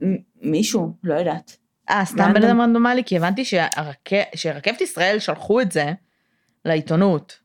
מ- 0.05 0.17
מישהו, 0.51 0.93
לא 1.05 1.15
יודעת. 1.15 1.57
אה, 1.91 2.05
סתם 2.05 2.33
בן 2.35 2.45
אדם 2.45 2.61
רנדומלי, 2.61 3.05
כי 3.05 3.17
הבנתי 3.17 3.45
שהרכ- 3.45 4.37
שרכבת 4.37 4.81
ישראל 4.81 5.19
שלחו 5.19 5.61
את 5.61 5.73
זה 5.73 5.93
לעיתונות. 6.65 7.39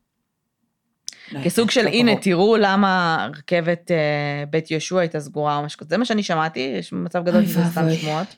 לא 1.32 1.44
כסוג 1.44 1.70
של 1.70 1.82
לא 1.84 1.88
הנה. 1.88 2.12
תראו 2.22 2.56
למה 2.56 3.26
רכבת 3.38 3.90
אה, 3.90 4.44
בית 4.50 4.70
יהושע 4.70 4.98
הייתה 4.98 5.20
סגורה 5.20 5.56
או 5.58 5.62
משהו 5.62 5.78
כזה, 5.80 5.88
זה 5.88 5.98
מה 5.98 6.04
שאני 6.04 6.22
שמעתי, 6.22 6.60
יש 6.78 6.92
מצב 6.92 7.24
גדול 7.24 7.46
שזה 7.46 7.64
סתם. 7.72 7.90
שמועות. 8.00 8.36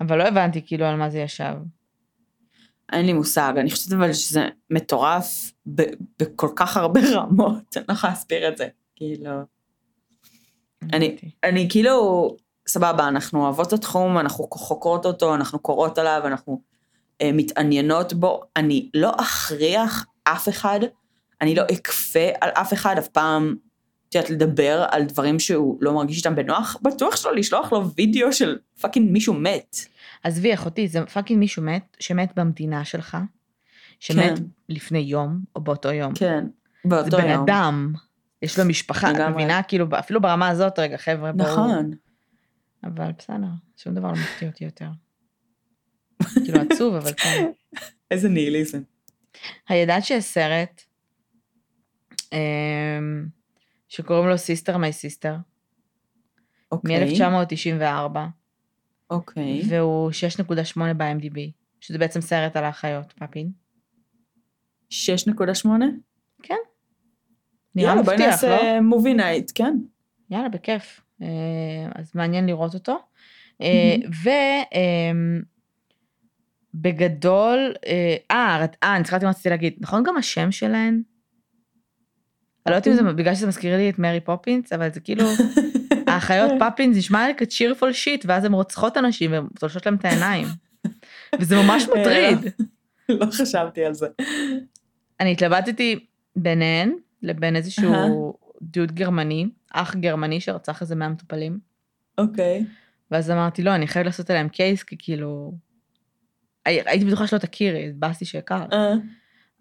אבל 0.00 0.18
לא 0.18 0.22
הבנתי 0.28 0.66
כאילו 0.66 0.86
על 0.86 0.96
מה 0.96 1.10
זה 1.10 1.18
ישב. 1.18 1.54
אין 2.92 3.06
לי 3.06 3.12
מושג, 3.12 3.52
אני 3.56 3.70
חושבת 3.70 3.92
אבל 3.92 4.12
שזה 4.12 4.48
מטורף 4.70 5.52
ב- 5.74 5.92
בכל 6.18 6.48
כך 6.56 6.76
הרבה 6.76 7.00
רמות, 7.14 7.76
אני 7.76 7.84
לא 7.88 7.94
יכולה 7.94 8.12
להסביר 8.12 8.48
את 8.48 8.56
זה, 8.56 8.68
כאילו. 8.96 9.30
אני-. 10.92 11.16
אני 11.44 11.68
כאילו, 11.70 12.36
סבבה, 12.68 13.08
אנחנו 13.08 13.44
אוהבות 13.44 13.68
את 13.68 13.72
התחום, 13.72 14.18
אנחנו 14.18 14.48
חוקרות 14.50 15.06
אותו, 15.06 15.34
אנחנו 15.34 15.58
קוראות 15.58 15.98
עליו, 15.98 16.22
אנחנו 16.24 16.60
אה, 17.20 17.30
מתעניינות 17.32 18.12
בו. 18.12 18.40
אני 18.56 18.90
לא 18.94 19.12
אכריח 19.16 20.06
אף 20.24 20.48
אחד, 20.48 20.80
אני 21.40 21.54
לא 21.54 21.62
אכפה 21.72 22.28
על 22.40 22.50
אף 22.50 22.72
אחד 22.72 22.94
אף 22.98 23.08
פעם, 23.08 23.56
את 24.08 24.14
יודעת, 24.14 24.30
לדבר 24.30 24.84
על 24.90 25.02
דברים 25.02 25.38
שהוא 25.38 25.78
לא 25.80 25.92
מרגיש 25.92 26.18
איתם 26.18 26.34
בנוח. 26.34 26.76
בטוח 26.82 27.16
שלא 27.16 27.34
לשלוח 27.34 27.72
לו 27.72 27.90
וידאו 27.96 28.32
של 28.32 28.58
fucking 28.80 29.12
מישהו 29.12 29.34
מת. 29.34 29.76
עזבי 30.22 30.54
אחותי, 30.54 30.88
זה 30.88 31.06
fucking 31.06 31.40
מישהו 31.40 31.62
מת, 31.62 31.96
שמת 32.00 32.34
במדינה 32.36 32.84
שלך, 32.84 33.16
שמת 34.00 34.38
כן. 34.38 34.44
לפני 34.68 34.98
יום 34.98 35.40
או 35.56 35.60
באותו 35.60 35.92
יום. 35.92 36.14
כן, 36.14 36.44
זה 36.84 36.88
באותו 36.88 37.16
בן 37.16 37.30
יום. 37.30 37.42
אדם, 37.42 37.92
יש 38.42 38.58
לו 38.58 38.64
משפחה, 38.64 39.10
את. 39.10 39.16
מבינה? 39.16 39.62
כאילו 39.62 39.86
אפילו 39.98 40.20
ברמה 40.20 40.48
הזאת, 40.48 40.78
רגע 40.78 40.96
חבר'ה, 40.96 41.32
ברור. 41.32 41.50
נכון. 41.50 41.90
אבל 42.84 43.12
בסדר, 43.18 43.48
שום 43.76 43.94
דבר 43.94 44.08
לא 44.08 44.12
מפתיע 44.12 44.48
אותי 44.48 44.64
יותר. 44.64 44.88
כאילו 46.44 46.58
עצוב, 46.60 46.94
אבל 46.94 47.12
כן. 47.12 47.50
איזה 48.10 48.28
ניהיליזם. 48.28 48.80
הידעת 49.68 50.04
שיש 50.04 50.24
סרט 50.24 50.82
אמ, 52.32 53.26
שקוראים 53.88 54.28
לו 54.28 54.38
Sister 54.38 54.76
My 54.76 54.92
Sister, 54.92 55.36
אוקיי. 56.72 57.18
מ-1994, 57.18 58.18
אוקיי. 59.10 59.62
והוא 59.68 60.10
6.8 60.10 60.80
ב-IMDb, 60.96 61.38
שזה 61.80 61.98
בעצם 61.98 62.20
סרט 62.20 62.56
על 62.56 62.64
האחיות, 62.64 63.12
פאפין. 63.18 63.50
6.8? 64.90 65.68
נראה 67.74 67.90
יאללה, 67.90 68.02
בואי 68.02 68.16
מבטיח, 68.16 68.44
לא? 68.44 68.50
נעשה 68.50 68.80
movie 68.80 69.14
night, 69.14 69.52
כן. 69.54 69.76
יאללה, 70.30 70.48
בכיף. 70.48 71.00
אה, 71.22 71.26
אז 71.94 72.12
מעניין 72.14 72.46
לראות 72.46 72.74
אותו. 72.74 72.98
אה, 73.62 73.96
ובגדול, 76.74 77.74
אה, 78.30 78.58
רת- 78.60 78.76
אה, 78.82 78.96
אני 78.96 79.04
זכרתי 79.04 79.24
מה 79.24 79.30
רציתי 79.30 79.48
להגיד, 79.48 79.74
נכון 79.80 80.02
גם 80.06 80.16
השם 80.16 80.52
שלהן? 80.52 81.02
אני 82.66 82.72
לא 82.72 82.76
יודעת 82.76 82.88
אם 82.88 82.94
זה 82.94 83.02
בגלל 83.12 83.34
שזה 83.34 83.46
מזכיר 83.46 83.76
לי 83.76 83.90
את 83.90 83.98
מרי 83.98 84.20
פופינס, 84.20 84.72
אבל 84.72 84.92
זה 84.92 85.00
כאילו, 85.00 85.24
האחיות 86.18 86.50
פאפינס 86.58 86.96
נשמע 86.96 87.26
לי 87.26 87.34
כ 87.34 87.46
cheerful 87.46 87.92
shit, 87.92 88.24
ואז 88.28 88.44
הן 88.44 88.52
רוצחות 88.52 88.96
אנשים 88.96 89.32
ותולשות 89.54 89.86
להם 89.86 89.94
את 89.94 90.04
העיניים. 90.04 90.46
וזה 91.40 91.56
ממש 91.56 91.84
מטריד. 92.00 92.38
לא 93.08 93.26
חשבתי 93.30 93.84
על 93.84 93.94
זה. 93.94 94.06
אני 95.20 95.32
התלבטתי 95.32 96.06
ביניהן 96.36 96.92
לבין 97.22 97.56
איזשהו. 97.56 98.34
דוד 98.62 98.92
גרמני, 98.92 99.48
אח 99.72 99.94
גרמני 99.96 100.40
שרצח 100.40 100.82
איזה 100.82 100.94
100 100.94 101.08
מטופלים. 101.08 101.58
אוקיי. 102.18 102.64
ואז 103.10 103.30
אמרתי, 103.30 103.62
לא, 103.62 103.74
אני 103.74 103.86
חייבת 103.86 104.06
לעשות 104.06 104.30
עליהם 104.30 104.48
case, 104.48 104.82
כי 104.82 104.96
כאילו... 104.98 105.52
הי- 106.66 106.80
הייתי 106.86 107.04
בטוחה 107.04 107.26
שלא 107.26 107.38
תכירי, 107.38 107.88
התבאסתי 107.88 108.24
שהכרת. 108.24 108.72
אה, 108.72 108.92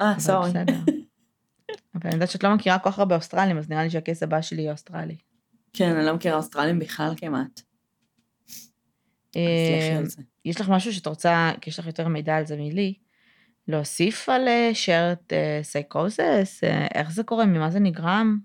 אה, 0.01 0.19
sorry. 0.19 0.49
אבל 1.95 2.01
אני 2.05 2.13
יודעת 2.13 2.29
שאת 2.29 2.43
לא 2.43 2.55
מכירה 2.55 2.79
כל 2.79 2.91
כך 2.91 2.99
הרבה 2.99 3.15
אוסטרלים, 3.15 3.57
אז 3.57 3.69
נראה 3.69 3.83
לי 3.83 3.89
שה 3.89 4.04
case 4.04 4.23
הבא 4.23 4.41
שלי 4.41 4.61
יהיה 4.61 4.71
אוסטרלי. 4.71 5.15
כן, 5.73 5.95
אני 5.95 6.05
לא 6.05 6.13
מכירה 6.13 6.37
אוסטרלים 6.37 6.79
בכלל 6.79 7.13
כמעט. 7.17 7.61
אה. 9.35 10.01
יש 10.45 10.61
לך 10.61 10.69
משהו 10.69 10.93
שאת 10.93 11.07
רוצה, 11.07 11.51
כי 11.61 11.69
יש 11.69 11.79
לך 11.79 11.87
יותר 11.87 12.07
מידע 12.07 12.35
על 12.35 12.45
זה 12.45 12.55
מלי, 12.55 12.93
להוסיף 13.67 14.29
על 14.29 14.47
shared 14.73 15.33
psychosis? 15.63 16.61
איך 16.95 17.11
זה 17.11 17.23
קורה? 17.23 17.45
ממה 17.45 17.71
זה 17.71 17.79
נגרם? 17.79 18.37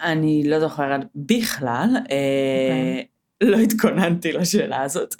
אני 0.00 0.42
לא 0.46 0.60
זוכרת 0.60 1.00
בכלל, 1.14 1.88
אה, 1.94 2.00
אוקיי. 2.00 3.06
לא 3.40 3.56
התכוננתי 3.56 4.32
לשאלה 4.32 4.82
הזאת. 4.82 5.14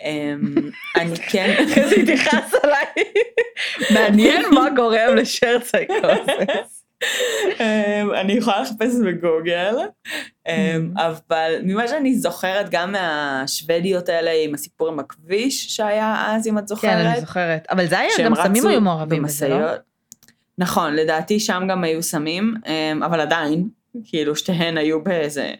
אמ, 0.00 0.54
אני 1.00 1.16
כן... 1.16 1.64
כזה 1.76 1.94
התייחס 1.94 2.54
עליי. 2.62 3.04
מעניין 3.94 4.42
מה 4.54 4.70
גורם 4.76 5.16
לשרת 5.16 5.64
סייקוזס. 5.64 6.75
אמ, 7.60 8.10
אני 8.20 8.32
יכולה 8.32 8.60
לחפש 8.62 8.94
בגוגל, 9.06 9.74
אמ, 10.48 10.92
Mhm. 10.96 11.00
אבל 11.00 11.54
ממה 11.62 11.88
שאני 11.88 12.14
זוכרת, 12.14 12.70
גם 12.70 12.92
מהשוודיות 12.92 14.08
האלה 14.08 14.30
עם 14.44 14.54
הסיפור 14.54 14.88
עם 14.88 14.98
הכביש 14.98 15.76
שהיה 15.76 16.24
אז, 16.28 16.46
אם 16.46 16.58
את 16.58 16.68
זוכרת. 16.68 16.90
כן, 16.90 17.06
אני 17.06 17.20
זוכרת. 17.20 17.66
אבל 17.70 17.86
זה 17.86 17.98
היה, 17.98 18.10
גם 18.24 18.34
סמים 18.34 18.66
היו 18.66 18.80
מעורבים 18.80 19.22
בזה, 19.22 19.48
לא? 19.48 19.66
נכון, 20.58 20.94
לדעתי 20.94 21.40
שם 21.40 21.62
גם 21.70 21.84
היו 21.84 22.02
סמים, 22.02 22.54
אמ, 22.66 23.02
אבל 23.02 23.20
עדיין, 23.20 23.68
כאילו 24.04 24.36
שתיהן 24.36 24.78
היו 24.78 25.04
באיזה 25.04 25.52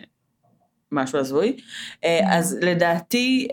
משהו 0.92 1.18
הזוי. 1.18 1.56
אה. 2.04 2.20
אז 2.38 2.58
לדעתי, 2.62 3.48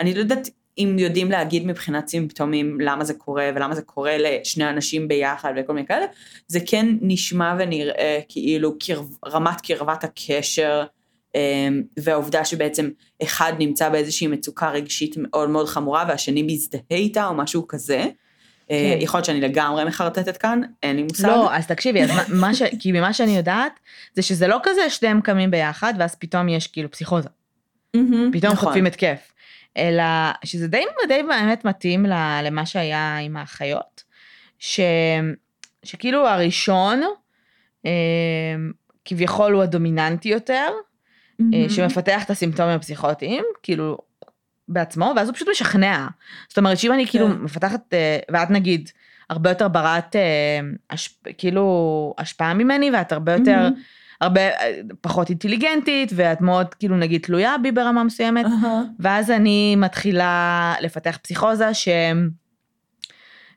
אני 0.00 0.14
לא 0.14 0.18
יודעת 0.20 0.48
אם 0.78 0.96
יודעים 0.98 1.30
להגיד 1.30 1.66
מבחינת 1.66 2.08
סימפטומים 2.08 2.80
למה 2.80 3.04
זה 3.04 3.14
קורה 3.14 3.50
ולמה 3.56 3.74
זה 3.74 3.82
קורה 3.82 4.16
לשני 4.18 4.68
אנשים 4.70 5.08
ביחד 5.08 5.52
וכל 5.56 5.72
מיני 5.72 5.86
כאלה, 5.86 6.06
זה 6.46 6.58
כן 6.66 6.86
נשמע 7.00 7.54
ונראה 7.58 8.20
כאילו 8.28 8.78
קרב, 8.78 9.06
רמת 9.26 9.60
קרבת 9.60 10.04
הקשר. 10.04 10.84
אמ, 11.34 11.82
והעובדה 11.98 12.44
שבעצם 12.44 12.90
אחד 13.22 13.52
נמצא 13.58 13.88
באיזושהי 13.88 14.26
מצוקה 14.26 14.70
רגשית 14.70 15.14
מאוד 15.18 15.50
מאוד 15.50 15.68
חמורה 15.68 16.04
והשני 16.08 16.42
מזדהה 16.42 16.80
איתה 16.90 17.26
או 17.26 17.34
משהו 17.34 17.68
כזה. 17.68 17.98
אה, 18.70 18.92
כן. 18.94 18.98
יכול 19.00 19.18
להיות 19.18 19.24
שאני 19.24 19.40
לגמרי 19.40 19.84
מחרטטת 19.84 20.36
כאן, 20.36 20.60
אין 20.82 20.96
לי 20.96 21.02
מושג. 21.02 21.28
לא, 21.28 21.54
אז 21.54 21.66
תקשיבי, 21.66 22.02
אז 22.02 22.10
מה- 22.28 22.54
ש... 22.54 22.62
כי 22.80 22.92
ממה 22.92 23.12
שאני 23.12 23.36
יודעת, 23.36 23.80
זה 24.14 24.22
שזה 24.22 24.46
לא 24.46 24.58
כזה 24.62 24.90
שניהם 24.90 25.20
קמים 25.20 25.50
ביחד, 25.50 25.94
ואז 25.98 26.14
פתאום 26.14 26.48
יש 26.48 26.66
כאילו 26.66 26.90
פסיכוזה. 26.90 27.28
פתאום 28.32 28.52
נכון. 28.52 28.56
חוטפים 28.56 28.86
התקף. 28.86 29.32
אלא 29.76 30.04
שזה 30.44 30.68
די, 30.68 30.84
די 31.08 31.22
באמת 31.28 31.64
מתאים 31.64 32.06
למה 32.42 32.66
שהיה 32.66 33.18
עם 33.18 33.36
האחיות, 33.36 34.02
ש, 34.58 34.80
שכאילו 35.82 36.28
הראשון, 36.28 37.02
אה, 37.86 37.90
כביכול 39.04 39.52
הוא 39.52 39.62
הדומיננטי 39.62 40.28
יותר, 40.28 40.68
מהמם. 41.38 41.68
שמפתח 41.68 42.24
את 42.24 42.30
הסימפטומים 42.30 42.76
הפסיכוטיים, 42.76 43.44
כאילו, 43.62 43.98
בעצמו, 44.68 45.12
ואז 45.16 45.28
הוא 45.28 45.34
פשוט 45.34 45.48
משכנע. 45.48 46.06
זאת 46.48 46.58
אומרת, 46.58 46.78
שאם 46.78 46.92
אני 46.92 47.06
כאילו 47.06 47.26
כן. 47.26 47.32
מפתחת, 47.32 47.94
אה, 47.94 48.18
ואת 48.30 48.50
נגיד, 48.50 48.90
הרבה 49.30 49.50
יותר 49.50 49.68
ברת, 49.68 50.16
כאילו, 51.38 52.14
השפעה 52.18 52.54
ממני, 52.54 52.90
ואת 52.90 53.12
הרבה 53.12 53.32
יותר, 53.32 53.60
מהמם. 53.60 53.74
הרבה 54.24 54.40
אה, 54.40 54.80
פחות 55.00 55.28
אינטליגנטית, 55.28 56.12
ואת 56.14 56.40
מאוד, 56.40 56.74
כאילו, 56.74 56.96
נגיד, 56.96 57.20
תלויה 57.20 57.56
בי 57.62 57.72
ברמה 57.72 58.04
מסוימת, 58.04 58.46
אהה. 58.46 58.82
ואז 59.00 59.30
אני 59.30 59.76
מתחילה 59.76 60.74
לפתח 60.80 61.18
פסיכוזה 61.22 61.74
ש... 61.74 61.88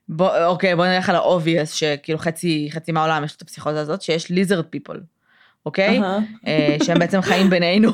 בוא, 0.10 0.46
אוקיי, 0.46 0.76
בוא 0.76 0.86
נלך 0.86 1.10
על 1.10 1.16
ה-obvious, 1.16 1.66
שכאילו 1.66 2.20
חצי, 2.20 2.70
חצי 2.72 2.92
מהעולם 2.92 3.24
יש 3.24 3.36
את 3.36 3.42
הפסיכוזה 3.42 3.80
הזאת, 3.80 4.02
שיש 4.02 4.32
lizard 4.32 4.76
people, 4.76 4.98
אוקיי? 5.66 6.02
אה, 6.48 6.78
שהם 6.84 7.00
בעצם 7.00 7.22
חיים 7.22 7.50
בינינו. 7.50 7.92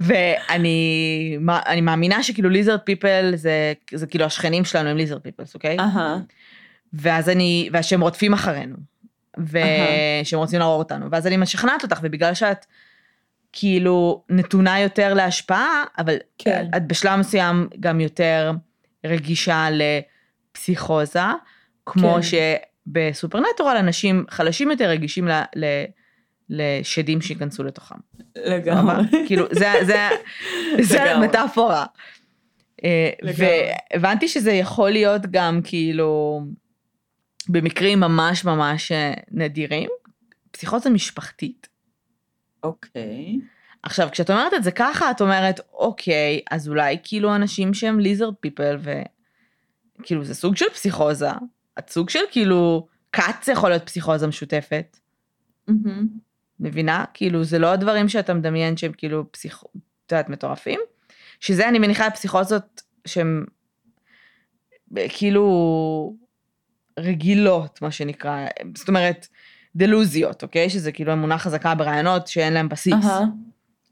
ואני 0.00 1.38
אני 1.48 1.80
מאמינה 1.80 2.22
שכאילו 2.22 2.50
lizard 2.50 2.90
people 2.90 3.36
זה, 3.36 3.72
זה 3.94 4.06
כאילו 4.06 4.24
השכנים 4.24 4.64
שלנו 4.64 4.88
הם 4.88 4.96
lizard 4.98 5.20
people, 5.28 5.54
אוקיי? 5.54 5.78
אהה. 5.78 6.18
ואז 6.92 7.28
אני, 7.28 7.70
ושהם 7.72 8.00
רודפים 8.00 8.32
אחרינו, 8.32 8.76
ושהם 9.38 10.38
רוצים 10.38 10.58
להרוג 10.58 10.78
אותנו, 10.78 11.06
ואז 11.10 11.26
אני 11.26 11.36
משכנעת 11.36 11.82
אותך, 11.82 12.00
ובגלל 12.02 12.34
שאת 12.34 12.66
כאילו 13.52 14.22
נתונה 14.28 14.80
יותר 14.80 15.14
להשפעה, 15.14 15.84
אבל 15.98 16.16
כן. 16.38 16.66
את 16.76 16.86
בשלב 16.86 17.18
מסוים 17.20 17.68
גם 17.80 18.00
יותר 18.00 18.52
רגישה 19.06 19.68
לפסיכוזה, 20.52 21.20
כמו 21.86 22.14
כן. 22.14 22.20
שבסופרנטורל 22.86 23.76
אנשים 23.76 24.24
חלשים 24.30 24.70
יותר 24.70 24.88
רגישים 24.88 25.28
ל... 25.28 25.42
ל 25.56 25.64
לשדים 26.52 27.20
שייכנסו 27.20 27.64
לתוכם. 27.64 27.94
לגמרי. 28.36 28.94
כאילו, 29.26 29.46
זה, 29.50 29.72
זה, 29.86 30.08
זה 30.90 31.04
לגמרי. 31.04 31.26
מטאפורה. 31.26 31.86
אה, 32.84 33.10
לגמרי. 33.22 33.46
והבנתי 33.92 34.28
שזה 34.28 34.52
יכול 34.52 34.90
להיות 34.90 35.22
גם 35.30 35.60
כאילו, 35.64 36.40
במקרים 37.48 38.00
ממש 38.00 38.44
ממש 38.44 38.92
אה, 38.92 39.14
נדירים, 39.30 39.90
פסיכוזה 40.50 40.90
משפחתית. 40.90 41.68
אוקיי. 42.62 43.38
עכשיו, 43.82 44.08
כשאת 44.12 44.30
אומרת 44.30 44.54
את 44.54 44.64
זה 44.64 44.70
ככה, 44.70 45.10
את 45.10 45.20
אומרת, 45.20 45.60
אוקיי, 45.72 46.40
אז 46.50 46.68
אולי 46.68 46.98
כאילו 47.04 47.34
אנשים 47.34 47.74
שהם 47.74 48.00
ליזרד 48.00 48.34
פיפל, 48.40 48.76
וכאילו 49.98 50.24
זה 50.24 50.34
סוג 50.34 50.56
של 50.56 50.70
פסיכוזה, 50.74 51.30
את 51.78 51.90
סוג 51.90 52.10
של 52.10 52.20
כאילו, 52.30 52.86
כת 53.12 53.42
זה 53.44 53.52
יכול 53.52 53.70
להיות 53.70 53.82
פסיכוזה 53.86 54.26
משותפת, 54.26 54.98
מהמם. 55.68 56.08
מבינה? 56.60 57.04
כאילו, 57.14 57.44
זה 57.44 57.58
לא 57.58 57.72
הדברים 57.72 58.08
שאתה 58.08 58.34
מדמיין 58.34 58.76
שהם 58.76 58.92
כאילו 58.92 59.32
פסיכ... 59.32 59.64
את 60.06 60.12
יודעת, 60.12 60.28
מטורפים. 60.28 60.80
שזה, 61.40 61.68
אני 61.68 61.78
מניחה, 61.78 62.06
הפסיכוזות 62.06 62.82
שהן 63.06 63.44
אה, 64.98 65.06
כאילו 65.08 66.16
רגילות, 66.98 67.82
מה 67.82 67.90
שנקרא, 67.90 68.46
זאת 68.76 68.88
אומרת, 68.88 69.26
דלוזיות, 69.76 70.42
אוקיי? 70.42 70.70
שזה 70.70 70.92
כאילו 70.92 71.12
אמונה 71.12 71.38
חזקה 71.38 71.74
ברעיונות 71.74 72.26
שאין 72.26 72.52
להם 72.52 72.68
בסיס. 72.68 72.94
אהה. 73.04 73.20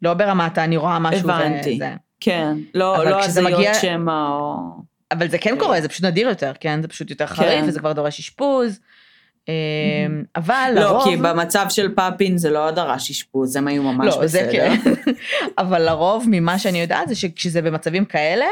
לא 0.03 0.15
ברמת 0.15 0.59
אני 0.59 0.77
רואה 0.77 0.99
משהו 0.99 1.31
הבנתי. 1.31 1.75
וזה. 1.75 1.95
כן. 2.21 2.57
לא 2.75 3.05
לא 3.05 3.25
הזיות 3.25 3.53
מגיע- 3.53 3.75
שמא 3.75 4.29
או... 4.31 4.57
אבל 5.13 5.29
זה 5.29 5.39
כן 5.39 5.51
כן. 5.51 5.59
קורה, 5.59 5.81
זה 5.81 5.89
פשוט 5.89 6.05
נדיר 6.05 6.29
יותר, 6.29 6.53
כן? 6.61 6.83
זה 6.83 6.89
פשוט 6.89 7.11
יותר 7.11 7.27
חריף, 7.27 7.61
כן. 7.61 7.69
וזה 7.69 7.81
כבר 7.81 7.93
דורש 7.93 8.19
אשפוז. 8.19 8.81
אמ, 9.49 9.53
אבל 10.37 10.73
לא, 10.75 10.81
לרוב... 10.81 11.05
כי 11.05 11.17
במצב 11.17 11.67
של 11.69 11.95
פאפין 11.95 12.39
זה 12.39 12.51
לא 12.51 12.71
דרש 12.71 13.11
אשפוז, 13.11 13.57
הם 13.57 13.69
היו 13.69 13.83
ממש 13.83 14.07
לא, 14.07 14.27
זה 14.27 14.43
בסדר. 14.43 14.53
כן. 14.53 14.77
אבל 15.59 15.83
לרוב, 15.83 16.25
ממה 16.31 16.59
שאני 16.59 16.81
יודעת, 16.81 17.09
זה 17.09 17.15
שכשזה 17.15 17.63
במצבים 17.63 18.05
כאלה, 18.05 18.47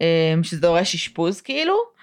אמ, 0.00 0.06
שזה 0.42 0.60
דורש 0.60 0.94
אשפוז 0.94 1.40
כאילו, 1.40 1.74
אה. 1.74 1.93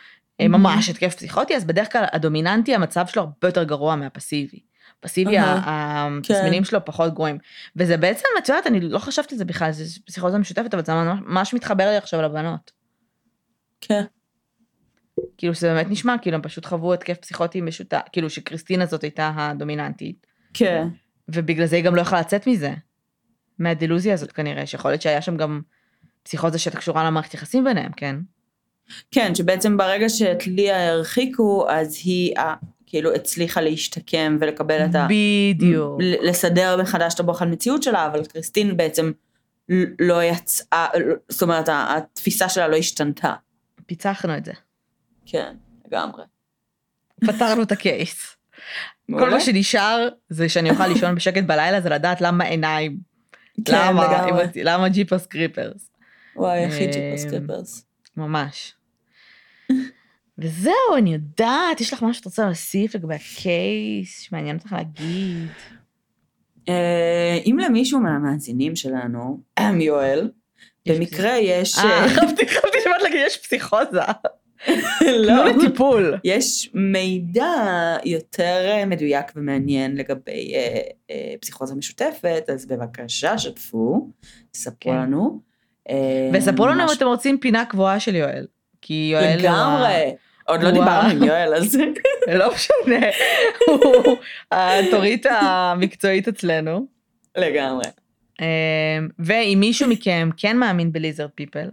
ממש 0.48 0.90
התקף 0.90 1.16
פסיכוטי, 1.16 1.56
אז 1.56 1.66
בדרך 1.66 1.92
כלל 1.92 2.04
הדומיננטי, 2.12 2.76
המצב 2.76 3.08
שלו 3.08 3.22
הרבה 3.22 3.48
יותר 3.48 3.64
גרוע 3.64 3.96
מהפסיבי. 3.96 4.60
פסיבי, 5.00 5.38
אהה, 5.38 6.10
התסמינים 6.18 6.64
כן. 6.64 6.70
שלו 6.70 6.86
פחות 6.86 7.14
גרועים. 7.14 7.38
וזה 7.76 7.98
בעצם, 7.98 8.26
את 8.38 8.50
יודעת, 8.50 8.68
אני 8.68 8.80
לא 8.80 9.00
חשבתי 9.00 9.36
על 9.36 9.40
זה 9.40 9.46
בכלל, 9.46 9.72
זה 9.72 9.84
פסיכוזה 10.06 10.38
משותפת, 10.38 10.74
אבל 10.74 10.86
זה 10.86 10.94
ממש- 10.94 11.54
מתחבר 11.54 11.86
לי 11.90 11.98
עכשיו 11.98 12.22
לבנות. 12.22 12.72
כן. 13.82 14.04
כאילו 15.38 15.56
שזה 15.56 15.74
באמת 15.74 15.88
נשמע, 15.90 16.16
כאילו 16.22 16.36
הם 16.36 16.42
פשוט 16.42 16.66
חוו 16.66 16.94
התקף 16.94 17.18
פסיכוטי 17.18 17.62
משותף, 17.62 18.00
כאילו 18.12 18.30
שקריסטינה 18.30 18.86
זאת 18.86 19.04
הייתה 19.04 19.32
הדומיננטית, 19.36 20.28
כן. 20.54 20.88
ובגלל 21.28 21.66
זה 21.66 21.76
היא 21.76 21.86
גם 21.86 21.96
לא 21.96 22.02
יכולה 22.02 22.22
לצאת 22.22 22.48
מזה. 22.48 22.74
מהדילוזיה 23.60 24.14
הזאת 24.14 24.32
כנראה, 24.32 24.66
שיכול 24.66 24.92
להיות 24.92 25.02
שהיה 25.02 25.22
שם 25.22 25.38
גם 25.38 25.62
פסיכוזה 26.24 26.60
שהייתה 26.60 26.78
קשורה 26.78 27.04
למערכת 27.04 27.34
יחסים 27.34 27.64
ביניהם, 27.64 27.92
כן? 27.92 28.16
כן, 29.12 29.36
שבעצם 29.36 29.78
ברגע 29.78 30.10
שאת 30.10 30.48
ליה 30.48 30.90
הרחיקו, 30.90 31.70
אז 31.70 32.02
היא 32.04 32.38
אה, 32.38 32.54
כאילו 32.86 33.14
הצליחה 33.14 33.62
להשתקם 33.62 34.38
ולקבל 34.42 34.86
את 34.86 34.96
ה... 34.96 35.08
בדיוק. 35.10 36.00
לסדר 36.00 36.82
מחדש 36.82 37.14
את 37.14 37.20
הבוחן 37.20 37.52
מציאות 37.52 37.84
שלה, 37.84 38.06
אבל 38.06 38.26
קריסטין 38.26 38.78
בעצם 38.78 39.12
לא 40.00 40.24
יצאה, 40.24 40.88
זאת 41.30 41.42
אומרת, 41.42 41.70
ה- 41.70 41.98
התפיסה 41.98 42.50
שלה 42.50 42.68
לא 42.68 42.76
השתנתה. 42.76 43.34
פיצחנו 43.86 44.38
את 44.38 44.46
זה. 44.46 44.52
כן, 45.26 45.56
לגמרי. 45.88 46.24
פתרנו 47.26 47.64
את 47.64 47.72
הקייס. 47.72 48.38
כל. 49.12 49.30
מה 49.30 49.40
שנשאר 49.42 50.08
זה 50.30 50.50
שאני 50.50 50.70
אוכל 50.70 50.88
לישון 50.88 51.16
בשקט 51.16 51.44
בלילה, 51.44 51.82
זה 51.82 51.90
לדעת 51.90 52.22
למה 52.22 52.44
עיניים. 52.44 52.98
כן, 53.66 53.74
למה, 53.88 54.08
לגמרי. 54.08 54.44
למה 54.64 54.90
ג'יפוס 54.90 55.26
קריפרס. 55.26 55.92
וואי, 56.36 56.66
הכי 56.66 56.86
אה, 56.86 56.92
ג'יפוס 56.92 57.26
קריפרס. 57.32 57.86
ממש. 58.28 58.76
וזהו, 60.38 60.98
אני 60.98 61.14
יודעת, 61.14 61.82
יש 61.82 61.94
לך 61.94 62.04
משהו 62.04 62.14
שאת 62.14 62.26
רוצה 62.26 62.46
להוסיף 62.46 62.96
לגבי 62.96 63.16
הקייס, 63.16 64.20
שמעניין 64.20 64.58
אותך 64.58 64.74
להגיד. 64.74 65.48
אה, 66.70 67.40
אם 67.46 67.58
למישהו 67.60 68.00
מהמאזינים 68.00 68.76
שלנו, 68.76 69.40
יואל, 69.80 70.32
במקרה 70.88 71.38
יש... 71.38 71.78
אה, 71.78 72.08
חשבתי 72.10 72.48
חשבתי 72.48 72.78
שבאת 72.84 73.02
להגיד 73.02 73.20
יש 73.28 73.38
פסיכוזה. 73.38 74.02
לא. 75.28 75.46
לטיפול. 75.46 76.18
יש 76.24 76.72
מידע 76.74 77.54
יותר 78.06 78.66
אה, 78.66 78.86
מדויק 78.86 79.26
ומעניין 79.36 79.96
לגבי 79.96 80.54
אה, 80.56 80.82
אה, 81.12 81.34
פסיכוזה 81.42 81.76
משותפת, 81.76 82.44
אז 82.54 82.66
בבקשה 82.66 83.38
שתפו, 83.38 84.10
ספרו 84.54 84.76
כן. 84.80 84.96
לנו. 84.96 85.51
אה, 85.90 86.30
וספרו 86.34 86.68
לנו 86.68 86.84
אם 86.84 86.88
אתם 86.98 87.06
רוצים 87.06 87.38
פינה 87.38 87.66
קבועה 87.66 88.00
של 88.00 88.16
יואל. 88.16 88.46
כי 88.82 89.10
יואל 89.14 89.38
לגמרי. 89.38 90.16
עוד 90.48 90.64
לא 90.64 90.72
דיברנו 90.72 91.10
עם 91.10 91.24
יואל 91.24 91.66
זה. 91.66 91.84
לא 92.40 92.54
משנה, 92.54 93.08
הוא 93.68 94.18
התורית 94.52 95.26
המקצועית 95.30 96.28
אצלנו. 96.28 96.86
לגמרי. 97.38 97.86
אמ, 98.42 98.46
ואם 99.20 99.58
מישהו 99.60 99.90
מכם 99.90 100.30
כן 100.38 100.58
מאמין 100.58 100.92
בליזרד 100.92 101.30
פיפל. 101.36 101.70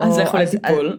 אז 0.00 0.18
לכו 0.18 0.36
לטיפול. 0.36 0.98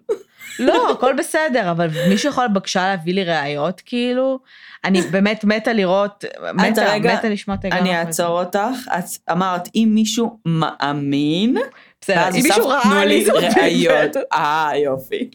לא, 0.60 0.91
הכל 0.91 1.14
בסדר, 1.18 1.72
אבל 1.72 1.88
מישהו 2.10 2.30
יכול 2.30 2.47
בבקשה 2.47 2.88
להביא 2.88 3.14
לי 3.14 3.24
ראיות, 3.24 3.82
כאילו? 3.86 4.39
אני 4.84 5.01
באמת 5.01 5.43
מתה 5.43 5.74
לראות, 5.74 6.24
מתה, 6.54 6.86
רגע, 6.91 7.16
מתה 7.16 7.30
לשמוע 7.30 7.58
את 7.58 7.64
ההיגיון. 7.66 7.88
אני. 7.88 7.99
אעצור 7.99 8.39
אותך. 8.39 8.60
את 8.97 9.04
אמרת, 9.32 9.70
אם 9.76 9.91
מישהו 9.93 10.39
מאמין, 10.45 11.58
בסדר, 12.01 12.28
אם 12.30 12.43
מישהו 12.43 12.68
ראה 12.68 12.82
תנו 12.84 13.04
לי 13.06 13.26
ראיות. 13.62 14.18
אה, 14.34 14.72
יופי. 14.84 15.30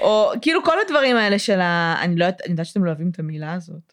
או 0.00 0.30
כאילו 0.42 0.64
כל 0.64 0.76
הדברים 0.86 1.16
האלה 1.16 1.38
של 1.38 1.60
ה... 1.60 1.96
אני 2.00 2.16
לא 2.16 2.24
יודעת, 2.24 2.40
אני 2.44 2.50
יודעת 2.50 2.66
שאתם 2.66 2.84
לא 2.84 2.90
אוהבים 2.90 3.10
את 3.10 3.18
המילה 3.18 3.52
הזאת, 3.52 3.92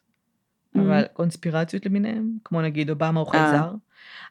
אבל 0.76 1.02
קונספירציות 1.12 1.86
למיניהם, 1.86 2.30
כמו 2.44 2.62
נגיד 2.62 2.90
אובמה 2.90 3.22
Mm. 3.22 3.26
אה. 3.26 3.30
חייזר, 3.30 3.70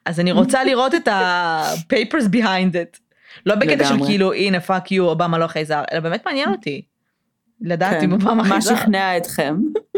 אז 0.05 0.19
אני 0.19 0.31
רוצה 0.31 0.63
לראות 0.63 0.95
את 0.95 1.07
ה-papers 1.07 2.25
behind 2.33 2.73
it. 2.73 2.99
לא 3.45 3.55
בקטע 3.55 3.85
של. 3.85 3.95
כאילו, 4.05 4.33
הנה, 4.33 4.59
fuck 4.59 4.91
you, 4.91 5.05
אובמה 5.05 5.37
לא 5.37 5.47
חייזר, 5.47 5.83
אלא 5.91 5.99
באמת 5.99 6.25
מעניין 6.25 6.49
אותי. 6.49 6.81
לדעת 7.61 7.91
כן. 7.97 8.03
אם 8.03 8.11
אובמה 8.11 8.43
חייזר. 8.43 8.75
שכנע 8.75 9.17
אתכם? 9.17 9.55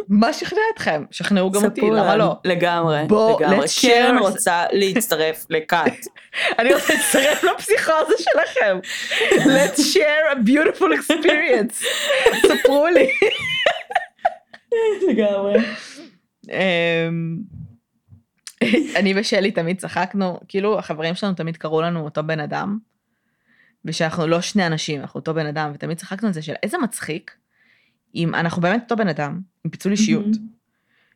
מה 0.10 0.34
שכנע 0.34 0.62
אתכם? 0.74 1.04
שכנעו 1.12 1.52
גם 1.52 1.64
אותי, 1.66 1.82
למה. 1.82 2.16
לא? 2.16 2.36
לגמרי, 2.46 3.04
בוא, 3.08 3.42
לגמרי. 3.42 3.66
קרן 3.82 4.18
share- 4.18 4.22
רוצה 4.22 4.64
להצטרף 4.72 5.46
לכת. 5.50 5.92
אני 6.60 6.74
רוצה 6.74 6.94
להצטרף 6.94 7.44
לפסיכוזה 7.44 8.14
שלכם. 8.18 8.80
Let's 9.32 9.80
share 9.80 10.36
a 10.36 10.48
beautiful 10.50 10.84
experience. 11.00 11.86
ספרו 12.48 12.88
לי. 12.88 13.08
לגמרי. 15.10 15.54
אמ, 16.52 17.38
אני 18.96 19.14
ושלי 19.16 19.52
תמיד 19.52 19.78
צחקנו, 19.80 20.40
כאילו 20.48 20.80
החברים 20.80 21.16
שלנו 21.16 21.34
תמיד 21.34 21.58
קראו 21.58 21.82
לנו 21.82 22.04
אותו 22.04 22.24
בן 22.24 22.40
אדם, 22.40 22.78
ושאנחנו 23.86 24.28
לא 24.28 24.42
שני 24.42 24.68
אנשים, 24.68 25.02
אנחנו 25.02 25.20
אותו 25.20 25.34
בן 25.34 25.46
אדם, 25.46 25.72
ותמיד 25.74 25.98
צחקנו 25.98 26.28
על 26.28 26.34
זה 26.34 26.42
של 26.42 26.54
איזה 26.64 26.78
מצחיק, 26.78 27.32
אם 28.16 28.36
אנחנו 28.36 28.62
באמת 28.62 28.82
אותו 28.84 28.96
בן 28.96 29.08
אדם, 29.08 29.40
עם 29.66 29.72
פיצול 29.72 29.92
אישיות, 29.92 30.26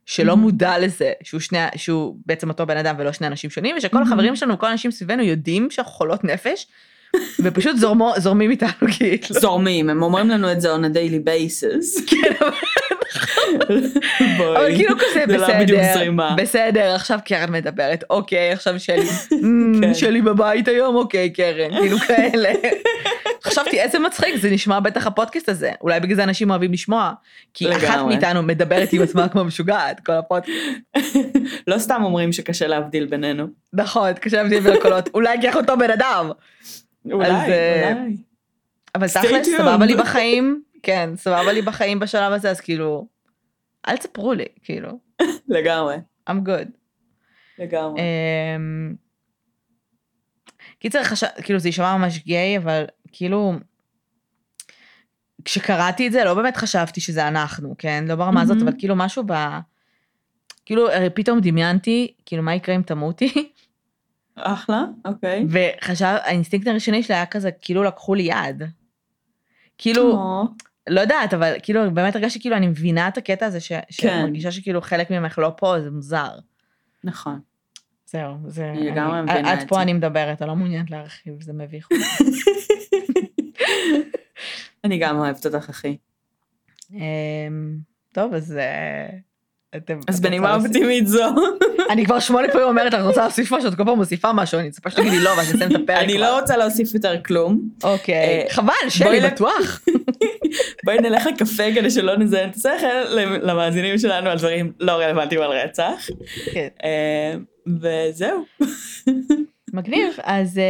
שלא 0.05 0.28
מהמם. 0.28 0.41
מודע 0.41 0.80
לזה 0.80 1.11
שהוא, 1.24 1.39
שני, 1.39 1.57
שהוא 1.76 2.18
בעצם 2.26 2.49
אותו 2.49 2.65
בן 2.65 2.78
אדם 2.78 2.95
ולא 2.99 3.11
שני 3.11 3.28
אנשים 3.28 3.49
שונים, 3.49 3.76
ושכל 3.78 3.97
מהמם. 3.97 4.07
החברים 4.11 4.36
שלנו, 4.36 4.59
כל 4.59 4.68
האנשים 4.68 4.91
סביבנו 4.91 5.24
יודעים 5.24 5.72
שאנחנו 5.72 5.91
חולות 5.93 6.24
נפש, 6.24 6.68
ופשוט 7.43 7.78
זורמו, 7.78 8.13
זורמים 8.18 8.51
איתנו 8.51 8.88
כאילו. 8.97 9.41
זורמים, 9.41 9.89
הם 9.89 10.03
אומרים 10.03 10.30
לנו 10.30 10.51
את 10.51 10.61
זה 10.61 10.76
on 10.76 10.80
a 10.80 10.93
daily 10.95 11.28
basis. 11.28 12.09
כן, 12.09 12.34
אבל- 12.41 12.51
בואי. 14.37 14.57
אבל 14.57 14.75
כאילו 14.75 14.95
כזה 14.99 15.25
בסדר. 15.27 15.77
בסדר, 16.37 16.95
עכשיו 16.95 17.19
קרן 17.25 17.51
מדברת, 17.51 18.03
אוקיי, 18.09 18.51
עכשיו 18.51 18.79
שלי, 18.79 19.03
"מ, 19.41 19.81
כן. 19.81 19.93
שלי 19.93 20.21
בבית 20.21 20.67
היום, 20.67 20.95
אוקיי, 20.95 21.29
קרן, 21.29 21.79
כאילו 21.79 21.97
כאלה. 21.99 22.49
חשבתי 23.43 23.81
איזה 23.81 23.99
מצחיק 23.99 24.35
זה 24.35 24.49
נשמע 24.49 24.79
בטח 24.79 25.07
הפודקאסט 25.07 25.49
הזה 25.49 25.71
אולי 25.81 25.99
בגלל 25.99 26.15
זה 26.15 26.23
אנשים 26.23 26.49
אוהבים 26.49 26.73
לשמוע 26.73 27.11
כי 27.53 27.75
אחת. 27.75 27.99
מאיתנו 28.07 28.43
מדברת 28.43 28.93
עם 28.93 29.01
עצמה 29.01 29.29
כמו 29.29 29.43
משוגעת 29.43 29.99
כל 30.05 30.11
הפודקאסט. 30.11 30.57
לא 31.67 31.77
סתם 31.77 32.01
אומרים 32.03 32.33
שקשה 32.33 32.67
להבדיל 32.67 33.05
בינינו. 33.05 33.47
נכון 33.73 34.13
קשה 34.13 34.37
להבדיל 34.37 34.59
בין 34.59 34.73
הקולות 34.73 35.09
אולי 35.13 35.41
כי 35.41 35.47
אנחנו 35.47 35.61
אותו 35.61 35.77
בן 35.77 35.91
אדם 35.91 36.31
אולי, 37.11 37.29
אה, 37.29 37.93
אולי. 37.93 38.15
אבל 38.95 39.07
תכלס. 39.07 39.47
סבבה 39.57 39.85
לי 39.85 39.95
בחיים 39.95 40.61
כן 40.84 41.09
סבבה 41.15 41.53
לי 41.53 41.61
בחיים 41.61 41.99
בשלב 41.99 42.34
הזה 42.34 42.49
אז 42.49 42.61
כאילו 42.61 43.07
אל 43.88 43.97
תספרו 43.97 44.34
לי 44.34 44.45
כאילו 44.63 44.99
לגמרי, 45.47 45.95
I'm 46.30 46.47
good. 46.47 46.69
לגמרי. 47.59 48.01
אמ, 48.01 48.95
קיצר, 50.80 51.03
חשב, 51.03 51.28
כאילו 51.43 51.59
זה 51.59 51.67
יישמע 51.67 51.97
ממש 51.97 52.23
גיי, 52.23 52.57
אבל 52.57 52.86
כאילו, 53.11 53.53
כשקראתי 55.45 56.07
את 56.07 56.11
זה 56.11 56.23
לא 56.23 56.34
באמת 56.34 56.57
חשבתי 56.57 57.01
שזה 57.01 57.28
אנחנו, 57.28 57.75
כן? 57.78 58.05
לא 58.07 58.15
ברמה 58.15 58.41
הזאת, 58.41 58.57
מהמם. 58.57 58.67
אבל 58.67 58.78
כאילו 58.80 58.95
משהו 58.95 59.23
ב... 59.25 59.34
כאילו 60.65 60.88
פתאום 61.13 61.39
דמיינתי, 61.39 62.13
כאילו 62.25 62.43
מה 62.43 62.55
יקרה 62.55 62.75
אם 62.75 62.82
תמותי, 62.82 63.51
אחלה, 64.36 64.86
אוקיי. 65.05 65.45
וחשב, 65.49 66.15
האינסטינקט 66.23 66.67
הראשוני 66.67 67.03
שלי 67.03 67.15
היה 67.15 67.25
כזה, 67.25 67.51
כאילו 67.51 67.84
לקחו 67.84 68.15
לי 68.15 68.23
יד. 68.23 68.63
כאילו, 69.78 70.21
לא 70.88 71.01
יודעת, 71.01 71.33
אבל 71.33 71.53
כאילו 71.63 71.91
באמת 71.91 72.15
הרגשתי 72.15 72.39
כאילו 72.39 72.55
אני 72.55 72.67
מבינה 72.67 73.07
את 73.07 73.17
הקטע 73.17 73.45
הזה, 73.45 73.59
ש... 73.59 73.71
שאני 73.89 74.21
מרגישה 74.23 74.51
שכאילו 74.51 74.81
חלק 74.81 75.11
ממך 75.11 75.39
לא 75.39 75.51
פה, 75.57 75.75
זה 75.81 75.91
מוזר. 75.91 76.29
נכון. 77.03 77.39
זהו, 78.05 78.33
זה... 78.47 78.69
אני 78.69 78.91
לגמרי 78.91 79.19
אני- 79.19 79.31
מבינה 79.31 79.51
עד 79.51 79.59
את 79.59 79.67
פה 79.67 79.75
זה. 79.75 79.81
אני 79.81 79.93
מדברת, 79.93 80.41
אני 80.41 80.49
לא 80.49 80.55
מעוניינת 80.55 80.91
להרחיב, 80.91 81.33
זה 81.43 81.53
מביך. 81.53 81.88
אני 84.83 84.97
גם 84.97 85.17
אוהבת 85.17 85.45
אותך, 85.45 85.69
אחי. 85.69 85.97
אמ, 86.93 86.99
טוב, 88.13 88.33
אז... 88.33 88.57
אה, 88.57 89.07
אתם... 89.77 89.99
אז 90.07 90.21
בנימה? 90.21 90.55
אופטימית 90.55 91.07
זו. 91.07 91.23
אני 91.91 92.05
כבר 92.05 92.19
שמונה 92.19 92.47
פעמים 92.51 92.67
אומרת, 92.67 92.93
את 92.93 92.99
רוצה 92.99 93.21
להוסיף 93.21 93.53
משהו, 93.53 93.69
את 93.69 93.75
כל 93.75 93.85
פעם 93.85 93.97
מוסיפה 93.97 94.33
משהו, 94.33 94.59
אני 94.59 94.67
מצפה 94.67 94.89
שתגידי 94.89 95.19
לא, 95.19 95.29
ואז 95.29 95.55
נסיים 95.55 95.71
את 95.71 95.81
הפרק. 95.83 96.03
אני. 96.03 96.17
לא 96.17 96.39
רוצה 96.39 96.57
להוסיף 96.57 96.93
יותר 96.93 97.21
כלום. 97.23 97.69
אוקיי, 97.83 98.15
אה, 98.15 98.45
חבל, 98.49 98.73
שלי, 98.89 99.19
בטוח. 99.21 99.81
בואי 100.88 100.97
נלך 101.01 101.25
לקפה 101.25 101.63
כדי 101.75 101.91
שלא 101.91 102.17
נזיין 102.17 102.49
את 102.49 102.55
השכל 102.55 103.17
למאזינים 103.41 103.97
שלנו 103.97 104.29
על 104.29 104.38
דברים 104.38 104.71
לא 104.79 104.91
רלוונטיים 104.91 105.41
על 105.41 105.51
רצח. 105.51 106.07
כן. 106.53 106.67
אה, 106.83 107.35
וזהו. 107.67 108.45
מגניב, 109.73 110.13
אז 110.23 110.57
אה, 110.57 110.63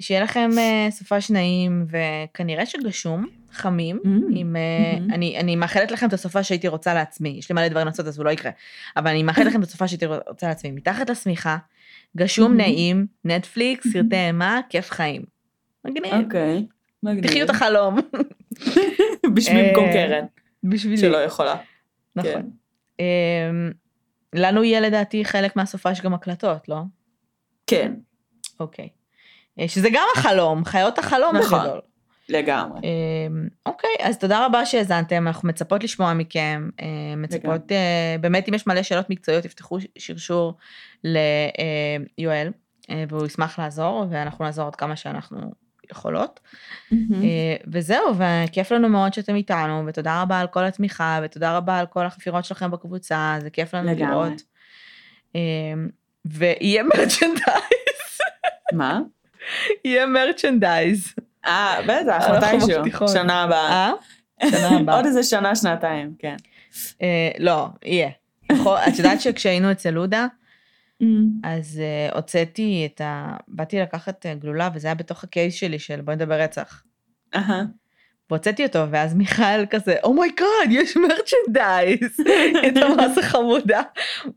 שיהיה 0.00 0.22
לכם 0.22 0.50
אה, 0.58 0.86
סופש 0.90 1.30
נעים, 1.30 1.86
וכנראה 1.90 2.66
שגשום, 2.66 3.26
חמים, 3.52 4.00
Mm, 4.04 4.08
עם, 4.34 4.56
mhm. 4.56 5.14
אני, 5.14 5.38
אני 5.38 5.56
מאחלת 5.56 5.90
לכם 5.90 6.08
את 6.08 6.12
הסופה 6.12 6.42
שהייתי 6.42 6.68
רוצה 6.68 6.94
לעצמי, 6.94 7.34
יש 7.38 7.48
לי 7.50 7.54
מלא 7.54 7.68
דברים 7.68 7.86
לעשות 7.86 8.06
אז 8.06 8.18
הוא 8.18 8.24
לא 8.24 8.30
יקרה, 8.30 8.50
אבל 8.96 9.10
אני 9.10 9.22
מאחלת 9.22 9.46
לכם 9.46 9.62
את 9.62 9.66
הסופה 9.66 9.88
שהייתי 9.88 10.06
רוצה 10.06 10.48
לעצמי, 10.48 10.70
מתחת 10.70 11.10
לשמיכה, 11.10 11.56
גשום 12.16 12.52
Mhm. 12.52 12.56
נעים, 12.56 13.06
נטפליקס. 13.24 13.86
סרטי 13.92 14.16
אימה, 14.16 14.60
כיף 14.68 14.90
חיים. 14.90 15.22
מגניב, 15.84 16.14
אוקיי. 16.24 16.66
מגניב. 17.02 17.26
תחיו 17.26 17.44
את 17.44 17.50
החלום, 17.50 17.96
בשביל 19.34 19.56
אה, 19.56 19.68
במקום 19.68 19.92
קרן, 19.92 20.24
בשבילי, 20.64 20.98
שלא 20.98 21.16
יכולה. 21.16 21.56
נכון. 22.16 22.32
כן. 22.32 22.46
אמ, 23.00 23.72
לנו 24.34 24.64
יהיה 24.64 24.80
לדעתי 24.80 25.24
חלק 25.24 25.56
מהסופה 25.56 25.94
שגם 25.94 26.14
הקלטות, 26.14 26.68
לא? 26.68 26.76
כן, 27.66 27.92
אוקיי. 28.60 28.88
אה, 29.60 29.68
שזה 29.68 29.88
גם 29.92 30.06
החלום, 30.16 30.64
חיות 30.64 30.98
החלום 30.98 31.36
נכון. 31.36 31.60
בגדול. 31.60 31.80
לגמרי. 32.28 32.80
אמ, 32.84 33.48
אוקיי, 33.66 33.90
אז 34.00 34.18
תודה 34.18 34.46
רבה 34.46 34.66
שהאזנתם, 34.66 35.26
אנחנו 35.28 35.48
מצפות 35.48 35.84
לשמוע 35.84 36.14
מכם, 36.14 36.70
אה, 36.80 37.16
מצפות, 37.16 37.72
אה, 37.72 38.16
באמת 38.20 38.48
אם 38.48 38.54
יש 38.54 38.66
מלא 38.66 38.82
שאלות 38.82 39.10
מקצועיות, 39.10 39.44
תפתחו 39.44 39.78
שרשור 39.98 40.54
ליואל, 41.04 42.52
אה, 42.90 43.04
והוא 43.08 43.26
ישמח 43.26 43.58
לעזור, 43.58 44.06
ואנחנו 44.10 44.44
נעזור 44.44 44.66
עד 44.66 44.76
כמה 44.76 44.96
שאנחנו 44.96 45.52
יכולות. 45.96 46.40
אה, 46.92 47.56
וזהו, 47.72 48.14
וכיף 48.18 48.72
לנו 48.72 48.88
מאוד 48.88 49.14
שאתם 49.14 49.34
איתנו, 49.34 49.82
ותודה 49.86 50.22
רבה 50.22 50.40
על 50.40 50.46
כל 50.46 50.64
התמיכה, 50.64 51.20
ותודה 51.22 51.56
רבה 51.56 51.78
על 51.78 51.86
כל 51.86 52.06
החפירות 52.06 52.44
שלכם 52.44 52.70
בקבוצה, 52.70 53.36
זה 53.40 53.50
כיף 53.50 53.74
לנו 53.74 53.90
לגמרי. 53.90 54.10
לראות. 54.10 54.42
אמ, 55.34 55.88
ויהיה 56.24 56.82
מרצ'נדייז, 56.82 58.20
מה? 58.72 59.00
יהיה 59.84 60.06
מרצ'נדייז. 60.06 61.14
אה, 61.46 61.76
בטח, 61.86 62.26
מתישהו. 62.30 63.08
שנה 63.08 63.42
הבאה. 63.42 63.70
אה? 63.70 63.92
שנה 64.50 64.68
הבאה. 64.80 64.94
עוד 64.96 65.06
איזה 65.06 65.22
שנה, 65.22 65.56
שנתיים, 65.56 66.14
כן. 66.18 66.36
אה, 67.02 67.30
לא, 67.38 67.66
יהיה. 67.84 68.10
את 68.88 68.98
יודעת 68.98 69.20
שכשהיינו 69.20 69.72
אצל 69.72 69.90
לודה, 69.90 70.26
אז 71.42 71.80
אה, 72.10 72.14
הוצאתי 72.14 72.88
את 72.92 73.00
ה... 73.00 73.36
באתי 73.48 73.80
לקחת 73.80 74.26
אה, 74.26 74.38
גלולה, 74.38 74.68
וזה 74.74 74.88
היה 74.88 74.94
בתוך 74.94 75.24
ה 75.24 75.30
case 75.30 75.54
שלי 75.54 75.78
של 75.78 76.00
בואי 76.00 76.16
נדבר 76.16 76.40
רצח. 76.40 76.82
אהה. 77.34 77.64
והוצאתי 78.30 78.64
אותו, 78.64 78.90
ואז 78.90 79.14
מיכאל 79.14 79.64
כזה, 79.70 79.94
oh 80.04 80.14
my 80.14 80.25
god, 80.25 80.46
יש 80.70 80.96
merchandise. 80.96 82.20
הייתה 82.62 82.80
מה 82.96 83.08
זה 83.08 83.22
חמודה. 83.22 83.82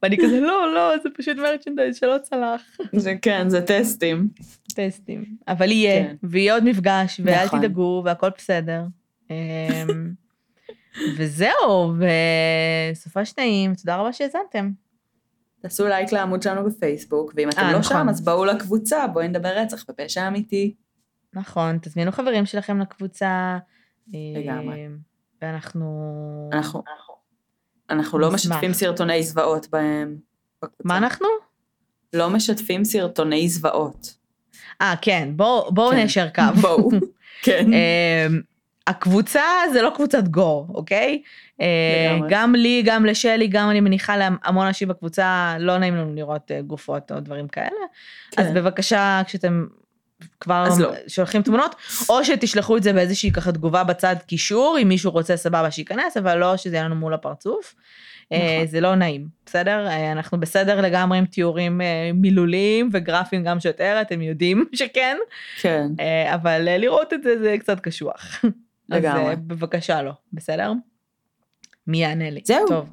ואני 0.03 0.17
כזה, 0.17 0.39
לא, 0.39 0.73
לא, 0.73 0.97
זה 1.03 1.09
פשוט 1.17 1.37
merchandise 1.37 1.95
שלא 1.95 2.17
צלח. 2.21 2.61
זה 2.95 3.13
כן, 3.21 3.49
זה 3.49 3.61
טסטים. 3.61 4.27
טסטים. 4.75 5.25
אבל 5.47 5.71
יהיה, 5.71 6.03
כן. 6.03 6.15
ויהיה 6.23 6.53
עוד 6.53 6.63
מפגש, 6.63 7.21
ואל 7.23 7.45
נכון. 7.45 7.59
תדאגו, 7.59 8.01
והכל 8.05 8.29
בסדר. 8.37 8.83
אמ, 9.29 9.35
וזהו, 11.17 11.93
וסופה 12.93 13.25
שניים, 13.25 13.75
תודה 13.75 13.95
רבה 13.95 14.13
שהאזנתם. 14.13 14.71
תעשו 15.61 15.87
לייק 15.87 16.11
לעמוד 16.11 16.41
שלנו 16.41 16.69
בפייסבוק, 16.69 17.33
ואם 17.35 17.49
אתם 17.49 17.61
אה, 17.61 17.71
לא 17.71 17.79
נכון. 17.79 17.97
שם, 17.97 18.09
אז 18.09 18.25
בואו 18.25 18.45
לקבוצה, 18.45 19.07
בואי 19.07 19.27
נדבר 19.27 19.57
רצח 19.57 19.85
בפשע 19.89 20.27
אמיתי. 20.27 20.75
נכון, 21.33 21.77
תזמינו 21.81 22.11
חברים 22.11 22.45
שלכם 22.45 22.79
לקבוצה. 22.79 23.57
לגמרי. 24.13 24.85
אמ, 24.85 24.97
ואנחנו... 25.41 26.49
אנחנו, 26.53 26.83
אנחנו 27.89 28.19
לא 28.19 28.33
נשמח. 28.33 28.51
משתפים 28.51 28.73
סרטוני 28.73 29.23
זוועות 29.23 29.67
בהם. 29.71 30.17
בקבוצה. 30.61 30.83
מה 30.85 30.97
אנחנו? 30.97 31.27
לא 32.13 32.29
משתפים 32.29 32.83
סרטוני 32.83 33.49
זוועות. 33.49 34.17
אה, 34.81 34.93
כן, 35.01 35.29
בואו 35.35 35.71
בואו 35.71 35.89
כן. 35.89 35.95
ניישר 35.95 36.29
קו. 36.29 36.41
בואו. 36.61 36.89
כן. 37.45 37.67
הקבוצה 38.87 39.43
זה 39.73 39.81
לא 39.81 39.91
קבוצת 39.95 40.27
גור, 40.27 40.67
אוקיי? 40.69 41.21
אה, 41.61 41.67
לגמרי. 42.15 42.29
גם 42.31 42.55
לי, 42.55 42.81
גם 42.85 43.05
לשלי, 43.05 43.47
גם 43.47 43.69
אני 43.69 43.79
מניחה 43.79 44.17
להמון 44.17 44.67
אנשים 44.67 44.87
בקבוצה, 44.87 45.55
לא 45.59 45.77
נעים 45.77 45.95
לנו 45.95 46.15
לראות 46.15 46.51
אה, 46.51 46.61
גופות 46.61 47.11
או 47.11 47.19
דברים 47.19 47.47
כאלה. 47.47 47.67
אז 48.37 48.45
כן. 48.45 48.53
בבקשה, 48.53 49.21
כשאתם 49.25 49.65
כבר 50.39 50.63
אז 50.67 50.81
לא. 50.81 50.91
שולחים 51.07 51.41
תמונות, 51.41 51.75
או 52.09 52.25
שתשלחו 52.25 52.77
את 52.77 52.83
זה 52.83 52.93
באיזושהי 52.93 53.31
ככה 53.31 53.51
תגובה 53.51 53.83
בצד 53.83 54.15
קישור, 54.27 54.77
אם 54.81 54.87
מישהו 54.87 55.11
רוצה 55.11 55.37
סבבה 55.37 55.71
שייכנס, 55.71 56.17
אבל 56.17 56.37
לא 56.37 56.57
שזה 56.57 56.75
יהיה 56.75 56.85
לנו 56.85 56.95
מול 56.95 57.13
הפרצוף. 57.13 57.75
אה, 58.31 58.55
נכון. 58.55 58.67
זה 58.67 58.81
לא 58.81 58.95
נעים, 58.95 59.27
בסדר? 59.45 59.87
אנחנו 60.11 60.39
בסדר 60.39 60.81
לגמרי 60.81 61.17
עם 61.17 61.25
תיאורים 61.25 61.81
מילוליים 62.13 62.89
וגרפיים 62.93 63.43
גם 63.43 63.59
שיותר, 63.59 63.97
אתם 64.01 64.21
יודעים 64.21 64.65
שכן, 64.73 65.17
כן. 65.61 65.87
אבל 66.33 66.77
לראות 66.77 67.13
את 67.13 67.23
זה 67.23 67.39
זה 67.39 67.55
קצת 67.59 67.79
קשוח. 67.79 68.41
לגמרי. 68.89 69.21
אז 69.21 69.29
אה, 69.29 69.35
בבקשה 69.35 70.01
לא, 70.01 70.11
בסדר? 70.33 70.73
מי 71.87 71.97
יענה 71.97 72.29
לי? 72.29 72.41
זהו. 72.45 72.67
טוב, 72.67 72.89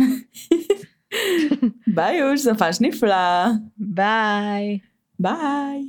ביי 1.94 2.16
יוש, 2.16 2.40
סופש 2.40 2.80
נפלא. 2.80 3.46
ביי. 3.76 4.78
ביי. 5.18 5.88